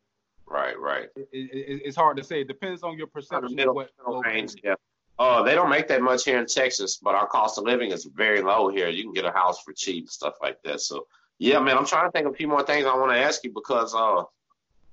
right, 0.46 0.80
right. 0.80 1.10
it's 1.16 1.96
hard 1.96 2.18
to 2.18 2.24
say. 2.24 2.42
It 2.42 2.48
depends 2.48 2.84
on 2.84 2.98
your 2.98 3.08
perception 3.08 3.56
middle, 3.56 3.72
of 3.72 3.76
what 3.76 3.90
low 4.08 4.22
range, 4.22 4.56
pay. 4.56 4.70
Yeah. 4.70 4.76
Oh, 5.22 5.44
they 5.44 5.54
don't 5.54 5.70
make 5.70 5.90
that 5.90 6.02
much 6.02 6.24
here 6.24 6.40
in 6.40 6.46
Texas, 6.46 6.98
but 6.98 7.14
our 7.14 7.28
cost 7.28 7.58
of 7.58 7.66
living 7.66 7.92
is 7.92 8.06
very 8.06 8.42
low 8.42 8.70
here. 8.70 8.88
You 8.88 9.04
can 9.04 9.12
get 9.12 9.26
a 9.26 9.32
house 9.32 9.62
for 9.62 9.74
cheap, 9.74 10.06
and 10.06 10.10
stuff 10.10 10.36
like 10.42 10.62
that. 10.64 10.80
So, 10.80 11.08
yeah, 11.40 11.60
man, 11.60 11.78
I'm 11.78 11.86
trying 11.86 12.08
to 12.08 12.12
think 12.12 12.26
of 12.26 12.34
a 12.34 12.36
few 12.38 12.48
more 12.48 12.64
things 12.64 12.86
I 12.86 12.96
want 12.96 13.12
to 13.12 13.18
ask 13.18 13.44
you 13.44 13.52
because, 13.54 13.94
uh, 13.94 14.24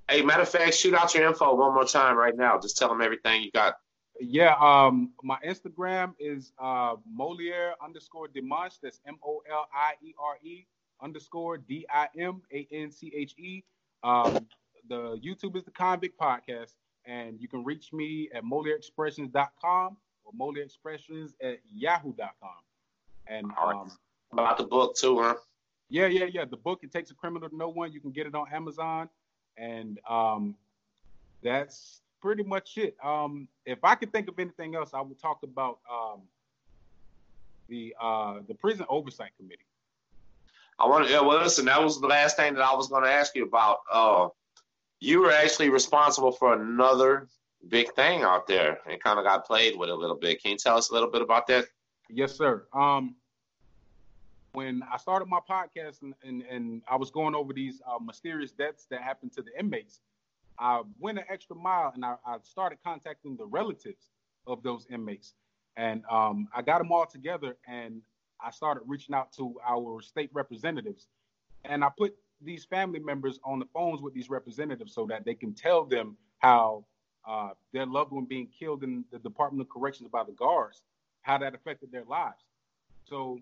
hey, 0.09 0.21
matter 0.23 0.41
of 0.41 0.49
fact, 0.49 0.73
shoot 0.73 0.93
out 0.93 1.15
your 1.15 1.27
info 1.27 1.55
one 1.55 1.73
more 1.73 1.85
time 1.85 2.17
right 2.17 2.35
now. 2.35 2.59
Just 2.59 2.77
tell 2.77 2.89
them 2.89 3.01
everything 3.01 3.41
you 3.41 3.51
got. 3.51 3.75
Yeah, 4.19 4.55
um, 4.59 5.11
my 5.23 5.37
Instagram 5.45 6.13
is 6.19 6.51
uh, 6.59 6.95
Moliere 7.11 7.73
underscore 7.83 8.27
Dimanche. 8.27 8.79
That's 8.81 8.99
M 9.07 9.17
O 9.23 9.41
L 9.49 9.67
I 9.73 9.93
E 10.03 10.13
R 10.19 10.37
E 10.43 10.65
underscore 11.01 11.57
D 11.57 11.85
I 11.89 12.07
M 12.17 12.41
A 12.53 12.67
N 12.71 12.91
C 12.91 13.11
H 13.15 13.35
E. 13.37 13.63
Um, 14.03 14.47
the 14.89 15.19
YouTube 15.23 15.55
is 15.55 15.63
the 15.63 15.71
Convict 15.71 16.19
Podcast, 16.19 16.73
and 17.05 17.39
you 17.39 17.47
can 17.47 17.63
reach 17.63 17.93
me 17.93 18.29
at 18.33 18.43
MoliereExpressions.com 18.43 19.97
or 20.25 20.33
Molly 20.33 20.61
Expressions 20.61 21.33
at 21.41 21.59
yahoo.com. 21.71 22.49
And 23.27 23.51
um, 23.61 23.91
about 24.31 24.57
the 24.57 24.65
book 24.65 24.95
too, 24.95 25.19
huh? 25.19 25.35
Yeah, 25.89 26.07
yeah, 26.07 26.25
yeah. 26.25 26.45
The 26.45 26.57
book, 26.57 26.79
It 26.83 26.91
Takes 26.91 27.11
a 27.11 27.13
Criminal 27.13 27.49
to 27.49 27.55
Know 27.55 27.69
One. 27.69 27.91
You 27.91 27.99
can 27.99 28.11
get 28.11 28.27
it 28.27 28.35
on 28.35 28.45
Amazon. 28.51 29.09
And 29.57 29.99
um, 30.07 30.55
that's 31.41 32.01
pretty 32.21 32.43
much 32.43 32.77
it. 32.77 32.95
Um, 33.03 33.47
if 33.65 33.83
I 33.83 33.95
could 33.95 34.11
think 34.11 34.27
of 34.27 34.39
anything 34.39 34.75
else, 34.75 34.91
I 34.93 35.01
would 35.01 35.19
talk 35.19 35.39
about 35.43 35.79
um, 35.91 36.21
the 37.69 37.95
uh, 37.99 38.39
the 38.47 38.53
prison 38.53 38.85
oversight 38.89 39.31
committee. 39.37 39.65
I 40.79 40.87
want 40.87 41.07
to. 41.07 41.11
Yeah, 41.11 41.21
well, 41.21 41.41
listen. 41.41 41.65
That 41.65 41.83
was 41.83 41.99
the 41.99 42.07
last 42.07 42.37
thing 42.37 42.53
that 42.55 42.61
I 42.61 42.75
was 42.75 42.87
going 42.87 43.03
to 43.03 43.09
ask 43.11 43.35
you 43.35 43.45
about. 43.45 43.79
Uh, 43.91 44.27
you 44.99 45.21
were 45.21 45.31
actually 45.31 45.69
responsible 45.69 46.31
for 46.31 46.53
another 46.53 47.27
big 47.67 47.93
thing 47.93 48.23
out 48.23 48.47
there 48.47 48.79
and 48.89 49.01
kind 49.01 49.19
of 49.19 49.25
got 49.25 49.45
played 49.45 49.77
with 49.77 49.89
a 49.89 49.95
little 49.95 50.15
bit. 50.15 50.41
Can 50.41 50.51
you 50.51 50.57
tell 50.57 50.77
us 50.77 50.89
a 50.89 50.93
little 50.93 51.09
bit 51.09 51.21
about 51.21 51.47
that? 51.47 51.65
Yes, 52.09 52.35
sir. 52.35 52.65
Um, 52.73 53.15
when 54.53 54.81
I 54.91 54.97
started 54.97 55.27
my 55.27 55.39
podcast 55.47 56.01
and, 56.01 56.13
and, 56.23 56.41
and 56.43 56.81
I 56.89 56.95
was 56.95 57.11
going 57.11 57.35
over 57.35 57.53
these 57.53 57.81
uh, 57.87 57.99
mysterious 58.03 58.51
deaths 58.51 58.87
that 58.89 59.01
happened 59.01 59.33
to 59.33 59.41
the 59.41 59.51
inmates, 59.59 59.99
I 60.59 60.81
went 60.99 61.19
an 61.19 61.25
extra 61.29 61.55
mile 61.55 61.91
and 61.93 62.03
I, 62.03 62.15
I 62.25 62.37
started 62.43 62.79
contacting 62.83 63.37
the 63.37 63.45
relatives 63.45 64.09
of 64.45 64.63
those 64.63 64.87
inmates. 64.89 65.33
And 65.75 66.03
um, 66.09 66.47
I 66.55 66.61
got 66.61 66.79
them 66.79 66.91
all 66.91 67.05
together 67.05 67.55
and 67.67 68.01
I 68.43 68.51
started 68.51 68.83
reaching 68.85 69.13
out 69.13 69.31
to 69.33 69.55
our 69.65 70.01
state 70.01 70.29
representatives. 70.33 71.07
And 71.65 71.83
I 71.83 71.89
put 71.95 72.15
these 72.41 72.65
family 72.65 72.99
members 72.99 73.39
on 73.43 73.59
the 73.59 73.65
phones 73.73 74.01
with 74.01 74.13
these 74.13 74.29
representatives 74.29 74.93
so 74.93 75.05
that 75.07 75.25
they 75.25 75.33
can 75.33 75.53
tell 75.53 75.85
them 75.85 76.17
how 76.39 76.85
uh, 77.27 77.49
their 77.73 77.85
loved 77.85 78.11
one 78.11 78.25
being 78.25 78.47
killed 78.47 78.83
in 78.83 79.03
the 79.11 79.19
Department 79.19 79.61
of 79.61 79.69
Corrections 79.69 80.09
by 80.09 80.23
the 80.23 80.31
guards, 80.31 80.83
how 81.21 81.37
that 81.37 81.53
affected 81.53 81.91
their 81.91 82.05
lives. 82.05 82.43
So 83.05 83.39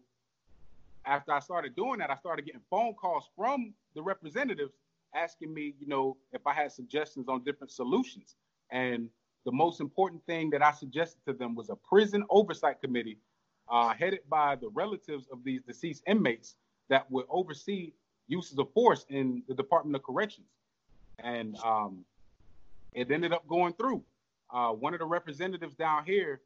after 1.06 1.32
I 1.32 1.40
started 1.40 1.76
doing 1.76 2.00
that, 2.00 2.10
I 2.10 2.16
started 2.16 2.46
getting 2.46 2.62
phone 2.70 2.94
calls 2.94 3.30
from 3.36 3.74
the 3.94 4.02
representatives 4.02 4.74
asking 5.16 5.54
me, 5.54 5.74
you 5.80 5.88
know, 5.88 6.18
if 6.34 6.46
I 6.46 6.54
had 6.54 6.72
suggestions 6.72 7.28
on 7.28 7.44
different 7.44 7.72
solutions. 7.72 8.36
And 8.72 9.10
the 9.46 9.52
most 9.52 9.80
important 9.80 10.26
thing 10.26 10.50
that 10.52 10.62
I 10.62 10.72
suggested 10.72 11.20
to 11.28 11.34
them 11.34 11.56
was 11.56 11.70
a 11.70 11.76
prison 11.76 12.24
oversight 12.30 12.82
committee 12.82 13.18
uh, 13.70 13.94
headed 13.94 14.22
by 14.30 14.56
the 14.56 14.70
relatives 14.70 15.28
of 15.32 15.44
these 15.44 15.62
deceased 15.64 16.04
inmates 16.08 16.56
that 16.90 17.10
would 17.12 17.26
oversee 17.30 17.94
uses 18.28 18.58
of 18.58 18.72
force 18.74 19.06
in 19.10 19.44
the 19.48 19.54
Department 19.54 19.96
of 19.96 20.04
Corrections. 20.04 20.48
And 21.20 21.58
um, 21.64 22.06
it 22.94 23.12
ended 23.12 23.34
up 23.34 23.48
going 23.48 23.74
through. 23.74 24.04
Uh, 24.54 24.72
one 24.72 24.94
of 24.94 25.00
the 25.00 25.06
representatives 25.06 25.76
down 25.76 26.06
here 26.06 26.42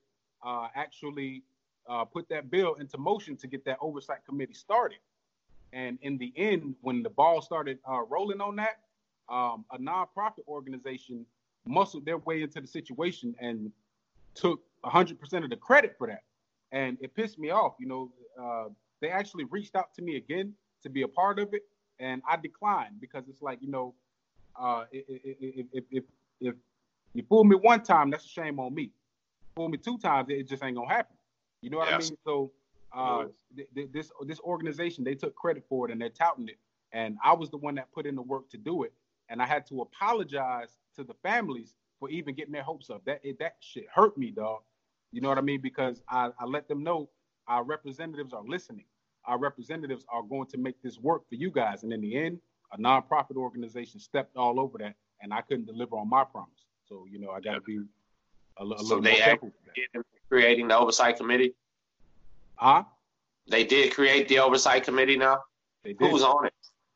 uh, 0.46 0.68
actually 0.76 1.44
uh, 1.90 2.06
put 2.06 2.30
that 2.30 2.50
bill 2.50 2.76
into 2.76 2.98
motion 2.98 3.36
to 3.38 3.48
get 3.48 3.66
that 3.66 3.78
oversight 3.82 4.20
committee 4.28 4.54
started. 4.54 5.00
And 5.74 6.00
in 6.02 6.18
the 6.18 6.34
end, 6.36 6.76
when 6.82 7.04
the 7.04 7.10
ball 7.10 7.42
started 7.42 7.80
uh, 7.90 8.02
rolling 8.04 8.42
on 8.42 8.56
that, 8.58 8.80
um, 9.30 9.66
a 9.72 9.78
nonprofit 9.78 10.48
organization 10.48 11.26
muscled 11.66 12.06
their 12.06 12.18
way 12.18 12.42
into 12.42 12.60
the 12.60 12.68
situation 12.68 13.36
and 13.40 13.72
took 14.34 14.62
100% 14.84 15.44
of 15.44 15.50
the 15.50 15.56
credit 15.56 15.96
for 15.98 16.08
that. 16.08 16.24
and 16.72 16.98
it 17.02 17.16
pissed 17.16 17.40
me 17.40 17.50
off. 17.50 17.74
You 17.80 17.88
know, 17.88 18.12
uh, 18.40 18.70
they 19.02 19.10
actually 19.10 19.46
reached 19.46 19.76
out 19.76 19.94
to 19.96 20.02
me 20.02 20.18
again 20.18 20.54
to 20.84 20.90
be 20.90 21.02
a 21.02 21.08
part 21.08 21.40
of 21.40 21.54
it, 21.54 21.64
and 22.00 22.22
I 22.30 22.38
declined 22.38 23.02
because 23.02 23.24
it's 23.28 23.42
like 23.42 23.60
you 23.62 23.70
know, 23.70 23.94
uh, 24.60 24.86
if, 24.92 25.04
if, 25.72 25.84
if, 25.92 26.04
if 26.40 26.56
you 27.14 27.24
fool 27.28 27.44
me 27.44 27.56
one 27.56 27.82
time, 27.84 28.10
that's 28.10 28.26
a 28.26 28.30
shame 28.30 28.60
on 28.60 28.74
me. 28.74 28.92
Fool 29.56 29.70
me 29.70 29.78
two 29.78 29.98
times, 29.98 30.30
it 30.30 30.48
just 30.48 30.64
ain't 30.64 30.76
gonna 30.76 30.90
happen. 30.90 31.16
You 31.62 31.70
know 31.70 31.78
what 31.78 31.90
yes. 31.90 32.08
I 32.08 32.10
mean? 32.10 32.18
So 32.26 32.52
uh, 32.91 33.25
th- 33.56 33.67
th- 33.75 33.89
this 33.91 34.12
this 34.25 34.39
organization 34.41 35.04
they 35.04 35.15
took 35.15 35.36
credit 35.36 35.63
for 35.67 35.88
it 35.88 35.91
and 35.91 36.02
they're 36.02 36.10
touting 36.10 36.47
it, 36.47 36.58
and 36.91 37.17
I 37.23 37.34
was 37.34 37.49
the 37.49 37.58
one 37.58 37.75
that 37.75 37.91
put 37.91 38.06
in 38.06 38.15
the 38.15 38.21
work 38.21 38.49
to 38.49 38.58
do 38.58 38.84
it, 38.84 38.93
and 39.30 39.41
I 39.41 39.45
had 39.45 39.67
to 39.67 39.82
apologize 39.82 40.78
to 40.95 41.04
the 41.04 41.13
families 41.21 41.75
for 41.99 42.10
even 42.10 42.36
getting 42.36 42.54
their 42.54 42.63
hopes 42.63 42.89
up. 42.89 43.04
That 43.06 43.19
it, 43.23 43.39
that 43.39 43.58
shit 43.60 43.86
hurt 43.93 44.17
me, 44.17 44.32
dog. 44.32 44.62
You 45.12 45.21
know 45.21 45.30
what 45.30 45.38
I 45.38 45.41
mean? 45.41 45.62
Because 45.62 46.02
I, 46.10 46.30
I 46.39 46.45
let 46.45 46.67
them 46.67 46.84
know 46.84 47.10
our 47.47 47.63
representatives 47.63 48.34
are 48.34 48.43
listening. 48.45 48.86
Our 49.25 49.39
representatives 49.39 50.06
are 50.10 50.23
going 50.23 50.47
to 50.47 50.58
make 50.58 50.82
this 50.82 50.99
work 50.99 51.28
for 51.28 51.36
you 51.36 51.52
guys. 51.52 51.84
And 51.84 51.91
in 51.91 52.02
the 52.02 52.15
end, 52.15 52.39
a 52.71 52.78
nonprofit 52.78 53.36
organization 53.36 53.99
stepped 53.99 54.38
all 54.38 54.60
over 54.60 54.78
that, 54.80 54.95
and 55.21 55.34
I 55.34 55.41
couldn't 55.41 55.65
deliver 55.65 55.95
on 55.97 56.10
my 56.10 56.23
promise. 56.23 56.65
So 56.88 57.06
you 57.10 57.19
know, 57.19 57.32
I 57.32 57.39
got 57.39 57.56
to 57.56 57.62
be 57.62 57.78
a, 58.58 58.63
a 58.63 58.78
so 58.78 58.84
little 58.84 59.02
they 59.02 59.12
more 59.12 59.19
careful. 59.19 59.52
Creating 60.30 60.67
the 60.67 60.78
oversight 60.78 61.17
committee. 61.17 61.54
Huh? 62.60 62.84
They 63.48 63.63
did 63.63 63.93
create 63.93 64.28
the 64.28 64.39
oversight 64.39 64.84
committee 64.84 65.17
now. 65.17 65.43
Who's 65.84 66.22
on 66.22 66.45
it? 66.45 66.54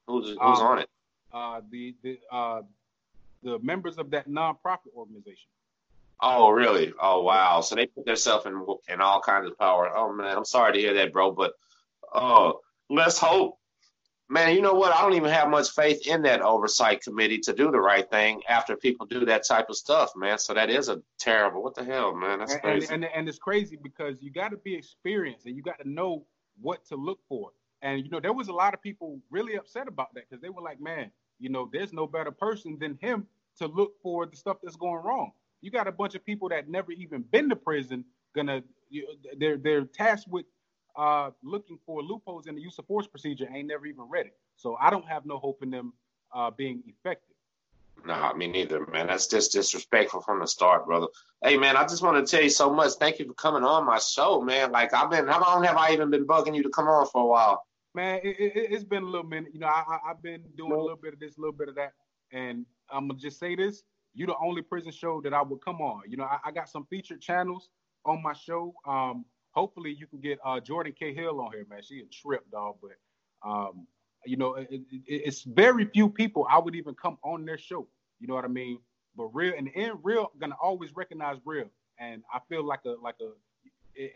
Who's 0.08 0.28
who's 0.28 0.38
um, 0.40 0.68
on 0.68 0.80
it? 0.80 0.90
Uh, 1.32 1.62
the 1.72 1.96
the 2.04 2.20
uh, 2.30 2.62
the 3.44 3.60
members 3.60 3.98
of 3.98 4.12
that 4.12 4.28
nonprofit 4.30 4.94
organization. 4.96 5.50
Oh, 6.22 6.50
really? 6.50 6.94
Oh, 7.02 7.24
wow. 7.24 7.62
So 7.62 7.76
they 7.76 7.88
put 7.88 8.06
themselves 8.06 8.46
in 8.46 8.66
in 8.90 9.02
all 9.02 9.22
kinds 9.22 9.48
of 9.48 9.58
power. 9.58 9.90
Oh 9.96 10.12
man, 10.14 10.38
I'm 10.38 10.46
sorry 10.46 10.74
to 10.74 10.80
hear 10.80 10.94
that, 10.96 11.14
bro. 11.14 11.32
But 11.32 11.54
oh, 12.14 12.60
let's 12.90 13.18
hope. 13.18 13.58
Man, 14.34 14.56
you 14.56 14.64
know 14.64 14.74
what? 14.74 14.92
I 14.92 15.00
don't 15.02 15.14
even 15.14 15.30
have 15.30 15.48
much 15.48 15.70
faith 15.70 16.08
in 16.08 16.24
that 16.24 16.42
oversight 16.42 17.04
committee 17.04 17.38
to 17.42 17.54
do 17.54 17.70
the 17.70 17.80
right 17.80 18.10
thing 18.10 18.42
after 18.50 18.76
people 18.76 19.06
do 19.06 19.26
that 19.26 19.46
type 19.48 19.70
of 19.70 19.76
stuff, 19.76 20.10
man. 20.16 20.40
So 20.40 20.56
that 20.56 20.72
is 20.72 20.90
a 20.90 21.04
terrible. 21.20 21.62
What 21.62 21.76
the 21.76 21.84
hell, 21.84 22.16
man? 22.16 22.40
That's 22.40 22.56
crazy. 22.56 22.88
And, 22.92 23.04
and, 23.04 23.14
and 23.14 23.30
it's 23.30 23.38
crazy 23.38 23.78
because 23.84 24.24
you 24.24 24.32
got 24.32 24.50
to 24.50 24.58
be 24.58 24.74
experienced 24.74 25.46
and 25.46 25.56
you 25.56 25.62
got 25.62 25.80
to 25.84 25.88
know 25.88 26.26
what 26.60 26.84
to 26.88 26.96
look 26.96 27.20
for. 27.30 27.52
And 27.84 28.04
you 28.04 28.10
know, 28.10 28.20
there 28.20 28.34
was 28.34 28.48
a 28.48 28.54
lot 28.54 28.74
of 28.74 28.82
people 28.82 29.20
really 29.30 29.54
upset 29.54 29.88
about 29.88 30.12
that 30.16 30.28
because 30.28 30.42
they 30.42 30.50
were 30.50 30.64
like, 30.64 30.82
"Man, 30.82 31.12
you 31.38 31.50
know, 31.50 31.70
there's 31.72 31.94
no 31.94 32.08
better 32.08 32.32
person 32.32 32.80
than 32.82 32.98
him 33.00 33.28
to 33.60 33.68
look 33.68 34.02
for 34.02 34.26
the 34.26 34.36
stuff 34.36 34.58
that's 34.64 34.78
going 34.78 35.04
wrong." 35.04 35.32
You 35.62 35.70
got 35.70 35.88
a 35.88 35.92
bunch 35.92 36.16
of 36.16 36.26
people 36.26 36.50
that 36.50 36.68
never 36.68 36.92
even 36.92 37.22
been 37.22 37.50
to 37.50 37.56
prison. 37.56 38.04
Gonna 38.34 38.64
you, 38.90 39.06
they're 39.38 39.58
they're 39.58 39.86
tasked 39.86 40.28
with 40.28 40.46
uh, 40.96 41.32
looking 41.44 41.80
for 41.86 42.02
loopholes 42.02 42.48
in 42.48 42.56
the 42.56 42.62
use 42.62 42.78
of 42.80 42.86
force 42.86 43.08
procedure. 43.08 43.48
Ain't 43.54 43.68
never 43.68 43.86
even 43.86 44.06
read 44.10 44.28
it. 44.28 44.38
So 44.56 44.78
I 44.80 44.90
don't 44.90 45.08
have 45.08 45.26
no 45.26 45.38
hope 45.38 45.64
in 45.64 45.70
them 45.70 45.94
uh, 46.34 46.52
being 46.52 46.84
effective. 46.86 47.36
Nah, 48.06 48.34
me 48.34 48.48
neither, 48.48 48.86
man. 48.88 49.08
That's 49.08 49.28
just 49.28 49.54
disrespectful 49.54 50.22
from 50.22 50.40
the 50.40 50.48
start, 50.48 50.86
brother. 50.86 51.08
Hey, 51.44 51.58
man, 51.58 51.78
I 51.78 51.84
just 51.84 52.02
want 52.02 52.26
to 52.26 52.30
tell 52.30 52.44
you 52.44 52.50
so 52.50 52.74
much. 52.74 52.94
Thank 52.94 53.20
you 53.20 53.28
for 53.28 53.34
coming 53.34 53.64
on 53.64 53.86
my 53.86 54.00
show, 54.00 54.42
man. 54.42 54.72
Like 54.72 54.94
I've 54.94 55.10
been, 55.10 55.28
how 55.28 55.42
long 55.42 55.64
have 55.64 55.78
I 55.78 55.94
even 55.94 56.10
been 56.10 56.26
bugging 56.26 56.56
you 56.56 56.64
to 56.64 56.70
come 56.70 56.88
on 56.88 57.08
for 57.08 57.22
a 57.22 57.26
while? 57.26 57.64
Man, 57.96 58.20
it, 58.24 58.72
has 58.72 58.82
it, 58.82 58.90
been 58.90 59.04
a 59.04 59.06
little 59.06 59.28
minute. 59.28 59.54
You 59.54 59.60
know, 59.60 59.68
I, 59.68 60.00
have 60.08 60.22
been 60.22 60.44
doing 60.58 60.72
a 60.72 60.78
little 60.78 60.98
bit 60.98 61.14
of 61.14 61.20
this, 61.20 61.38
a 61.38 61.40
little 61.40 61.56
bit 61.56 61.70
of 61.70 61.76
that, 61.76 61.94
and 62.32 62.66
I'm 62.92 63.08
gonna 63.08 63.20
just 63.20 63.40
say 63.40 63.56
this: 63.56 63.84
you're 64.16 64.28
the 64.28 64.36
only 64.44 64.64
prison 64.64 64.92
show 64.92 65.22
that 65.22 65.34
I 65.34 65.44
would 65.44 65.64
come 65.64 65.80
on. 65.80 66.02
You 66.08 66.18
know, 66.18 66.24
I, 66.24 66.40
I 66.46 66.52
got 66.52 66.70
some 66.70 66.86
featured 66.90 67.22
channels 67.22 67.70
on 68.04 68.22
my 68.24 68.34
show. 68.34 68.74
Um, 68.88 69.26
hopefully 69.54 69.96
you 69.98 70.08
can 70.08 70.20
get 70.20 70.40
uh, 70.44 70.60
Jordan 70.60 70.94
Cahill 70.98 71.40
on 71.40 71.52
here, 71.52 71.66
man. 71.70 71.82
She 71.84 72.00
a 72.00 72.06
trip, 72.06 72.50
dog. 72.52 72.76
But 72.82 73.48
um, 73.48 73.88
you 74.26 74.38
know, 74.38 74.56
it, 74.56 74.68
it, 74.70 74.84
it's 75.08 75.44
very 75.44 75.86
few 75.86 76.10
people 76.10 76.46
I 76.50 76.60
would 76.60 76.76
even 76.76 76.96
come 76.96 77.18
on 77.24 77.46
their 77.46 77.58
show. 77.58 77.88
You 78.20 78.28
know 78.28 78.36
what 78.36 78.46
I 78.46 78.50
mean? 78.50 78.80
But 79.16 79.26
real 79.26 79.54
and 79.58 79.68
in 79.70 79.94
real 80.02 80.32
gonna 80.40 80.56
always 80.62 80.96
recognize 80.96 81.38
real. 81.46 81.70
And 82.00 82.24
I 82.34 82.40
feel 82.50 82.64
like 82.64 82.82
a 82.86 82.96
like 83.02 83.16
a 83.22 83.32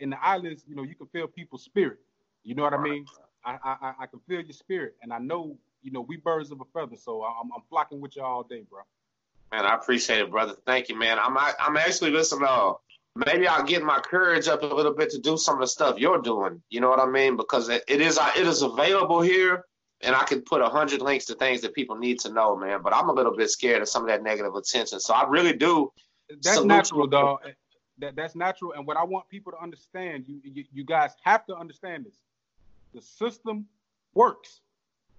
in 0.02 0.10
the 0.10 0.24
islands, 0.24 0.64
you 0.66 0.74
know, 0.74 0.82
you 0.82 0.96
can 0.96 1.06
feel 1.06 1.28
people's 1.28 1.62
spirit. 1.62 1.98
You 2.42 2.54
know 2.54 2.64
what 2.64 2.74
I 2.74 2.82
mean? 2.82 3.06
I 3.44 3.58
I, 3.62 3.92
I 4.00 4.06
can 4.06 4.20
feel 4.28 4.40
your 4.40 4.52
spirit, 4.52 4.96
and 5.02 5.12
I 5.12 5.18
know 5.18 5.56
you 5.82 5.92
know 5.92 6.00
we 6.00 6.16
birds 6.16 6.50
of 6.50 6.60
a 6.60 6.64
feather. 6.74 6.96
So 6.96 7.22
I'm 7.22 7.50
I'm 7.54 7.62
flocking 7.68 8.00
with 8.00 8.16
you 8.16 8.22
all 8.22 8.42
day, 8.42 8.64
bro. 8.68 8.80
Man, 9.52 9.64
I 9.64 9.74
appreciate 9.74 10.20
it, 10.20 10.30
brother. 10.30 10.56
Thank 10.66 10.88
you, 10.88 10.98
man. 10.98 11.18
I'm 11.18 11.36
I'm 11.38 11.76
actually 11.76 12.10
listening. 12.10 12.46
Uh, 12.48 12.74
maybe 13.26 13.46
I'll 13.46 13.64
get 13.64 13.82
my 13.82 14.00
courage 14.00 14.48
up 14.48 14.62
a 14.62 14.66
little 14.66 14.94
bit 14.94 15.10
to 15.10 15.18
do 15.18 15.36
some 15.36 15.56
of 15.56 15.60
the 15.60 15.66
stuff 15.66 15.98
you're 15.98 16.22
doing. 16.22 16.62
You 16.70 16.80
know 16.80 16.88
what 16.88 17.00
I 17.00 17.06
mean? 17.06 17.36
Because 17.36 17.68
it, 17.68 17.82
it 17.88 18.00
is 18.00 18.18
it 18.36 18.46
is 18.46 18.62
available 18.62 19.20
here, 19.20 19.64
and 20.02 20.14
I 20.14 20.24
can 20.24 20.42
put 20.42 20.60
a 20.60 20.68
hundred 20.68 21.02
links 21.02 21.26
to 21.26 21.34
things 21.34 21.60
that 21.62 21.74
people 21.74 21.96
need 21.96 22.20
to 22.20 22.32
know, 22.32 22.56
man. 22.56 22.80
But 22.82 22.94
I'm 22.94 23.08
a 23.08 23.12
little 23.12 23.36
bit 23.36 23.50
scared 23.50 23.82
of 23.82 23.88
some 23.88 24.02
of 24.02 24.08
that 24.08 24.22
negative 24.22 24.54
attention. 24.54 25.00
So 25.00 25.14
I 25.14 25.28
really 25.28 25.52
do. 25.52 25.92
That's 26.42 26.64
natural, 26.64 27.06
dog. 27.06 27.40
That 27.98 28.14
that's 28.14 28.36
natural. 28.36 28.72
And 28.72 28.86
what 28.86 28.96
I 28.96 29.04
want 29.04 29.28
people 29.28 29.52
to 29.52 29.60
understand, 29.60 30.24
you, 30.28 30.40
you 30.44 30.64
you 30.72 30.84
guys 30.84 31.12
have 31.24 31.44
to 31.46 31.56
understand 31.56 32.04
this. 32.04 32.22
The 32.94 33.02
system 33.02 33.66
works. 34.14 34.60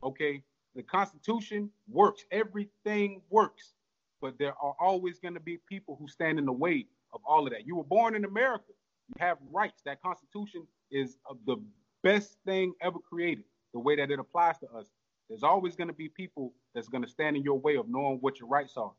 Okay, 0.01 0.43
the 0.75 0.83
Constitution 0.83 1.69
works. 1.89 2.23
Everything 2.31 3.21
works 3.29 3.73
but 4.21 4.37
there 4.37 4.53
are 4.61 4.75
always 4.81 5.19
going 5.19 5.33
to 5.33 5.39
be 5.39 5.57
people 5.69 5.95
who 5.97 6.05
stand 6.07 6.37
in 6.39 6.45
the 6.45 6.51
way 6.51 6.85
of 7.13 7.21
all 7.25 7.45
of 7.45 7.53
that. 7.53 7.65
You 7.65 7.75
were 7.75 7.83
born 7.83 8.15
in 8.15 8.25
America. 8.25 8.71
You 9.07 9.15
have 9.19 9.37
rights. 9.51 9.81
That 9.85 10.01
Constitution 10.01 10.67
is 10.91 11.17
the 11.45 11.57
best 12.03 12.37
thing 12.45 12.73
ever 12.81 12.99
created, 12.99 13.43
the 13.73 13.79
way 13.79 13.95
that 13.95 14.11
it 14.11 14.19
applies 14.19 14.57
to 14.59 14.69
us. 14.71 14.87
There's 15.29 15.43
always 15.43 15.75
going 15.75 15.89
to 15.89 15.93
be 15.93 16.09
people 16.09 16.53
that's 16.73 16.87
going 16.87 17.03
to 17.03 17.09
stand 17.09 17.35
in 17.35 17.43
your 17.43 17.59
way 17.59 17.75
of 17.75 17.87
knowing 17.87 18.17
what 18.21 18.39
your 18.39 18.49
rights 18.49 18.77
are. 18.77 18.91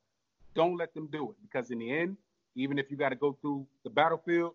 Don't 0.55 0.77
let 0.77 0.95
them 0.95 1.09
do 1.11 1.31
it 1.31 1.37
because 1.43 1.71
in 1.71 1.79
the 1.79 1.93
end, 1.93 2.17
even 2.57 2.79
if 2.79 2.91
you 2.91 2.97
got 2.97 3.11
to 3.11 3.17
go 3.17 3.37
through 3.41 3.67
the 3.85 3.91
battlefield, 3.91 4.55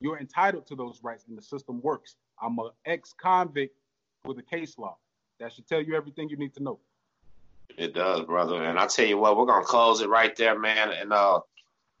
you're 0.00 0.18
entitled 0.18 0.66
to 0.66 0.76
those 0.76 1.00
rights 1.02 1.24
and 1.28 1.36
the 1.36 1.42
system 1.42 1.80
works. 1.80 2.16
I'm 2.40 2.58
an 2.58 2.70
ex-convict 2.84 3.76
with 4.24 4.38
a 4.38 4.42
case 4.42 4.78
law. 4.78 4.96
That 5.40 5.52
should 5.52 5.66
tell 5.66 5.80
you 5.80 5.94
everything 5.94 6.28
you 6.28 6.36
need 6.36 6.54
to 6.54 6.62
know. 6.62 6.78
It 7.76 7.94
does, 7.94 8.22
brother. 8.22 8.62
And 8.62 8.78
I 8.78 8.86
tell 8.86 9.06
you 9.06 9.18
what, 9.18 9.36
we're 9.36 9.46
gonna 9.46 9.64
close 9.64 10.00
it 10.00 10.08
right 10.08 10.34
there, 10.36 10.58
man. 10.58 10.90
And 10.90 11.12
uh, 11.12 11.40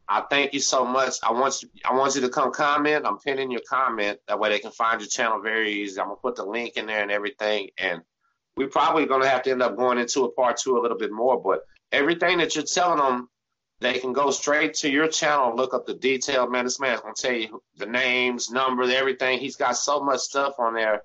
I 0.08 0.22
thank 0.30 0.54
you 0.54 0.60
so 0.60 0.84
much. 0.84 1.16
I 1.22 1.32
want 1.32 1.62
you, 1.62 1.68
I 1.84 1.92
want 1.94 2.14
you 2.14 2.20
to 2.20 2.28
come 2.28 2.52
comment. 2.52 3.04
I'm 3.04 3.18
pinning 3.18 3.50
your 3.50 3.62
comment 3.68 4.20
that 4.28 4.38
way 4.38 4.50
they 4.50 4.60
can 4.60 4.70
find 4.70 5.00
your 5.00 5.08
channel 5.08 5.40
very 5.40 5.72
easy. 5.72 6.00
I'm 6.00 6.06
gonna 6.06 6.16
put 6.16 6.36
the 6.36 6.44
link 6.44 6.76
in 6.76 6.86
there 6.86 7.02
and 7.02 7.10
everything. 7.10 7.70
And 7.78 8.02
we're 8.56 8.68
probably 8.68 9.06
gonna 9.06 9.28
have 9.28 9.42
to 9.42 9.50
end 9.50 9.62
up 9.62 9.76
going 9.76 9.98
into 9.98 10.24
a 10.24 10.30
part 10.30 10.58
two 10.58 10.78
a 10.78 10.80
little 10.80 10.96
bit 10.96 11.10
more. 11.10 11.40
But 11.42 11.66
everything 11.90 12.38
that 12.38 12.54
you're 12.54 12.64
telling 12.64 12.98
them, 12.98 13.28
they 13.80 13.98
can 13.98 14.12
go 14.12 14.30
straight 14.30 14.74
to 14.74 14.90
your 14.90 15.08
channel 15.08 15.48
and 15.48 15.56
look 15.56 15.74
up 15.74 15.86
the 15.86 15.94
detail. 15.94 16.48
Man, 16.48 16.64
this 16.64 16.78
man's 16.78 17.00
gonna 17.00 17.14
tell 17.14 17.34
you 17.34 17.60
the 17.76 17.86
names, 17.86 18.48
numbers, 18.48 18.90
everything. 18.90 19.40
He's 19.40 19.56
got 19.56 19.76
so 19.76 20.00
much 20.00 20.20
stuff 20.20 20.54
on 20.60 20.74
there. 20.74 21.02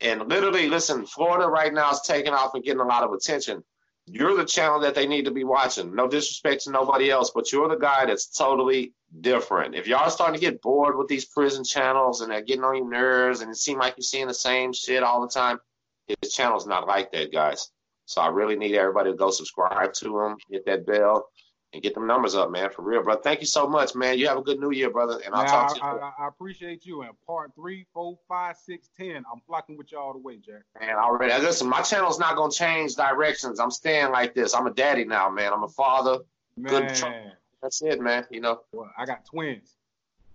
And 0.00 0.28
literally, 0.28 0.68
listen, 0.68 1.06
Florida 1.06 1.46
right 1.46 1.72
now 1.72 1.92
is 1.92 2.00
taking 2.00 2.32
off 2.32 2.54
and 2.54 2.64
getting 2.64 2.80
a 2.80 2.84
lot 2.84 3.04
of 3.04 3.12
attention 3.12 3.62
you're 4.06 4.36
the 4.36 4.44
channel 4.44 4.80
that 4.80 4.94
they 4.94 5.06
need 5.06 5.24
to 5.24 5.30
be 5.30 5.44
watching. 5.44 5.94
No 5.94 6.06
disrespect 6.06 6.62
to 6.64 6.70
nobody 6.70 7.10
else, 7.10 7.32
but 7.34 7.50
you're 7.50 7.68
the 7.68 7.76
guy 7.76 8.06
that's 8.06 8.26
totally 8.26 8.92
different. 9.20 9.74
If 9.74 9.86
y'all 9.86 10.10
starting 10.10 10.38
to 10.38 10.40
get 10.40 10.62
bored 10.62 10.96
with 10.96 11.08
these 11.08 11.24
prison 11.24 11.64
channels 11.64 12.20
and 12.20 12.30
they're 12.30 12.42
getting 12.42 12.64
on 12.64 12.76
your 12.76 12.88
nerves 12.88 13.40
and 13.40 13.50
it 13.50 13.56
seems 13.56 13.78
like 13.78 13.94
you're 13.96 14.02
seeing 14.02 14.28
the 14.28 14.34
same 14.34 14.72
shit 14.72 15.02
all 15.02 15.20
the 15.20 15.28
time, 15.28 15.58
his 16.06 16.32
channel's 16.32 16.66
not 16.66 16.86
like 16.86 17.10
that, 17.12 17.32
guys. 17.32 17.70
So 18.04 18.20
I 18.20 18.28
really 18.28 18.56
need 18.56 18.76
everybody 18.76 19.10
to 19.10 19.16
go 19.16 19.30
subscribe 19.30 19.92
to 19.94 20.20
him, 20.20 20.36
hit 20.48 20.64
that 20.66 20.86
bell, 20.86 21.28
and 21.76 21.82
get 21.82 21.94
them 21.94 22.06
numbers 22.06 22.34
up, 22.34 22.50
man, 22.50 22.70
for 22.70 22.80
real, 22.80 23.02
bro. 23.02 23.16
Thank 23.16 23.40
you 23.40 23.46
so 23.46 23.68
much, 23.68 23.94
man. 23.94 24.18
You 24.18 24.28
have 24.28 24.38
a 24.38 24.42
good 24.42 24.58
new 24.58 24.70
year, 24.70 24.90
brother, 24.90 25.20
and 25.24 25.34
I'll 25.34 25.44
talk 25.44 25.74
to 25.74 25.76
you. 25.76 25.82
I, 25.82 26.12
I, 26.18 26.28
appreciate 26.28 26.86
you. 26.86 27.02
And 27.02 27.10
part 27.26 27.52
three, 27.54 27.86
four, 27.92 28.18
five, 28.26 28.56
six, 28.56 28.88
ten, 28.96 29.24
I'm 29.30 29.42
flocking 29.46 29.76
with 29.76 29.92
you 29.92 29.98
all 29.98 30.14
the 30.14 30.18
way, 30.18 30.38
Jack. 30.38 30.62
Man, 30.80 30.96
already. 30.96 31.34
Listen, 31.42 31.68
my 31.68 31.82
channel's 31.82 32.18
not 32.18 32.34
gonna 32.34 32.50
change 32.50 32.94
directions. 32.94 33.60
I'm 33.60 33.70
staying 33.70 34.10
like 34.10 34.34
this. 34.34 34.54
I'm 34.54 34.66
a 34.66 34.72
daddy 34.72 35.04
now, 35.04 35.28
man. 35.28 35.52
I'm 35.52 35.64
a 35.64 35.68
father. 35.68 36.20
Man. 36.56 36.88
Good. 36.88 37.32
That's 37.62 37.82
it, 37.82 38.00
man. 38.00 38.24
You 38.30 38.40
know. 38.40 38.62
Well, 38.72 38.90
I 38.96 39.04
got 39.04 39.26
twins. 39.26 39.76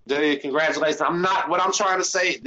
Dude, 0.06 0.42
congratulations. 0.42 1.02
I'm 1.02 1.22
not. 1.22 1.50
What 1.50 1.60
I'm 1.60 1.74
trying 1.74 1.98
to 1.98 2.04
say. 2.04 2.38